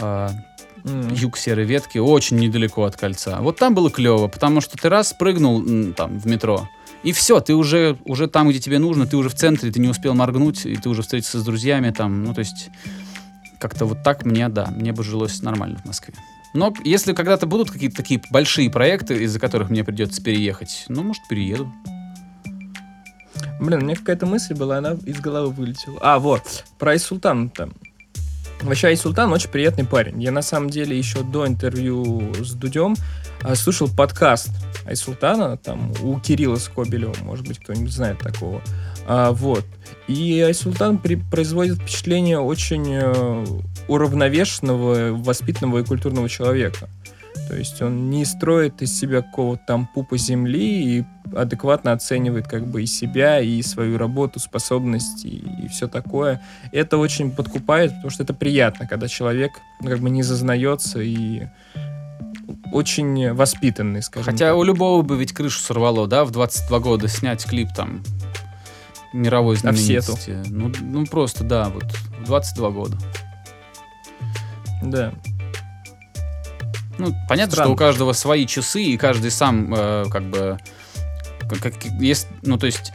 М. 0.00 1.12
Юг 1.12 1.36
Серой 1.36 1.64
Ветки, 1.64 1.98
очень 1.98 2.38
недалеко 2.38 2.84
от 2.84 2.96
кольца. 2.96 3.38
Вот 3.40 3.58
там 3.58 3.74
было 3.74 3.90
клево, 3.90 4.28
потому 4.28 4.60
что 4.60 4.78
ты 4.78 4.88
раз 4.88 5.12
прыгнул 5.12 5.92
там 5.94 6.18
в 6.18 6.26
метро, 6.26 6.68
и 7.06 7.12
все, 7.12 7.38
ты 7.38 7.54
уже, 7.54 7.96
уже 8.04 8.26
там, 8.26 8.48
где 8.48 8.58
тебе 8.58 8.80
нужно, 8.80 9.06
ты 9.06 9.16
уже 9.16 9.28
в 9.28 9.34
центре, 9.36 9.70
ты 9.70 9.78
не 9.78 9.86
успел 9.86 10.14
моргнуть, 10.14 10.66
и 10.66 10.74
ты 10.74 10.88
уже 10.88 11.02
встретился 11.02 11.38
с 11.38 11.44
друзьями 11.44 11.92
там. 11.92 12.24
Ну, 12.24 12.34
то 12.34 12.40
есть, 12.40 12.68
как-то 13.60 13.84
вот 13.86 14.02
так 14.02 14.24
мне, 14.24 14.48
да, 14.48 14.66
мне 14.74 14.92
бы 14.92 15.04
жилось 15.04 15.40
нормально 15.40 15.78
в 15.78 15.84
Москве. 15.84 16.14
Но 16.52 16.74
если 16.82 17.12
когда-то 17.12 17.46
будут 17.46 17.70
какие-то 17.70 17.96
такие 17.96 18.20
большие 18.32 18.68
проекты, 18.70 19.22
из-за 19.22 19.38
которых 19.38 19.70
мне 19.70 19.84
придется 19.84 20.20
переехать, 20.20 20.84
ну, 20.88 21.04
может, 21.04 21.22
перееду. 21.28 21.72
Блин, 23.60 23.82
у 23.82 23.84
меня 23.84 23.94
какая-то 23.94 24.26
мысль 24.26 24.54
была, 24.54 24.78
она 24.78 24.96
из 25.06 25.20
головы 25.20 25.52
вылетела. 25.52 26.00
А, 26.02 26.18
вот, 26.18 26.64
про 26.76 26.90
Айсултан 26.90 27.50
там. 27.50 27.72
Вообще, 28.62 28.88
Айсултан 28.88 29.32
очень 29.32 29.50
приятный 29.50 29.84
парень. 29.84 30.20
Я, 30.20 30.32
на 30.32 30.42
самом 30.42 30.70
деле, 30.70 30.98
еще 30.98 31.22
до 31.22 31.46
интервью 31.46 32.34
с 32.42 32.50
Дудем 32.54 32.96
а, 33.42 33.54
слушал 33.54 33.88
подкаст 33.88 34.50
Айсултана, 34.86 35.56
там, 35.56 35.92
у 36.02 36.18
Кирилла 36.20 36.56
Скобелева, 36.56 37.14
может 37.22 37.46
быть, 37.46 37.58
кто-нибудь 37.58 37.92
знает 37.92 38.18
такого. 38.18 38.62
А, 39.06 39.32
вот. 39.32 39.64
И 40.08 40.40
Айсултан 40.40 40.98
при- 40.98 41.16
производит 41.16 41.78
впечатление 41.78 42.38
очень 42.38 42.86
э, 42.92 43.44
уравновешенного, 43.88 45.12
воспитанного 45.12 45.80
и 45.80 45.84
культурного 45.84 46.28
человека. 46.28 46.88
То 47.48 47.54
есть 47.54 47.80
он 47.80 48.10
не 48.10 48.24
строит 48.24 48.82
из 48.82 48.98
себя 48.98 49.22
какого-то 49.22 49.62
там 49.66 49.88
пупа 49.94 50.18
земли 50.18 50.98
и 50.98 51.04
адекватно 51.34 51.92
оценивает 51.92 52.48
как 52.48 52.66
бы 52.66 52.82
и 52.82 52.86
себя, 52.86 53.40
и 53.40 53.62
свою 53.62 53.98
работу, 53.98 54.40
способности 54.40 55.26
и, 55.26 55.68
все 55.68 55.86
такое. 55.86 56.42
Это 56.72 56.98
очень 56.98 57.30
подкупает, 57.30 57.90
потому 57.90 58.10
что 58.10 58.24
это 58.24 58.34
приятно, 58.34 58.88
когда 58.88 59.06
человек 59.06 59.52
ну, 59.80 59.90
как 59.90 60.00
бы 60.00 60.10
не 60.10 60.22
зазнается 60.22 61.00
и 61.00 61.46
очень 62.72 63.32
воспитанный, 63.32 64.02
скажем 64.02 64.32
Хотя 64.32 64.48
так. 64.50 64.56
у 64.56 64.62
любого 64.62 65.02
бы 65.02 65.16
ведь 65.16 65.32
крышу 65.32 65.60
сорвало, 65.60 66.06
да, 66.06 66.24
в 66.24 66.30
22 66.30 66.78
года 66.80 67.08
снять 67.08 67.44
клип 67.44 67.68
там 67.74 68.02
мировой 69.12 69.56
Овсету. 69.56 70.12
знаменитости. 70.12 70.42
Ну, 70.50 70.72
ну, 70.80 71.06
просто, 71.06 71.44
да, 71.44 71.68
вот 71.70 71.84
в 72.20 72.24
22 72.24 72.70
года. 72.70 72.98
Да. 74.82 75.12
Ну, 76.98 77.12
понятно, 77.28 77.52
Странно. 77.52 77.68
что 77.68 77.72
у 77.72 77.76
каждого 77.76 78.12
свои 78.12 78.46
часы, 78.46 78.82
и 78.82 78.96
каждый 78.96 79.30
сам, 79.30 79.72
э, 79.74 80.04
как 80.10 80.24
бы, 80.30 80.58
как, 81.48 81.58
как- 81.60 81.84
есть, 82.00 82.26
ну, 82.42 82.56
то 82.58 82.66
есть, 82.66 82.92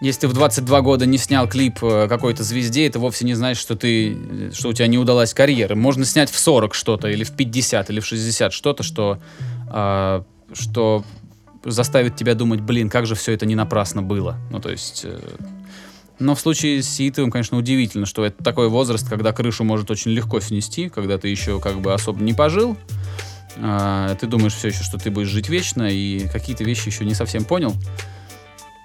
если 0.00 0.22
ты 0.22 0.28
в 0.28 0.32
22 0.32 0.80
года 0.80 1.06
не 1.06 1.18
снял 1.18 1.46
клип 1.48 1.78
э, 1.82 2.08
какой-то 2.08 2.42
звезде, 2.42 2.86
это 2.86 2.98
вовсе 2.98 3.24
не 3.26 3.34
значит, 3.34 3.60
что 3.60 3.76
ты, 3.76 4.14
э, 4.14 4.50
что 4.52 4.70
у 4.70 4.72
тебя 4.72 4.86
не 4.86 4.98
удалась 4.98 5.34
карьера. 5.34 5.74
Можно 5.74 6.04
снять 6.04 6.30
в 6.30 6.38
40 6.38 6.74
что-то, 6.74 7.08
или 7.08 7.22
в 7.22 7.32
50, 7.32 7.90
или 7.90 8.00
в 8.00 8.06
60 8.06 8.52
что-то, 8.52 8.82
что, 8.82 9.18
а, 9.68 10.24
что 10.54 11.04
заставит 11.64 12.16
тебя 12.16 12.34
думать, 12.34 12.60
блин, 12.60 12.88
как 12.88 13.06
же 13.06 13.14
все 13.14 13.32
это 13.32 13.44
не 13.44 13.54
напрасно 13.54 14.02
было. 14.02 14.36
Ну, 14.50 14.60
то 14.60 14.70
есть... 14.70 15.02
э, 15.04 15.18
но 16.18 16.34
в 16.34 16.40
случае 16.40 16.82
с 16.82 16.88
Сиитовым, 16.88 17.30
конечно, 17.30 17.56
удивительно, 17.56 18.04
что 18.04 18.24
это 18.24 18.42
такой 18.44 18.68
возраст, 18.68 19.08
когда 19.08 19.32
крышу 19.32 19.64
может 19.64 19.90
очень 19.90 20.10
легко 20.10 20.40
снести, 20.40 20.90
когда 20.90 21.16
ты 21.16 21.28
еще 21.28 21.60
как 21.60 21.80
бы 21.80 21.94
особо 21.94 22.22
не 22.22 22.34
пожил, 22.34 22.76
а, 23.56 24.14
ты 24.16 24.26
думаешь 24.26 24.54
все 24.54 24.68
еще, 24.68 24.82
что 24.82 24.98
ты 24.98 25.10
будешь 25.10 25.28
жить 25.28 25.48
вечно, 25.48 25.90
и 25.90 26.28
какие-то 26.28 26.64
вещи 26.64 26.88
еще 26.88 27.04
не 27.04 27.14
совсем 27.14 27.44
понял. 27.44 27.74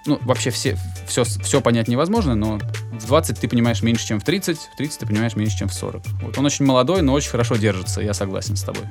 Ну, 0.06 0.18
вообще 0.22 0.50
все, 0.50 0.76
все, 1.06 1.24
все 1.24 1.60
понять 1.60 1.88
невозможно, 1.88 2.34
но 2.34 2.58
в 2.92 3.06
20 3.06 3.40
ты 3.40 3.48
понимаешь 3.48 3.82
меньше, 3.82 4.06
чем 4.06 4.20
в 4.20 4.24
30, 4.24 4.56
в 4.56 4.76
30 4.76 5.00
ты 5.00 5.06
понимаешь 5.06 5.34
меньше, 5.34 5.58
чем 5.58 5.68
в 5.68 5.74
40. 5.74 6.02
Вот 6.22 6.38
он 6.38 6.46
очень 6.46 6.64
молодой, 6.64 7.02
но 7.02 7.12
очень 7.12 7.30
хорошо 7.30 7.56
держится, 7.56 8.00
я 8.00 8.14
согласен 8.14 8.56
с 8.56 8.62
тобой. 8.62 8.84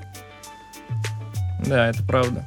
Да, 1.65 1.89
это 1.89 2.03
правда. 2.03 2.45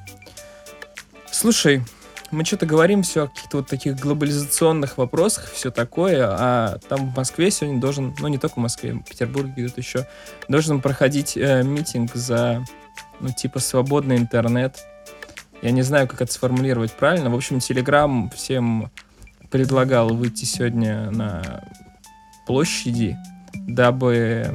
Слушай, 1.31 1.83
мы 2.31 2.45
что-то 2.45 2.67
говорим 2.67 3.03
все 3.03 3.25
о 3.25 3.29
каких-то 3.29 3.59
вот 3.59 3.69
таких 3.69 3.97
глобализационных 3.97 4.99
вопросах, 4.99 5.51
все 5.53 5.71
такое, 5.71 6.27
а 6.29 6.79
там 6.89 7.11
в 7.11 7.17
Москве 7.17 7.51
сегодня 7.51 7.81
должен, 7.81 8.15
ну 8.19 8.29
не 8.29 8.39
только 8.39 8.55
в 8.55 8.59
Москве, 8.59 8.93
в 8.93 9.03
Петербурге 9.03 9.53
где-то 9.57 9.81
еще, 9.81 10.07
должен 10.49 10.81
проходить 10.81 11.37
э, 11.37 11.63
митинг 11.63 12.15
за, 12.15 12.65
ну 13.21 13.31
типа 13.33 13.61
свободный 13.61 14.17
интернет. 14.17 14.79
Я 15.63 15.71
не 15.73 15.83
знаю, 15.83 16.07
как 16.07 16.23
это 16.23 16.33
сформулировать 16.33 16.93
правильно. 16.93 17.31
В 17.31 17.35
общем, 17.35 17.61
Телеграм 17.61 18.31
всем 18.31 18.91
предлагал 19.51 20.11
выйти 20.11 20.45
сегодня 20.45 21.11
на 21.11 21.65
площади, 22.47 23.17
дабы 23.55 24.55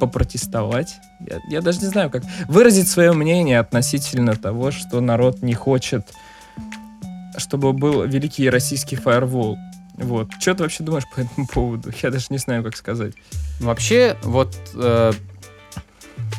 попротестовать. 0.00 0.96
Я, 1.26 1.40
я 1.48 1.60
даже 1.60 1.80
не 1.80 1.86
знаю, 1.86 2.10
как 2.10 2.22
выразить 2.48 2.88
свое 2.88 3.12
мнение 3.12 3.58
относительно 3.58 4.36
того, 4.36 4.70
что 4.70 5.00
народ 5.00 5.42
не 5.42 5.54
хочет, 5.54 6.12
чтобы 7.38 7.72
был 7.72 8.04
великий 8.04 8.48
российский 8.50 8.96
фаервол. 8.96 9.58
Вот. 9.94 10.30
Что 10.38 10.54
ты 10.54 10.62
вообще 10.62 10.84
думаешь 10.84 11.04
по 11.14 11.20
этому 11.20 11.46
поводу? 11.46 11.90
Я 12.02 12.10
даже 12.10 12.26
не 12.30 12.38
знаю, 12.38 12.62
как 12.62 12.76
сказать. 12.76 13.14
Вообще, 13.60 14.16
вот 14.22 14.54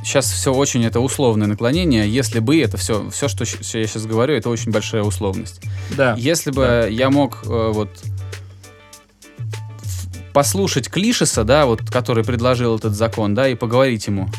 сейчас 0.04 0.32
все 0.32 0.54
очень 0.54 0.84
это 0.86 1.00
условное 1.00 1.48
наклонение. 1.48 2.10
Если 2.10 2.40
бы 2.40 2.60
это 2.62 2.78
все, 2.78 3.10
все, 3.10 3.28
что 3.28 3.44
я 3.46 3.88
сейчас 3.88 4.06
говорю, 4.06 4.34
это 4.36 4.50
очень 4.50 4.72
большая 4.72 5.04
условность. 5.04 5.62
Да. 5.96 6.16
Если 6.18 6.52
бы 6.52 6.62
Да. 6.62 6.88
я 6.88 7.10
мог 7.10 7.40
э, 7.46 7.72
вот 7.74 7.90
послушать 10.34 10.90
Клишеса, 10.90 11.44
да, 11.44 11.66
вот, 11.66 11.82
который 11.90 12.24
предложил 12.24 12.76
этот 12.78 12.94
закон, 12.96 13.34
да, 13.34 13.48
и 13.50 13.56
поговорить 13.56 14.06
ему, 14.08 14.30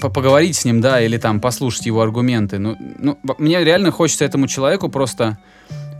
по- 0.00 0.08
поговорить 0.10 0.56
с 0.56 0.64
ним, 0.64 0.80
да, 0.80 1.00
или 1.00 1.18
там 1.18 1.40
послушать 1.40 1.86
его 1.86 2.02
аргументы. 2.02 2.58
Ну, 2.58 2.76
ну, 2.98 3.18
мне 3.38 3.62
реально 3.62 3.92
хочется 3.92 4.24
этому 4.24 4.48
человеку 4.48 4.88
просто, 4.88 5.38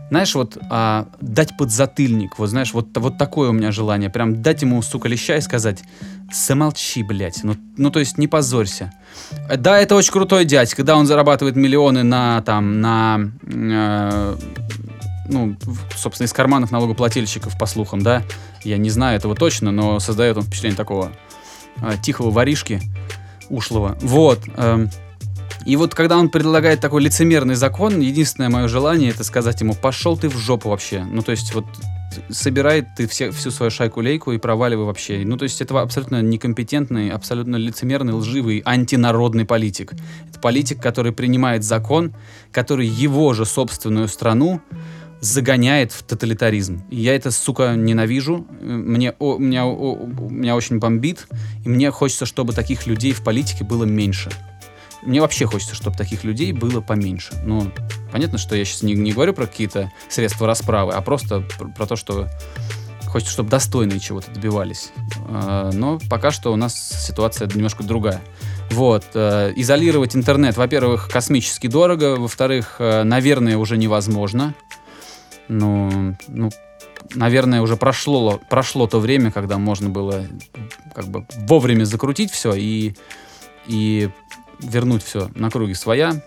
знаешь, 0.09 0.35
вот 0.35 0.57
а, 0.69 1.07
дать 1.19 1.57
подзатыльник, 1.57 2.37
вот 2.37 2.47
знаешь, 2.47 2.73
вот, 2.73 2.95
вот 2.95 3.17
такое 3.17 3.49
у 3.49 3.53
меня 3.53 3.71
желание, 3.71 4.09
прям 4.09 4.41
дать 4.41 4.61
ему, 4.61 4.81
сука, 4.81 5.07
леща 5.07 5.37
и 5.37 5.41
сказать, 5.41 5.83
замолчи, 6.31 7.03
блядь, 7.03 7.43
ну, 7.43 7.55
ну 7.77 7.89
то 7.89 7.99
есть 7.99 8.17
не 8.17 8.27
позорься. 8.27 8.93
Э, 9.49 9.57
Да, 9.57 9.79
это 9.79 9.95
очень 9.95 10.11
крутой 10.11 10.45
дядь, 10.45 10.73
когда 10.73 10.95
он 10.95 11.07
зарабатывает 11.07 11.55
миллионы 11.55 12.03
на, 12.03 12.41
там, 12.43 12.81
на, 12.81 13.31
э, 13.43 14.37
ну, 15.27 15.55
собственно, 15.95 16.25
из 16.25 16.33
карманов 16.33 16.71
налогоплательщиков, 16.71 17.57
по 17.57 17.65
слухам, 17.65 18.01
да, 18.01 18.21
я 18.63 18.77
не 18.77 18.89
знаю 18.91 19.17
этого 19.17 19.35
точно, 19.35 19.71
но 19.71 19.99
создает 19.99 20.37
он 20.37 20.43
впечатление 20.43 20.77
такого 20.77 21.11
э, 21.81 21.93
тихого 22.01 22.29
воришки, 22.29 22.79
ушлого. 23.49 23.97
Вот. 24.01 24.39
эм, 24.55 24.89
и 25.65 25.75
вот 25.75 25.95
когда 25.95 26.17
он 26.17 26.29
предлагает 26.29 26.79
такой 26.79 27.01
лицемерный 27.01 27.55
закон, 27.55 27.99
единственное 27.99 28.49
мое 28.49 28.67
желание 28.67 29.09
это 29.09 29.23
сказать 29.23 29.59
ему, 29.61 29.73
пошел 29.73 30.15
ты 30.15 30.29
в 30.29 30.37
жопу 30.37 30.69
вообще. 30.69 31.03
Ну, 31.03 31.23
то 31.23 31.31
есть 31.31 31.53
вот 31.55 31.65
собирай 32.29 32.85
ты 32.95 33.07
все, 33.07 33.31
всю 33.31 33.51
свою 33.51 33.71
шайку-лейку 33.71 34.31
и 34.31 34.37
проваливай 34.37 34.85
вообще. 34.85 35.23
Ну, 35.25 35.37
то 35.37 35.43
есть 35.43 35.61
это 35.61 35.81
абсолютно 35.81 36.21
некомпетентный, 36.21 37.09
абсолютно 37.09 37.55
лицемерный, 37.55 38.13
лживый, 38.13 38.61
антинародный 38.63 39.45
политик. 39.45 39.93
Это 40.29 40.39
политик, 40.39 40.81
который 40.81 41.11
принимает 41.11 41.63
закон, 41.63 42.13
который 42.51 42.85
его 42.85 43.33
же 43.33 43.45
собственную 43.45 44.07
страну 44.07 44.61
загоняет 45.19 45.91
в 45.91 46.03
тоталитаризм. 46.03 46.83
Я 46.91 47.15
это, 47.15 47.31
сука, 47.31 47.75
ненавижу. 47.75 48.45
Мне, 48.61 49.15
о, 49.17 49.37
меня, 49.37 49.65
о, 49.65 50.05
меня 50.29 50.55
очень 50.55 50.77
бомбит. 50.77 51.27
И 51.63 51.69
мне 51.69 51.89
хочется, 51.89 52.27
чтобы 52.27 52.53
таких 52.53 52.85
людей 52.85 53.13
в 53.13 53.23
политике 53.23 53.63
было 53.63 53.85
меньше. 53.85 54.29
Мне 55.05 55.21
вообще 55.21 55.45
хочется, 55.45 55.75
чтобы 55.75 55.97
таких 55.97 56.23
людей 56.23 56.51
было 56.51 56.81
поменьше. 56.81 57.33
Ну, 57.43 57.71
понятно, 58.11 58.37
что 58.37 58.55
я 58.55 58.65
сейчас 58.65 58.81
не, 58.81 58.93
не 58.93 59.13
говорю 59.13 59.33
про 59.33 59.45
какие-то 59.45 59.91
средства 60.09 60.47
расправы, 60.47 60.93
а 60.93 61.01
просто 61.01 61.41
про, 61.41 61.67
про 61.69 61.85
то, 61.85 61.95
что 61.95 62.27
хочется, 63.07 63.33
чтобы 63.33 63.49
достойные 63.49 63.99
чего-то 63.99 64.31
добивались. 64.31 64.91
А, 65.29 65.71
но 65.71 65.99
пока 66.09 66.31
что 66.31 66.51
у 66.51 66.55
нас 66.55 66.75
ситуация 66.75 67.47
немножко 67.47 67.83
другая. 67.83 68.21
Вот. 68.71 69.05
Э, 69.13 69.53
изолировать 69.55 70.15
интернет, 70.15 70.57
во-первых, 70.57 71.07
космически 71.07 71.67
дорого, 71.67 72.15
во-вторых, 72.17 72.75
э, 72.79 73.03
наверное, 73.03 73.57
уже 73.57 73.77
невозможно. 73.77 74.53
Ну, 75.47 76.17
ну, 76.27 76.49
наверное, 77.13 77.61
уже 77.61 77.77
прошло, 77.77 78.41
прошло 78.49 78.87
то 78.87 78.99
время, 78.99 79.31
когда 79.31 79.57
можно 79.57 79.89
было 79.89 80.25
как 80.93 81.05
бы 81.05 81.25
вовремя 81.47 81.85
закрутить 81.85 82.31
все 82.31 82.53
и, 82.53 82.95
и 83.67 84.09
вернуть 84.59 85.03
все 85.03 85.29
на 85.35 85.49
круги 85.49 85.73
своя 85.73 86.21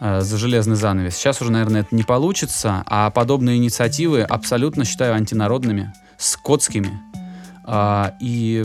э, 0.00 0.20
за 0.20 0.38
железный 0.38 0.76
занавес. 0.76 1.16
Сейчас 1.16 1.40
уже, 1.40 1.52
наверное, 1.52 1.82
это 1.82 1.94
не 1.94 2.02
получится, 2.02 2.82
а 2.86 3.10
подобные 3.10 3.56
инициативы 3.56 4.22
абсолютно 4.22 4.84
считаю 4.84 5.14
антинародными, 5.14 5.92
скотскими. 6.18 7.00
Э, 7.66 8.10
и 8.20 8.64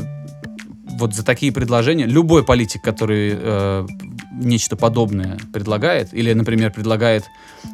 вот 0.99 1.13
за 1.13 1.23
такие 1.23 1.51
предложения 1.51 2.05
любой 2.05 2.43
политик, 2.43 2.81
который 2.81 3.33
э, 3.33 3.87
нечто 4.31 4.75
подобное 4.75 5.37
предлагает, 5.53 6.13
или, 6.13 6.33
например, 6.33 6.71
предлагает 6.71 7.25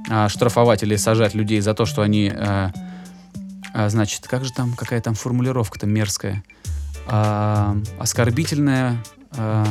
э, 0.09 0.27
штрафовать 0.29 0.83
или 0.83 0.95
сажать 0.95 1.33
людей 1.33 1.59
за 1.61 1.73
то, 1.73 1.85
что 1.85 2.01
они, 2.01 2.31
э, 2.33 2.69
э, 3.73 3.89
значит, 3.89 4.27
как 4.27 4.45
же 4.45 4.53
там, 4.53 4.73
какая 4.73 5.01
там 5.01 5.15
формулировка-то 5.15 5.87
мерзкая, 5.87 6.43
э, 7.07 7.75
оскорбительная, 7.99 9.03
э, 9.35 9.65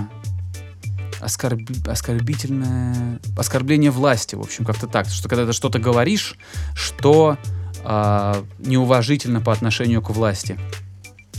оскорб... 1.20 1.60
оскорбительное 1.86 3.20
оскорбление 3.36 3.90
власти, 3.90 4.34
в 4.34 4.40
общем, 4.40 4.64
как-то 4.64 4.86
так, 4.86 5.08
что 5.08 5.28
когда 5.28 5.46
ты 5.46 5.52
что-то 5.52 5.78
говоришь, 5.78 6.36
что 6.74 7.38
э, 7.84 8.42
неуважительно 8.58 9.40
по 9.40 9.52
отношению 9.52 10.02
к 10.02 10.10
власти. 10.10 10.58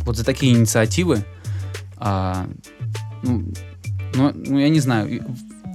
Вот 0.03 0.17
за 0.17 0.23
такие 0.23 0.53
инициативы 0.53 1.25
а, 1.97 2.47
ну, 3.23 3.43
ну, 4.13 4.31
ну, 4.33 4.59
я 4.59 4.69
не 4.69 4.79
знаю, 4.79 5.25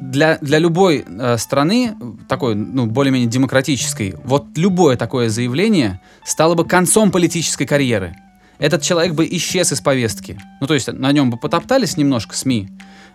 для, 0.01 0.39
для 0.39 0.59
любой 0.59 1.05
э, 1.07 1.37
страны, 1.39 1.95
такой, 2.29 2.55
ну, 2.55 2.87
более-менее 2.87 3.29
демократической, 3.29 4.15
вот 4.25 4.47
любое 4.57 4.97
такое 4.97 5.29
заявление 5.29 6.01
стало 6.25 6.55
бы 6.55 6.65
концом 6.65 7.11
политической 7.11 7.67
карьеры. 7.67 8.17
Этот 8.59 8.83
человек 8.83 9.15
бы 9.15 9.27
исчез 9.31 9.73
из 9.73 9.81
повестки. 9.81 10.39
Ну, 10.61 10.67
то 10.67 10.75
есть 10.75 10.89
на 10.93 11.13
нем 11.13 11.31
бы 11.31 11.39
потоптались 11.39 11.97
немножко 11.97 12.37
СМИ, 12.37 12.69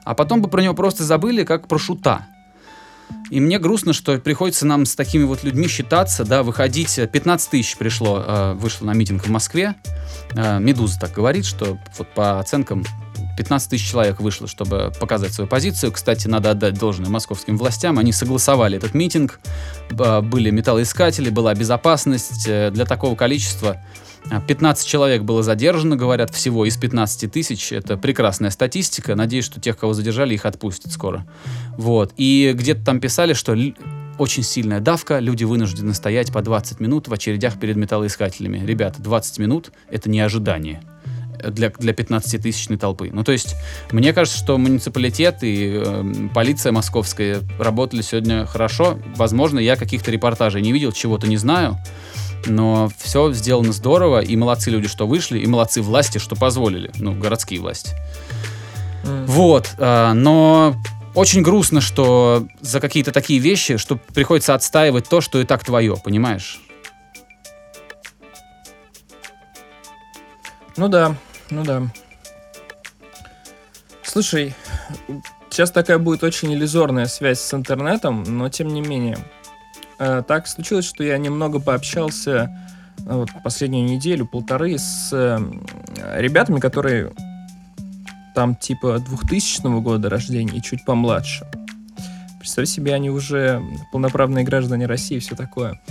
а 0.06 0.14
потом 0.14 0.42
бы 0.42 0.48
про 0.48 0.62
него 0.62 0.74
просто 0.74 1.04
забыли, 1.04 1.44
как 1.44 1.68
про 1.68 1.78
шута. 1.78 2.26
И 3.30 3.40
мне 3.40 3.60
грустно, 3.60 3.94
что 3.94 4.18
приходится 4.20 4.66
нам 4.66 4.86
с 4.86 4.96
такими 4.96 5.24
вот 5.24 5.44
людьми 5.44 5.68
считаться, 5.68 6.26
да, 6.26 6.44
выходить. 6.44 7.00
15 7.12 7.50
тысяч 7.50 7.76
пришло, 7.76 8.24
э, 8.26 8.54
вышло 8.54 8.86
на 8.86 8.94
митинг 8.94 9.26
в 9.26 9.30
Москве. 9.30 9.76
Э, 10.36 10.60
Медуза 10.60 11.00
так 11.00 11.12
говорит, 11.12 11.46
что 11.46 11.78
вот 11.98 12.08
по 12.14 12.40
оценкам 12.40 12.84
15 13.38 13.70
тысяч 13.70 13.90
человек 13.90 14.20
вышло, 14.20 14.48
чтобы 14.48 14.92
показать 15.00 15.34
свою 15.34 15.48
позицию. 15.48 15.92
Кстати, 15.92 16.28
надо 16.28 16.52
отдать 16.52 16.78
должное 16.78 17.10
московским 17.10 17.58
властям. 17.58 18.00
Они 18.00 18.12
согласовали 18.12 18.78
этот 18.78 18.94
митинг. 18.94 19.40
Были 19.90 20.50
металлоискатели, 20.52 21.30
была 21.30 21.54
безопасность. 21.54 22.48
Э, 22.48 22.72
для 22.72 22.86
такого 22.86 23.16
количества 23.16 23.82
15 24.48 24.88
человек 24.88 25.24
было 25.24 25.44
задержано, 25.44 25.96
говорят, 25.96 26.34
всего 26.34 26.66
из 26.66 26.78
15 26.78 27.32
тысяч. 27.32 27.72
Это 27.72 27.98
прекрасная 27.98 28.50
статистика. 28.50 29.16
Надеюсь, 29.16 29.46
что 29.46 29.62
тех, 29.62 29.78
кого 29.78 29.94
задержали, 29.94 30.34
их 30.34 30.46
отпустят 30.46 30.92
скоро. 30.92 31.26
Вот. 31.78 32.14
И 32.18 32.54
где-то 32.56 32.84
там 32.84 33.00
писали, 33.00 33.34
что 33.34 33.56
очень 34.18 34.44
сильная 34.44 34.80
давка, 34.80 35.20
люди 35.20 35.44
вынуждены 35.44 35.94
стоять 35.94 36.32
по 36.32 36.42
20 36.42 36.80
минут 36.80 37.08
в 37.08 37.14
очередях 37.14 37.60
перед 37.60 37.76
металлоискателями. 37.76 38.66
Ребята, 38.66 39.02
20 39.02 39.40
минут— 39.40 39.72
это 39.90 40.10
не 40.10 40.22
ожидание 40.22 40.82
для, 41.38 41.70
для 41.70 41.94
15-тысячной 41.94 42.78
толпы. 42.78 43.10
Ну, 43.12 43.24
то 43.24 43.32
есть, 43.32 43.56
мне 43.92 44.14
кажется, 44.14 44.38
что 44.38 44.58
муниципалитет 44.58 45.44
и 45.44 45.82
э, 45.84 46.04
полиция 46.34 46.72
московская 46.72 47.42
работали 47.60 48.02
сегодня 48.02 48.46
хорошо. 48.46 49.00
Возможно, 49.16 49.60
я 49.60 49.76
каких-то 49.76 50.12
репортажей 50.12 50.62
не 50.62 50.72
видел, 50.72 50.92
чего-то 50.92 51.28
не 51.28 51.38
знаю, 51.38 51.78
но 52.46 52.90
все 52.98 53.32
сделано 53.34 53.74
здорово, 53.74 54.20
и 54.22 54.36
молодцы 54.36 54.70
люди, 54.70 54.88
что 54.88 55.08
вышли, 55.08 55.40
и 55.40 55.48
молодцы 55.48 55.82
власти, 55.82 56.18
что 56.18 56.36
позволили, 56.36 56.92
ну, 56.98 57.14
городские 57.14 57.60
власти. 57.60 57.92
Mm. 59.04 59.26
Вот, 59.26 59.76
э, 59.78 60.14
но 60.14 60.76
очень 61.16 61.42
грустно, 61.42 61.80
что 61.80 62.46
за 62.60 62.80
какие-то 62.82 63.12
такие 63.12 63.40
вещи, 63.40 63.78
что 63.78 63.96
приходится 63.96 64.54
отстаивать 64.54 65.08
то, 65.08 65.22
что 65.22 65.40
и 65.40 65.46
так 65.46 65.64
твое, 65.64 65.96
понимаешь? 65.96 66.60
Ну 70.78 70.90
да, 70.90 71.16
ну 71.50 71.64
да. 71.64 71.84
Слушай, 74.04 74.54
сейчас 75.50 75.72
такая 75.72 75.98
будет 75.98 76.24
очень 76.24 76.54
иллюзорная 76.54 77.06
связь 77.06 77.40
с 77.40 77.54
интернетом, 77.54 78.24
но 78.24 78.50
тем 78.50 78.70
не 78.70 78.82
менее. 78.82 79.18
Э, 80.00 80.24
так 80.28 80.48
случилось, 80.48 80.86
что 80.86 81.04
я 81.04 81.18
немного 81.18 81.60
пообщался 81.60 82.50
э, 83.00 83.14
вот, 83.14 83.30
последнюю 83.44 83.86
неделю, 83.86 84.26
полторы, 84.26 84.78
с 84.78 85.10
э, 85.12 85.40
ребятами, 86.18 86.60
которые 86.60 87.14
там 88.34 88.56
типа 88.56 89.00
2000 89.00 89.82
года 89.82 90.10
рождения 90.10 90.58
и 90.58 90.62
чуть 90.62 90.86
помладше. 90.86 91.46
Представь 92.40 92.68
себе, 92.68 92.94
они 92.94 93.10
уже 93.10 93.62
полноправные 93.92 94.46
граждане 94.46 94.86
России 94.86 95.18
и 95.18 95.20
все 95.20 95.36
такое. 95.36 95.82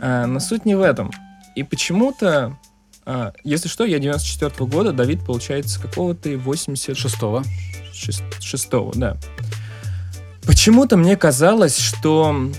Но 0.00 0.38
суть 0.38 0.64
не 0.64 0.74
в 0.76 0.82
этом. 0.82 1.10
И 1.56 1.62
почему-то 1.62 2.56
а, 3.06 3.32
если 3.44 3.68
что, 3.68 3.84
я 3.84 3.98
94 3.98 4.50
-го 4.50 4.66
года, 4.66 4.92
Давид, 4.92 5.24
получается, 5.24 5.80
какого 5.80 6.14
ты? 6.14 6.34
86-го. 6.34 7.42
6-го, 7.92 8.92
да. 8.94 9.16
Почему-то 10.46 10.96
мне 10.96 11.16
казалось, 11.16 11.78
что 11.78 12.50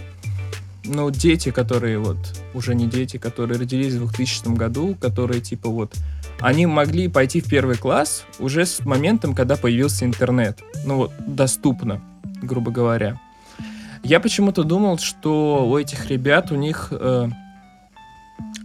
ну, 0.83 1.11
дети, 1.11 1.51
которые 1.51 1.99
вот, 1.99 2.17
уже 2.53 2.75
не 2.75 2.87
дети, 2.87 3.17
которые 3.17 3.59
родились 3.59 3.93
в 3.93 4.07
2000 4.07 4.55
году, 4.55 4.95
которые 4.99 5.41
типа 5.41 5.69
вот, 5.69 5.95
они 6.39 6.65
могли 6.65 7.07
пойти 7.07 7.41
в 7.41 7.45
первый 7.45 7.77
класс 7.77 8.25
уже 8.39 8.65
с 8.65 8.79
моментом, 8.85 9.35
когда 9.35 9.55
появился 9.55 10.05
интернет. 10.05 10.59
Ну 10.85 10.97
вот, 10.97 11.11
доступно, 11.19 12.01
грубо 12.41 12.71
говоря. 12.71 13.19
Я 14.03 14.19
почему-то 14.19 14.63
думал, 14.63 14.97
что 14.97 15.67
у 15.67 15.77
этих 15.77 16.09
ребят, 16.09 16.51
у 16.51 16.55
них 16.55 16.87
э, 16.91 17.29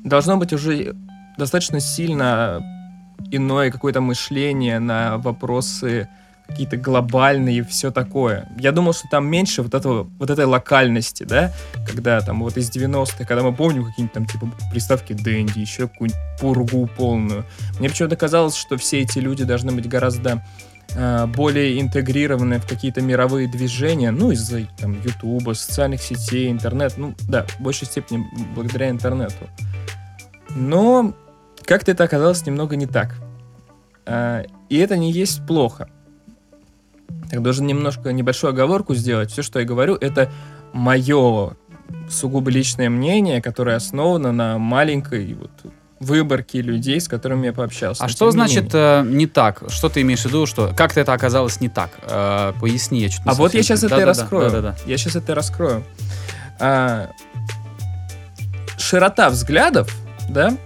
должно 0.03 0.39
быть 0.39 0.55
уже 0.55 0.97
достаточно 1.39 1.81
сильно 1.81 2.63
иное 3.31 3.71
какое-то 3.71 4.01
мышление 4.01 4.79
на 4.79 5.19
вопросы 5.19 6.09
какие-то 6.47 6.77
глобальные 6.77 7.59
и 7.59 7.63
все 7.63 7.91
такое. 7.91 8.49
Я 8.59 8.73
думал, 8.73 8.93
что 8.93 9.09
там 9.11 9.27
меньше 9.27 9.63
вот 9.63 9.75
этого, 9.75 10.09
вот 10.19 10.31
этой 10.31 10.45
локальности, 10.45 11.25
да, 11.25 11.53
когда 11.87 12.21
там 12.21 12.41
вот 12.43 12.57
из 12.57 12.71
90-х, 12.71 13.25
когда 13.25 13.43
мы 13.43 13.53
помним 13.53 13.85
какие-нибудь 13.85 14.13
там 14.13 14.27
типа 14.27 14.51
приставки 14.71 15.13
Дэнди, 15.13 15.59
еще 15.59 15.89
какую-нибудь 15.89 16.21
пургу 16.41 16.87
полную. 16.97 17.45
Мне 17.79 17.89
почему-то 17.89 18.17
казалось, 18.17 18.55
что 18.55 18.77
все 18.77 19.01
эти 19.01 19.19
люди 19.19 19.45
должны 19.45 19.73
быть 19.73 19.89
гораздо 19.89 20.45
э, 20.95 21.27
более 21.27 21.81
интегрированы 21.81 22.61
в 22.61 22.67
какие-то 22.67 23.03
мировые 23.03 23.49
движения, 23.49 24.13
ну, 24.13 24.31
из-за 24.31 24.67
там 24.79 24.93
Ютуба, 25.03 25.55
социальных 25.55 26.01
сетей, 26.01 26.51
интернет, 26.51 26.95
ну, 26.97 27.15
да, 27.29 27.45
в 27.45 27.61
большей 27.61 27.87
степени 27.87 28.25
благодаря 28.55 28.89
интернету. 28.89 29.49
Но 30.51 31.15
как-то 31.67 31.91
это 31.91 32.05
оказалось 32.05 32.47
немного 32.47 32.77
не 32.77 32.87
так. 32.87 33.17
А, 34.07 34.45
и 34.69 34.77
это 34.79 34.97
не 34.97 35.13
есть 35.13 35.47
плохо. 35.47 35.89
Так 37.31 37.43
должен 37.43 37.67
немножко 37.67 38.13
небольшую 38.13 38.51
оговорку 38.51 38.95
сделать. 38.95 39.31
Все, 39.31 39.43
что 39.43 39.59
я 39.59 39.67
говорю, 39.67 39.97
это 39.97 40.31
мое 40.73 41.57
сугубо 42.09 42.51
личное 42.51 42.89
мнение, 42.89 43.43
которое 43.43 43.77
основано 43.77 44.33
на 44.33 44.59
маленькой 44.59 45.35
вот 45.35 45.51
выборке 45.99 46.61
людей, 46.61 47.01
с 47.01 47.09
которыми 47.09 47.47
я 47.47 47.53
пообщался. 47.53 48.05
А 48.05 48.09
что 48.09 48.31
значит 48.31 48.75
не, 48.75 48.81
э, 48.81 49.03
не 49.05 49.27
так? 49.27 49.63
Что 49.69 49.89
ты 49.89 50.03
имеешь 50.03 50.23
в 50.23 50.27
виду, 50.27 50.47
что 50.47 50.73
как-то 50.77 51.01
это 51.01 51.15
оказалось 51.15 51.61
не 51.61 51.69
так? 51.69 51.91
Э, 52.03 52.53
поясни, 52.61 53.01
я 53.01 53.09
чуть 53.09 53.23
А 53.25 53.35
вот 53.35 53.55
я 53.55 53.63
сейчас 53.63 53.83
это 53.83 53.97
да, 53.97 53.97
и 53.97 54.01
да, 54.01 54.07
раскрою. 54.07 54.51
Да, 54.51 54.61
да, 54.61 54.73
да. 54.73 54.77
Я 54.87 54.99
сейчас 54.99 55.17
это 55.17 55.35
раскрою. 55.35 55.83
Широта 58.79 59.31
взглядов, 59.31 59.93
да, 60.29 60.57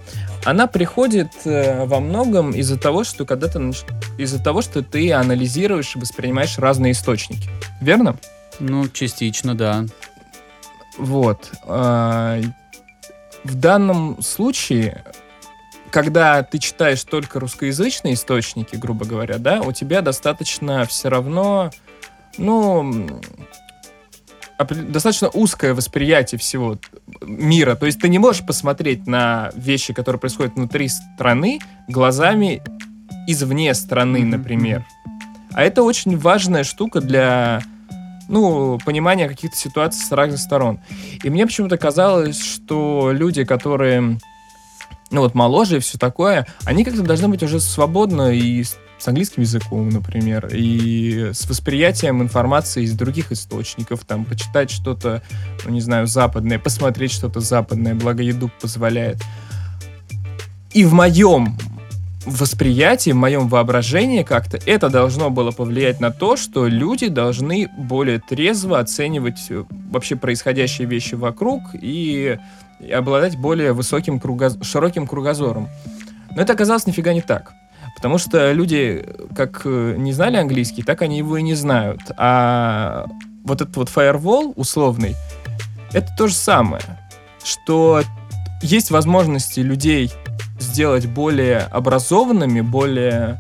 она 0.45 0.67
приходит 0.67 1.33
э, 1.45 1.85
во 1.85 2.01
многом 2.01 2.53
из-за 2.53 2.79
того, 2.79 3.05
что 3.05 3.25
когда 3.25 3.49
ты 3.49 3.59
из-за 4.19 4.43
того, 4.43 4.63
что 4.63 4.83
ты 4.83 5.13
анализируешь 5.13 5.97
и 5.97 5.99
воспринимаешь 5.99 6.59
разные 6.59 6.93
источники. 6.93 7.49
Верно? 7.81 8.17
Ну, 8.59 8.89
частично, 8.89 9.55
да. 9.55 9.85
Вот. 10.99 11.51
А, 11.65 12.41
В 13.45 13.55
данном 13.55 14.21
случае, 14.23 15.05
когда 15.91 16.43
ты 16.43 16.59
читаешь 16.59 17.03
только 17.05 17.41
русскоязычные 17.41 18.15
источники, 18.15 18.77
грубо 18.77 19.05
говоря, 19.07 19.39
да, 19.39 19.61
у 19.63 19.73
тебя 19.73 20.03
достаточно 20.03 20.85
все 20.85 21.09
равно, 21.09 21.71
ну, 22.37 23.09
достаточно 24.65 25.29
узкое 25.29 25.75
восприятие 25.75 26.39
всего 26.39 26.79
мира. 27.23 27.75
То 27.75 27.87
есть 27.87 28.01
ты 28.01 28.09
не 28.09 28.19
можешь 28.19 28.45
посмотреть 28.45 29.07
на 29.07 29.51
вещи, 29.55 29.93
которые 29.93 30.21
происходят 30.21 30.55
внутри 30.55 30.89
страны, 30.89 31.61
глазами 31.89 32.63
извне 33.27 33.75
страны, 33.75 34.25
например. 34.25 34.85
А 35.53 35.63
это 35.63 35.83
очень 35.83 36.17
важная 36.17 36.65
штука 36.65 37.01
для 37.01 37.63
ну, 38.29 38.79
понимания 38.85 39.29
каких-то 39.29 39.57
ситуаций 39.57 40.05
с 40.05 40.13
разных 40.13 40.39
сторон. 40.39 40.81
И 41.25 41.31
мне 41.31 41.47
почему-то 41.47 41.77
казалось, 41.77 42.41
что 42.41 43.11
люди, 43.13 43.45
которые, 43.45 44.19
ну 45.11 45.21
вот 45.21 45.35
моложе 45.35 45.79
и 45.79 45.81
все 45.81 45.99
такое, 45.99 46.47
они 46.65 46.85
как-то 46.85 47.03
должны 47.03 47.29
быть 47.29 47.43
уже 47.43 47.59
свободны 47.61 48.39
и 48.39 48.65
с 49.01 49.09
английским 49.09 49.43
языком, 49.43 49.89
например, 49.89 50.49
и 50.53 51.31
с 51.33 51.49
восприятием 51.49 52.23
информации 52.23 52.83
из 52.83 52.93
других 52.93 53.33
источников, 53.33 54.05
там, 54.05 54.25
почитать 54.25 54.71
что-то, 54.71 55.23
ну, 55.65 55.71
не 55.71 55.81
знаю, 55.81 56.07
западное, 56.07 56.59
посмотреть 56.59 57.11
что-то 57.11 57.41
западное, 57.41 57.95
благо 57.95 58.23
YouTube 58.23 58.53
позволяет. 58.61 59.17
И 60.73 60.85
в 60.85 60.93
моем 60.93 61.57
восприятии, 62.27 63.11
в 63.11 63.17
моем 63.17 63.49
воображении 63.49 64.23
как-то 64.23 64.59
это 64.67 64.91
должно 64.91 65.31
было 65.31 65.51
повлиять 65.51 66.01
на 66.01 66.11
то, 66.11 66.37
что 66.37 66.67
люди 66.67 67.09
должны 67.09 67.69
более 67.79 68.21
трезво 68.21 68.79
оценивать 68.79 69.47
э, 69.49 69.65
вообще 69.91 70.17
происходящие 70.17 70.87
вещи 70.87 71.15
вокруг 71.15 71.63
и, 71.73 72.39
и 72.79 72.91
обладать 72.93 73.39
более 73.39 73.73
высоким, 73.73 74.19
кругоз- 74.19 74.63
широким 74.63 75.07
кругозором. 75.07 75.69
Но 76.37 76.43
это 76.43 76.53
оказалось 76.53 76.87
нифига 76.87 77.15
не 77.15 77.23
так. 77.23 77.55
Потому 78.01 78.17
что 78.17 78.53
люди 78.53 79.05
как 79.37 79.61
э, 79.67 79.95
не 79.99 80.15
знали 80.15 80.39
английский, 80.39 80.83
так 80.83 81.03
они 81.03 81.19
его 81.19 81.37
и 81.37 81.43
не 81.43 81.53
знают. 81.53 82.01
А 82.17 83.05
вот 83.45 83.61
этот 83.61 83.77
вот 83.77 83.91
firewall 83.91 84.55
условный, 84.57 85.15
это 85.93 86.09
то 86.17 86.27
же 86.27 86.35
самое. 86.35 86.83
Что 87.45 88.03
есть 88.63 88.91
возможности 88.91 89.61
людей 89.61 90.11
сделать 90.59 91.05
более 91.05 91.59
образованными, 91.59 92.63
более 92.63 93.39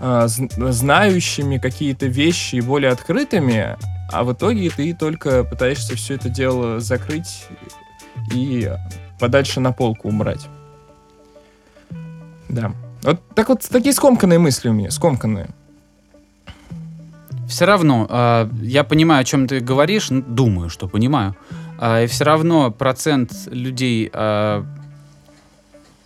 а, 0.00 0.26
зн- 0.26 0.70
знающими 0.70 1.58
какие-то 1.58 2.06
вещи 2.06 2.56
и 2.56 2.60
более 2.60 2.90
открытыми, 2.92 3.76
а 4.12 4.24
в 4.24 4.32
итоге 4.32 4.70
ты 4.70 4.94
только 4.94 5.44
пытаешься 5.44 5.96
все 5.96 6.14
это 6.14 6.28
дело 6.28 6.80
закрыть 6.80 7.46
и 8.34 8.70
подальше 9.18 9.60
на 9.60 9.72
полку 9.72 10.08
убрать. 10.08 10.48
Да. 12.48 12.72
Вот 13.02 13.20
так 13.34 13.48
вот 13.48 13.66
такие 13.70 13.94
скомканные 13.94 14.38
мысли 14.38 14.68
у 14.68 14.72
меня, 14.72 14.90
скомканные. 14.90 15.48
Все 17.48 17.64
равно, 17.64 18.06
а, 18.08 18.50
я 18.62 18.84
понимаю, 18.84 19.22
о 19.22 19.24
чем 19.24 19.48
ты 19.48 19.60
говоришь, 19.60 20.08
думаю, 20.10 20.70
что 20.70 20.86
понимаю. 20.86 21.34
А, 21.78 22.02
и 22.02 22.06
все 22.06 22.24
равно 22.24 22.70
процент 22.70 23.32
людей 23.46 24.10
а, 24.12 24.64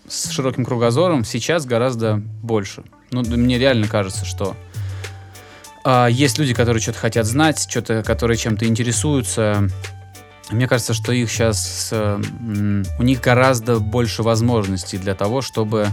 с 0.08 0.30
широким 0.30 0.64
кругозором 0.64 1.24
сейчас 1.24 1.66
гораздо 1.66 2.22
больше. 2.42 2.84
Ну, 3.10 3.22
мне 3.22 3.58
реально 3.58 3.88
кажется, 3.88 4.24
что 4.24 4.56
а, 5.82 6.06
есть 6.06 6.38
люди, 6.38 6.54
которые 6.54 6.80
что-то 6.80 7.00
хотят 7.00 7.26
знать, 7.26 7.66
что-то, 7.68 8.02
которые 8.04 8.38
чем-то 8.38 8.66
интересуются. 8.66 9.68
Мне 10.50 10.68
кажется, 10.68 10.94
что 10.94 11.10
их 11.12 11.30
сейчас 11.30 11.92
у 11.92 13.02
них 13.02 13.20
гораздо 13.20 13.80
больше 13.80 14.22
возможностей 14.22 14.98
для 14.98 15.14
того, 15.14 15.40
чтобы 15.40 15.88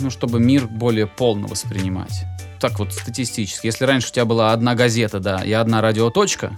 ну, 0.00 0.10
чтобы 0.10 0.40
мир 0.40 0.66
более 0.66 1.06
полно 1.06 1.46
воспринимать. 1.46 2.24
Так 2.60 2.78
вот, 2.78 2.92
статистически. 2.92 3.66
Если 3.66 3.84
раньше 3.84 4.08
у 4.08 4.12
тебя 4.12 4.24
была 4.24 4.52
одна 4.52 4.74
газета, 4.74 5.20
да, 5.20 5.42
и 5.44 5.52
одна 5.52 5.80
радиоточка, 5.80 6.56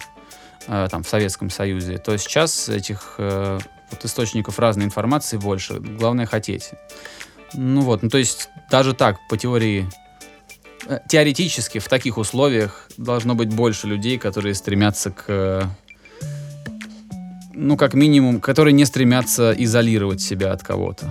э, 0.66 0.88
там, 0.90 1.02
в 1.02 1.08
Советском 1.08 1.50
Союзе, 1.50 1.98
то 1.98 2.16
сейчас 2.16 2.68
этих 2.68 3.16
э, 3.18 3.58
вот 3.90 4.04
источников 4.04 4.58
разной 4.58 4.86
информации 4.86 5.36
больше. 5.36 5.74
Главное 5.74 6.26
хотеть. 6.26 6.70
Ну 7.54 7.82
вот, 7.82 8.02
ну 8.02 8.08
то 8.08 8.18
есть 8.18 8.48
даже 8.70 8.94
так, 8.94 9.18
по 9.28 9.36
теории, 9.36 9.88
э, 10.86 11.00
теоретически 11.08 11.78
в 11.78 11.88
таких 11.88 12.16
условиях 12.16 12.88
должно 12.96 13.34
быть 13.34 13.52
больше 13.52 13.86
людей, 13.86 14.18
которые 14.18 14.54
стремятся 14.54 15.10
к, 15.10 15.24
э, 15.28 15.62
ну 17.54 17.76
как 17.76 17.94
минимум, 17.94 18.40
которые 18.40 18.72
не 18.72 18.84
стремятся 18.84 19.52
изолировать 19.52 20.20
себя 20.20 20.52
от 20.52 20.62
кого-то. 20.62 21.06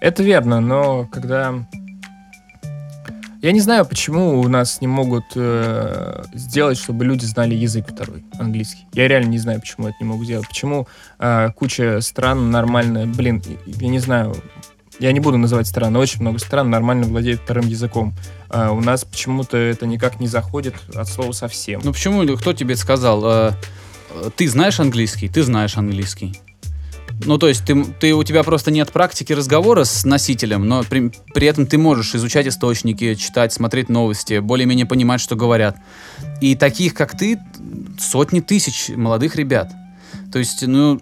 Это 0.00 0.22
верно, 0.22 0.60
но 0.60 1.06
когда... 1.06 1.54
Я 3.40 3.50
не 3.50 3.60
знаю, 3.60 3.84
почему 3.84 4.40
у 4.40 4.48
нас 4.48 4.80
не 4.80 4.86
могут 4.86 5.24
э, 5.34 6.24
сделать, 6.32 6.78
чтобы 6.78 7.04
люди 7.04 7.24
знали 7.24 7.54
язык 7.54 7.86
второй, 7.88 8.24
английский. 8.38 8.86
Я 8.92 9.08
реально 9.08 9.30
не 9.30 9.38
знаю, 9.38 9.60
почему 9.60 9.88
это 9.88 9.96
не 10.00 10.06
могут 10.06 10.26
сделать. 10.26 10.46
Почему 10.46 10.86
э, 11.18 11.50
куча 11.56 12.00
стран 12.00 12.52
нормально... 12.52 13.06
Блин, 13.06 13.42
я 13.66 13.88
не 13.88 13.98
знаю, 13.98 14.36
я 15.00 15.10
не 15.12 15.20
буду 15.20 15.38
называть 15.38 15.66
страны, 15.66 15.98
очень 15.98 16.20
много 16.20 16.38
стран 16.38 16.70
нормально 16.70 17.06
владеют 17.06 17.40
вторым 17.40 17.66
языком. 17.66 18.14
А 18.48 18.70
у 18.70 18.80
нас 18.80 19.04
почему-то 19.04 19.56
это 19.56 19.86
никак 19.86 20.20
не 20.20 20.28
заходит 20.28 20.74
от 20.94 21.08
слова 21.08 21.32
совсем. 21.32 21.80
Ну 21.82 21.92
почему, 21.92 22.24
кто 22.36 22.52
тебе 22.52 22.76
сказал, 22.76 23.24
э, 23.24 23.52
ты 24.36 24.48
знаешь 24.48 24.80
английский, 24.80 25.28
ты 25.28 25.42
знаешь 25.42 25.76
английский? 25.76 26.38
Ну, 27.24 27.38
то 27.38 27.48
есть 27.48 27.64
ты, 27.64 27.84
ты, 27.84 28.14
у 28.14 28.24
тебя 28.24 28.42
просто 28.42 28.70
нет 28.70 28.90
практики 28.90 29.32
разговора 29.32 29.84
с 29.84 30.04
носителем, 30.04 30.66
но 30.66 30.82
при, 30.82 31.12
при 31.34 31.46
этом 31.46 31.66
ты 31.66 31.78
можешь 31.78 32.14
изучать 32.14 32.46
источники, 32.48 33.14
читать, 33.14 33.52
смотреть 33.52 33.88
новости, 33.88 34.38
более-менее 34.38 34.86
понимать, 34.86 35.20
что 35.20 35.36
говорят. 35.36 35.76
И 36.40 36.56
таких, 36.56 36.94
как 36.94 37.16
ты, 37.16 37.38
сотни 38.00 38.40
тысяч 38.40 38.88
молодых 38.88 39.36
ребят. 39.36 39.70
То 40.32 40.38
есть, 40.38 40.66
ну, 40.66 41.00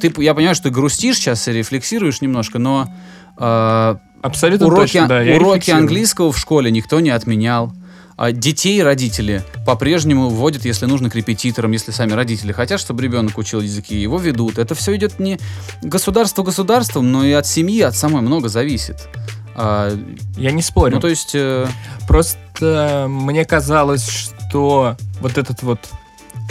ты, 0.00 0.12
я 0.18 0.34
понимаю, 0.34 0.54
что 0.54 0.64
ты 0.64 0.70
грустишь 0.70 1.16
сейчас 1.16 1.46
и 1.48 1.52
рефлексируешь 1.52 2.20
немножко, 2.20 2.58
но 2.58 2.92
э, 3.36 3.96
Абсолютно 4.22 4.66
уроки, 4.66 4.98
точно, 4.98 5.08
да. 5.08 5.20
уроки 5.36 5.70
английского 5.70 6.32
в 6.32 6.38
школе 6.38 6.70
никто 6.70 7.00
не 7.00 7.10
отменял. 7.10 7.72
А 8.18 8.32
детей 8.32 8.82
родители 8.82 9.44
по-прежнему 9.64 10.28
вводят, 10.28 10.64
если 10.64 10.86
нужно, 10.86 11.08
к 11.08 11.14
репетиторам, 11.14 11.70
если 11.70 11.92
сами 11.92 12.14
родители 12.14 12.50
хотят, 12.50 12.80
чтобы 12.80 13.00
ребенок 13.00 13.38
учил 13.38 13.60
языки, 13.60 13.96
его 13.96 14.18
ведут. 14.18 14.58
Это 14.58 14.74
все 14.74 14.96
идет 14.96 15.20
не 15.20 15.38
государство 15.82 16.42
государством, 16.42 17.12
но 17.12 17.24
и 17.24 17.30
от 17.30 17.46
семьи, 17.46 17.80
от 17.80 17.94
самой 17.94 18.22
много 18.22 18.48
зависит. 18.48 19.08
А, 19.54 19.96
Я 20.36 20.50
не 20.50 20.62
спорю. 20.62 20.96
ну, 20.96 21.00
то 21.00 21.06
есть, 21.06 21.30
э, 21.34 21.68
Просто 22.08 23.06
мне 23.08 23.44
казалось, 23.44 24.08
что 24.08 24.96
вот 25.20 25.38
этот 25.38 25.62
вот 25.62 25.78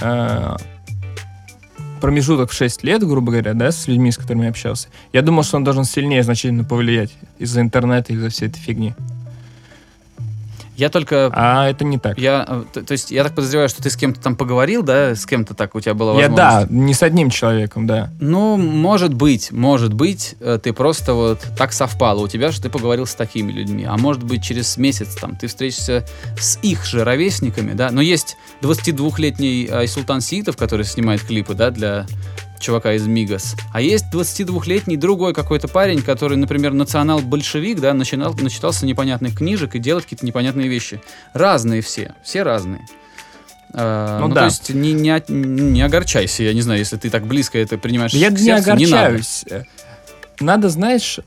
э, 0.01 0.55
промежуток 1.99 2.51
в 2.51 2.53
6 2.53 2.83
лет, 2.83 3.05
грубо 3.05 3.31
говоря, 3.31 3.53
да, 3.53 3.71
с 3.71 3.87
людьми, 3.87 4.11
с 4.11 4.17
которыми 4.17 4.43
я 4.43 4.51
общался, 4.51 4.87
я 5.11 5.21
думал, 5.21 5.43
что 5.43 5.57
он 5.57 5.65
должен 5.65 5.83
сильнее 5.83 6.23
значительно 6.23 6.63
повлиять 6.63 7.11
из-за 7.39 7.59
интернета, 7.59 8.13
из-за 8.13 8.29
всей 8.29 8.47
этой 8.47 8.59
фигни. 8.59 8.93
Я 10.77 10.89
только... 10.89 11.31
А 11.33 11.67
это 11.67 11.83
не 11.83 11.97
так. 11.97 12.19
Я, 12.19 12.45
э, 12.47 12.63
то, 12.71 12.83
то 12.83 12.91
есть, 12.91 13.09
я 13.09 13.23
так 13.23 13.33
подозреваю, 13.33 13.67
что 13.67 13.81
ты 13.81 13.89
с 13.89 13.97
кем-то 13.97 14.21
там 14.21 14.35
поговорил, 14.35 14.83
да, 14.83 15.15
с 15.15 15.25
кем-то 15.25 15.55
так 15.55 15.73
у 15.73 15.81
тебя 15.81 15.95
была 15.95 16.13
Я, 16.21 16.29
возможность. 16.29 16.69
да, 16.69 16.75
не 16.75 16.93
с 16.93 17.01
одним 17.01 17.31
человеком, 17.31 17.87
да. 17.87 18.11
Ну, 18.19 18.57
может 18.57 19.11
быть, 19.11 19.51
может 19.51 19.93
быть, 19.93 20.35
э, 20.39 20.59
ты 20.61 20.73
просто 20.73 21.15
вот 21.15 21.39
так 21.57 21.73
совпало 21.73 22.21
у 22.21 22.27
тебя, 22.27 22.51
что 22.51 22.61
ты 22.61 22.69
поговорил 22.69 23.07
с 23.07 23.15
такими 23.15 23.51
людьми. 23.51 23.85
А 23.85 23.97
может 23.97 24.23
быть, 24.23 24.43
через 24.43 24.77
месяц 24.77 25.15
там 25.15 25.35
ты 25.35 25.47
встретишься 25.47 26.05
с 26.39 26.59
их 26.61 26.85
же 26.85 27.03
ровесниками, 27.03 27.73
да. 27.73 27.89
Но 27.89 28.01
есть 28.01 28.37
22-летний 28.61 29.67
Айсултан 29.71 30.21
Сиитов, 30.21 30.57
который 30.57 30.85
снимает 30.85 31.23
клипы, 31.23 31.55
да, 31.55 31.71
для 31.71 32.05
чувака 32.59 32.93
из 32.93 33.05
Мигас. 33.07 33.55
А 33.73 33.81
есть 33.81 34.05
22-летний 34.11 34.97
другой 34.97 35.33
какой-то 35.33 35.67
парень, 35.67 36.01
который, 36.01 36.37
например, 36.37 36.73
национал-большевик, 36.73 37.79
да, 37.79 37.93
начинал, 37.93 38.33
начитался 38.33 38.85
непонятных 38.85 39.37
книжек 39.37 39.75
и 39.75 39.79
делает 39.79 40.05
какие-то 40.05 40.25
непонятные 40.25 40.67
вещи. 40.67 41.01
Разные 41.33 41.81
все, 41.81 42.13
все 42.23 42.43
разные. 42.43 42.81
А, 43.73 44.19
Ну 44.19 44.27
ну, 44.29 44.33
да. 44.35 44.41
то 44.41 44.45
есть 44.45 44.69
не, 44.69 44.93
не, 44.93 45.21
не 45.27 45.81
огорчайся, 45.81 46.43
я 46.43 46.53
не 46.53 46.61
знаю, 46.61 46.79
если 46.79 46.97
ты 46.97 47.09
так 47.09 47.25
близко 47.27 47.57
это 47.57 47.77
принимаешь 47.77 48.13
Я 48.13 48.29
к 48.29 48.33
не 48.33 48.37
сердцу, 48.37 48.69
надо. 48.69 48.73
огорчаюсь. 48.73 49.45
Надо, 50.39 50.69
знаешь, 50.69 51.19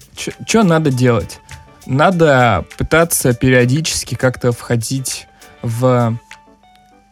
что 0.47 0.63
надо 0.63 0.91
делать? 0.91 1.41
Надо 1.87 2.65
пытаться 2.79 3.35
периодически 3.35 4.15
как-то 4.15 4.53
входить 4.53 5.27
в 5.63 6.17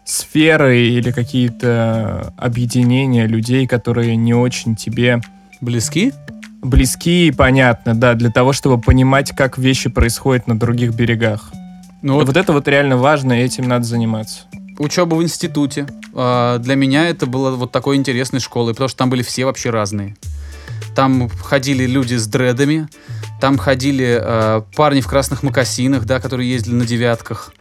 сферы 0.09 0.79
или 0.81 1.11
какие-то 1.13 2.33
объединения 2.39 3.27
людей, 3.27 3.67
которые 3.67 4.17
не 4.17 4.33
очень 4.35 4.75
тебе 4.75 5.21
Близки? 5.61 6.13
близки 6.63 7.29
и 7.29 7.31
понятны, 7.31 7.95
да, 7.95 8.15
для 8.15 8.31
того, 8.31 8.53
чтобы 8.53 8.81
понимать, 8.81 9.31
как 9.37 9.59
вещи 9.59 9.91
происходят 9.91 10.47
на 10.49 10.59
других 10.59 10.95
берегах. 10.95 11.53
Ну 12.03 12.15
Вот, 12.15 12.27
вот 12.29 12.37
это 12.37 12.53
вот 12.53 12.67
реально 12.67 12.97
важно, 12.97 13.41
и 13.41 13.45
этим 13.45 13.69
надо 13.69 13.85
заниматься. 13.85 14.41
учеба 14.79 15.15
в 15.15 15.23
институте. 15.23 15.87
а, 16.15 16.59
Для 16.59 16.75
меня 16.75 17.09
это 17.09 17.27
было 17.27 17.51
вот 17.55 17.71
такой 17.71 17.97
интересной 17.97 18.41
школой, 18.41 18.73
потому 18.73 18.89
что 18.89 18.99
там 18.99 19.11
были 19.11 19.23
все 19.23 19.45
вообще 19.45 19.71
разные. 19.71 20.17
Там 20.97 21.29
ходили 21.29 21.87
люди 21.87 22.15
с 22.15 22.27
дредами, 22.27 22.89
там 23.41 23.57
ходили 23.59 24.19
э, 24.21 24.63
парни 24.75 25.01
в 25.01 25.07
красных 25.07 25.43
мокасинах, 25.45 26.07
да, 26.07 26.19
которые 26.19 26.51
ездили 26.51 26.75
на 26.75 26.87
девятках. 26.87 27.53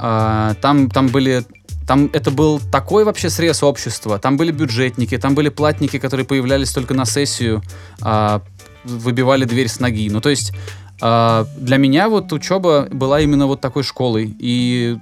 А, 0.00 0.54
там, 0.60 0.90
там 0.90 1.08
были... 1.08 1.44
Там 1.86 2.10
это 2.12 2.30
был 2.30 2.60
такой 2.60 3.04
вообще 3.04 3.30
срез 3.30 3.62
общества. 3.62 4.18
Там 4.18 4.36
были 4.36 4.52
бюджетники, 4.52 5.18
там 5.18 5.34
были 5.34 5.48
платники, 5.50 5.98
которые 5.98 6.26
появлялись 6.26 6.72
только 6.72 6.94
на 6.94 7.04
сессию, 7.04 7.62
а, 8.00 8.42
выбивали 8.84 9.44
дверь 9.44 9.68
с 9.68 9.80
ноги. 9.80 10.08
Ну, 10.10 10.20
то 10.20 10.30
есть 10.30 10.52
а, 11.00 11.46
для 11.56 11.76
меня 11.76 12.08
вот 12.08 12.32
учеба 12.32 12.88
была 12.90 13.20
именно 13.20 13.46
вот 13.46 13.60
такой 13.60 13.82
школой 13.82 14.34
и 14.38 14.96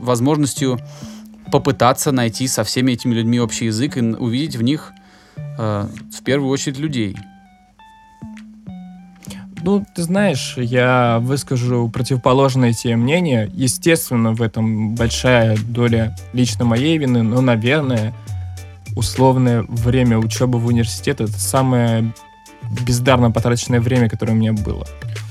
возможностью 0.00 0.78
попытаться 1.50 2.12
найти 2.12 2.48
со 2.48 2.64
всеми 2.64 2.92
этими 2.92 3.14
людьми 3.14 3.38
общий 3.38 3.66
язык 3.66 3.98
и 3.98 4.00
увидеть 4.00 4.56
в 4.56 4.62
них 4.62 4.92
э, 5.36 5.86
в 6.10 6.22
первую 6.24 6.50
очередь 6.50 6.78
людей. 6.78 7.14
Ну, 9.62 9.84
ты 9.94 10.02
знаешь, 10.02 10.54
я 10.56 11.18
выскажу 11.20 11.88
противоположное 11.88 12.72
тебе 12.72 12.96
мнение. 12.96 13.48
Естественно, 13.54 14.32
в 14.32 14.42
этом 14.42 14.96
большая 14.96 15.56
доля 15.56 16.16
лично 16.32 16.64
моей 16.64 16.98
вины, 16.98 17.22
но, 17.22 17.40
наверное, 17.40 18.12
условное 18.96 19.62
время 19.62 20.18
учебы 20.18 20.58
в 20.58 20.66
университете— 20.66 21.24
это 21.24 21.38
самое 21.38 22.12
бездарно 22.86 23.30
потраченное 23.30 23.80
время, 23.80 24.08
которое 24.08 24.32
у 24.32 24.36
меня 24.36 24.52
было. 24.52 24.86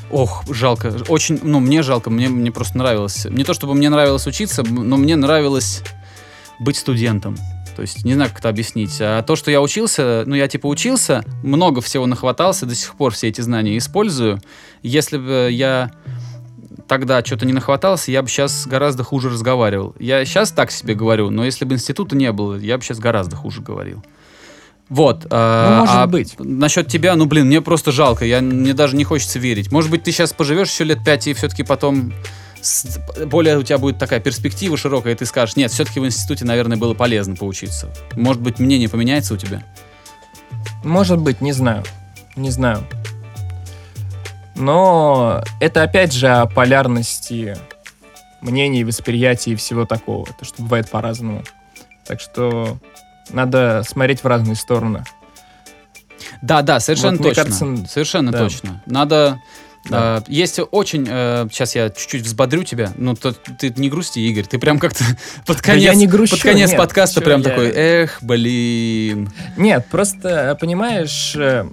Ох, 0.09 0.43
жалко. 0.49 0.93
Очень, 1.09 1.39
ну, 1.43 1.59
мне 1.59 1.83
жалко, 1.83 2.09
мне, 2.09 2.29
мне 2.29 2.51
просто 2.51 2.77
нравилось. 2.77 3.25
Не 3.25 3.43
то, 3.43 3.53
чтобы 3.53 3.73
мне 3.73 3.89
нравилось 3.89 4.27
учиться, 4.27 4.63
но 4.63 4.95
мне 4.95 5.15
нравилось 5.17 5.83
быть 6.59 6.77
студентом. 6.77 7.37
То 7.75 7.81
есть, 7.81 8.05
не 8.05 8.13
знаю, 8.13 8.29
как 8.29 8.39
это 8.39 8.49
объяснить. 8.49 8.97
А 8.99 9.21
то, 9.21 9.35
что 9.35 9.51
я 9.51 9.61
учился, 9.61 10.23
ну, 10.25 10.35
я 10.35 10.47
типа 10.47 10.67
учился, 10.67 11.23
много 11.43 11.81
всего 11.81 12.05
нахватался, 12.05 12.65
до 12.65 12.75
сих 12.75 12.95
пор 12.95 13.13
все 13.13 13.29
эти 13.29 13.41
знания 13.41 13.77
использую. 13.77 14.39
Если 14.83 15.17
бы 15.17 15.49
я 15.51 15.91
тогда 16.87 17.23
что-то 17.23 17.45
не 17.45 17.53
нахватался, 17.53 18.11
я 18.11 18.21
бы 18.21 18.27
сейчас 18.27 18.67
гораздо 18.67 19.03
хуже 19.03 19.29
разговаривал. 19.29 19.95
Я 19.99 20.25
сейчас 20.25 20.51
так 20.51 20.71
себе 20.71 20.93
говорю, 20.93 21.29
но 21.29 21.45
если 21.45 21.63
бы 21.65 21.73
института 21.73 22.15
не 22.15 22.31
было, 22.31 22.55
я 22.55 22.77
бы 22.77 22.83
сейчас 22.83 22.99
гораздо 22.99 23.35
хуже 23.35 23.61
говорил. 23.61 24.03
Вот. 24.89 25.25
а, 25.29 25.69
Ну, 25.69 25.79
может 25.79 25.95
а 25.95 26.07
быть. 26.07 26.35
Насчет 26.37 26.87
тебя, 26.87 27.15
ну, 27.15 27.25
блин, 27.25 27.47
мне 27.47 27.61
просто 27.61 27.93
жалко. 27.93 28.25
Я, 28.25 28.41
мне 28.41 28.73
даже 28.73 28.97
не 28.97 29.05
хочется 29.05 29.39
верить. 29.39 29.71
Может 29.71 29.89
быть, 29.89 30.03
ты 30.03 30.11
сейчас 30.11 30.33
поживешь 30.33 30.69
еще 30.69 30.83
лет 30.83 31.01
пять, 31.01 31.27
и 31.27 31.33
все-таки 31.33 31.63
потом 31.63 32.11
более 33.25 33.57
у 33.57 33.63
тебя 33.63 33.77
будет 33.77 33.97
такая 33.97 34.19
перспектива 34.19 34.77
широкая, 34.77 35.13
и 35.13 35.15
ты 35.15 35.25
скажешь, 35.25 35.55
нет, 35.55 35.71
все-таки 35.71 35.99
в 35.99 36.05
институте, 36.05 36.45
наверное, 36.45 36.77
было 36.77 36.93
полезно 36.93 37.35
поучиться. 37.35 37.89
Может 38.13 38.41
быть, 38.41 38.59
мнение 38.59 38.89
поменяется 38.89 39.33
у 39.33 39.37
тебя? 39.37 39.63
Может 40.83 41.19
быть, 41.19 41.41
не 41.41 41.51
знаю. 41.53 41.83
Не 42.35 42.49
знаю. 42.51 42.85
Но 44.55 45.43
это 45.59 45.83
опять 45.83 46.13
же 46.13 46.27
о 46.27 46.45
полярности 46.45 47.57
мнений, 48.41 48.83
восприятий 48.83 49.51
и 49.51 49.55
всего 49.55 49.85
такого. 49.85 50.25
То, 50.25 50.45
что 50.45 50.61
бывает 50.61 50.89
по-разному. 50.89 51.43
Так 52.05 52.19
что 52.19 52.77
надо 53.29 53.83
смотреть 53.87 54.23
в 54.23 54.27
разные 54.27 54.55
стороны. 54.55 55.03
Да, 56.41 56.61
да, 56.61 56.79
совершенно 56.79 57.17
Вот 57.17 57.27
точно. 57.27 57.43
кажется, 57.43 57.85
совершенно 57.87 58.31
да. 58.31 58.39
точно. 58.39 58.83
Надо... 58.85 59.39
Да. 59.89 60.23
э, 60.27 60.31
есть 60.31 60.59
очень... 60.71 61.05
сейчас 61.05 61.75
я 61.75 61.89
чуть-чуть 61.89 62.23
взбодрю 62.23 62.63
тебя. 62.63 62.91
Ну, 62.97 63.15
то, 63.15 63.33
ты 63.33 63.73
не 63.75 63.89
грусти, 63.89 64.19
Игорь. 64.19 64.45
Ты 64.45 64.59
прям 64.59 64.79
как-то 64.79 65.03
под 65.45 65.57
Да 65.57 65.63
конец, 65.63 65.83
я 65.83 65.93
не 65.95 66.07
грущу, 66.07 66.35
под 66.35 66.43
конец 66.43 66.69
нет, 66.69 66.77
подкаста 66.77 67.21
прям 67.21 67.41
я- 67.41 67.49
такой, 67.49 67.71
эх, 67.73 68.19
блин. 68.21 69.31
Нет, 69.57 69.87
просто, 69.89 70.57
понимаешь, 70.59 71.35
э, 71.35 71.65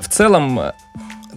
в 0.00 0.08
целом 0.08 0.58
э, 0.60 0.72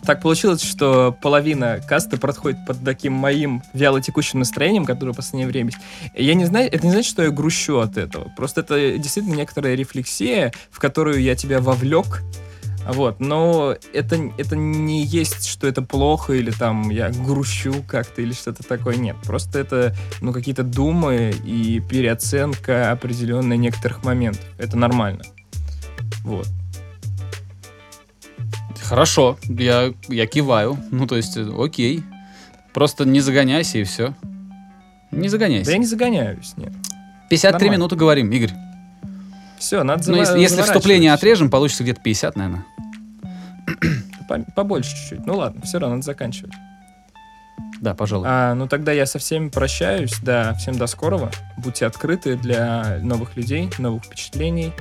так 0.05 0.21
получилось, 0.21 0.61
что 0.61 1.15
половина 1.21 1.79
каста 1.87 2.17
проходит 2.17 2.63
под 2.65 2.83
таким 2.83 3.13
моим 3.13 3.63
вялотекущим 3.73 4.39
настроением, 4.39 4.85
которое 4.85 5.13
в 5.13 5.15
последнее 5.15 5.47
время 5.47 5.69
есть. 5.69 5.79
Я 6.15 6.35
не 6.35 6.45
знаю, 6.45 6.69
это 6.71 6.85
не 6.85 6.91
значит, 6.91 7.09
что 7.09 7.23
я 7.23 7.31
грущу 7.31 7.79
от 7.79 7.97
этого. 7.97 8.31
Просто 8.37 8.61
это 8.61 8.97
действительно 8.97 9.35
некоторая 9.35 9.75
рефлексия, 9.75 10.53
в 10.69 10.79
которую 10.79 11.21
я 11.21 11.35
тебя 11.35 11.59
вовлек. 11.59 12.21
Вот, 12.87 13.19
но 13.19 13.75
это, 13.93 14.31
это 14.37 14.55
не 14.55 15.03
есть, 15.03 15.47
что 15.47 15.67
это 15.67 15.81
плохо, 15.81 16.33
или 16.33 16.51
там 16.51 16.89
я 16.89 17.09
грущу 17.09 17.83
как-то, 17.87 18.21
или 18.21 18.33
что-то 18.33 18.63
такое. 18.63 18.95
Нет, 18.95 19.15
просто 19.23 19.59
это, 19.59 19.95
ну, 20.21 20.31
какие-то 20.31 20.63
думы 20.63 21.33
и 21.43 21.79
переоценка 21.79 22.91
определенной 22.91 23.57
некоторых 23.57 24.03
моментов. 24.03 24.43
Это 24.57 24.77
нормально. 24.77 25.23
Вот. 26.23 26.47
Хорошо, 28.83 29.39
я, 29.43 29.93
я 30.07 30.27
киваю. 30.27 30.77
Ну, 30.91 31.07
то 31.07 31.15
есть, 31.15 31.37
окей. 31.37 32.03
Просто 32.71 33.05
не 33.05 33.19
загоняйся 33.19 33.79
и 33.79 33.83
все. 33.83 34.13
Не 35.11 35.27
загоняйся. 35.27 35.65
Да 35.65 35.71
я 35.71 35.77
не 35.79 35.85
загоняюсь, 35.85 36.53
нет. 36.57 36.73
53 37.29 37.51
нормально. 37.51 37.73
минуты 37.73 37.95
говорим, 37.95 38.31
Игорь. 38.31 38.51
Все, 39.57 39.83
надо 39.83 40.11
Ну, 40.11 40.17
если, 40.17 40.39
если 40.39 40.61
вступление 40.61 41.13
отрежем, 41.13 41.49
получится 41.49 41.83
где-то 41.83 42.01
50, 42.01 42.35
наверное. 42.35 42.65
По- 44.29 44.39
Побольше 44.55 44.95
чуть-чуть. 44.95 45.25
Ну 45.25 45.37
ладно, 45.37 45.61
все 45.63 45.79
равно 45.79 45.95
надо 45.95 46.05
заканчивать. 46.05 46.53
Да, 47.81 47.93
пожалуй. 47.93 48.27
А, 48.29 48.53
ну 48.53 48.67
тогда 48.67 48.91
я 48.91 49.05
со 49.05 49.19
всеми 49.19 49.49
прощаюсь. 49.49 50.17
Да, 50.21 50.53
всем 50.53 50.77
до 50.77 50.87
скорого. 50.87 51.31
Будьте 51.57 51.85
открыты 51.85 52.35
для 52.37 52.99
новых 53.01 53.35
людей, 53.35 53.69
новых 53.77 54.05
впечатлений. 54.05 54.73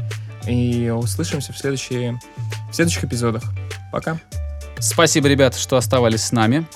И 0.47 0.91
услышимся 0.91 1.53
в, 1.53 1.59
следующие, 1.59 2.21
в 2.71 2.75
следующих 2.75 3.05
эпизодах. 3.05 3.43
Пока. 3.91 4.19
Спасибо, 4.79 5.29
ребята, 5.29 5.59
что 5.59 5.77
оставались 5.77 6.25
с 6.25 6.33
нами. 6.33 6.67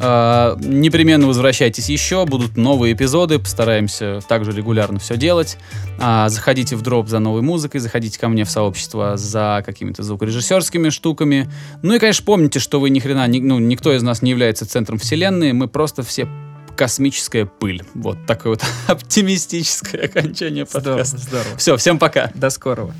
А, 0.00 0.56
непременно 0.60 1.26
возвращайтесь 1.26 1.88
еще, 1.88 2.26
будут 2.26 2.56
новые 2.56 2.94
эпизоды, 2.94 3.38
постараемся 3.38 4.20
также 4.28 4.52
регулярно 4.52 4.98
все 4.98 5.16
делать. 5.16 5.56
А, 5.98 6.28
заходите 6.28 6.76
в 6.76 6.82
дроп 6.82 7.08
за 7.08 7.18
новой 7.18 7.42
музыкой, 7.42 7.80
заходите 7.80 8.18
ко 8.18 8.28
мне 8.28 8.44
в 8.44 8.50
сообщество 8.50 9.16
за 9.16 9.62
какими-то 9.64 10.02
звукорежиссерскими 10.02 10.90
штуками. 10.90 11.50
Ну 11.82 11.94
и, 11.94 11.98
конечно, 11.98 12.24
помните, 12.24 12.58
что 12.58 12.80
вы 12.80 12.90
ни 12.90 12.98
хрена, 12.98 13.26
ну, 13.28 13.58
никто 13.58 13.92
из 13.92 14.02
нас 14.02 14.22
не 14.22 14.30
является 14.30 14.66
центром 14.66 14.98
вселенной, 14.98 15.52
мы 15.52 15.68
просто 15.68 16.02
все 16.02 16.28
космическая 16.76 17.46
пыль. 17.46 17.82
Вот 17.94 18.18
такое 18.26 18.52
вот 18.54 18.64
оптимистическое 18.88 20.04
окончание 20.06 20.66
Здорово, 20.66 20.96
подкаста. 20.98 21.18
здорово. 21.18 21.56
Все, 21.56 21.76
всем 21.76 21.98
пока. 21.98 22.30
До 22.34 22.50
скорого. 22.50 22.94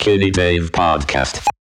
Skinny 0.00 0.30
Dave 0.30 0.70
Podcast. 0.70 1.55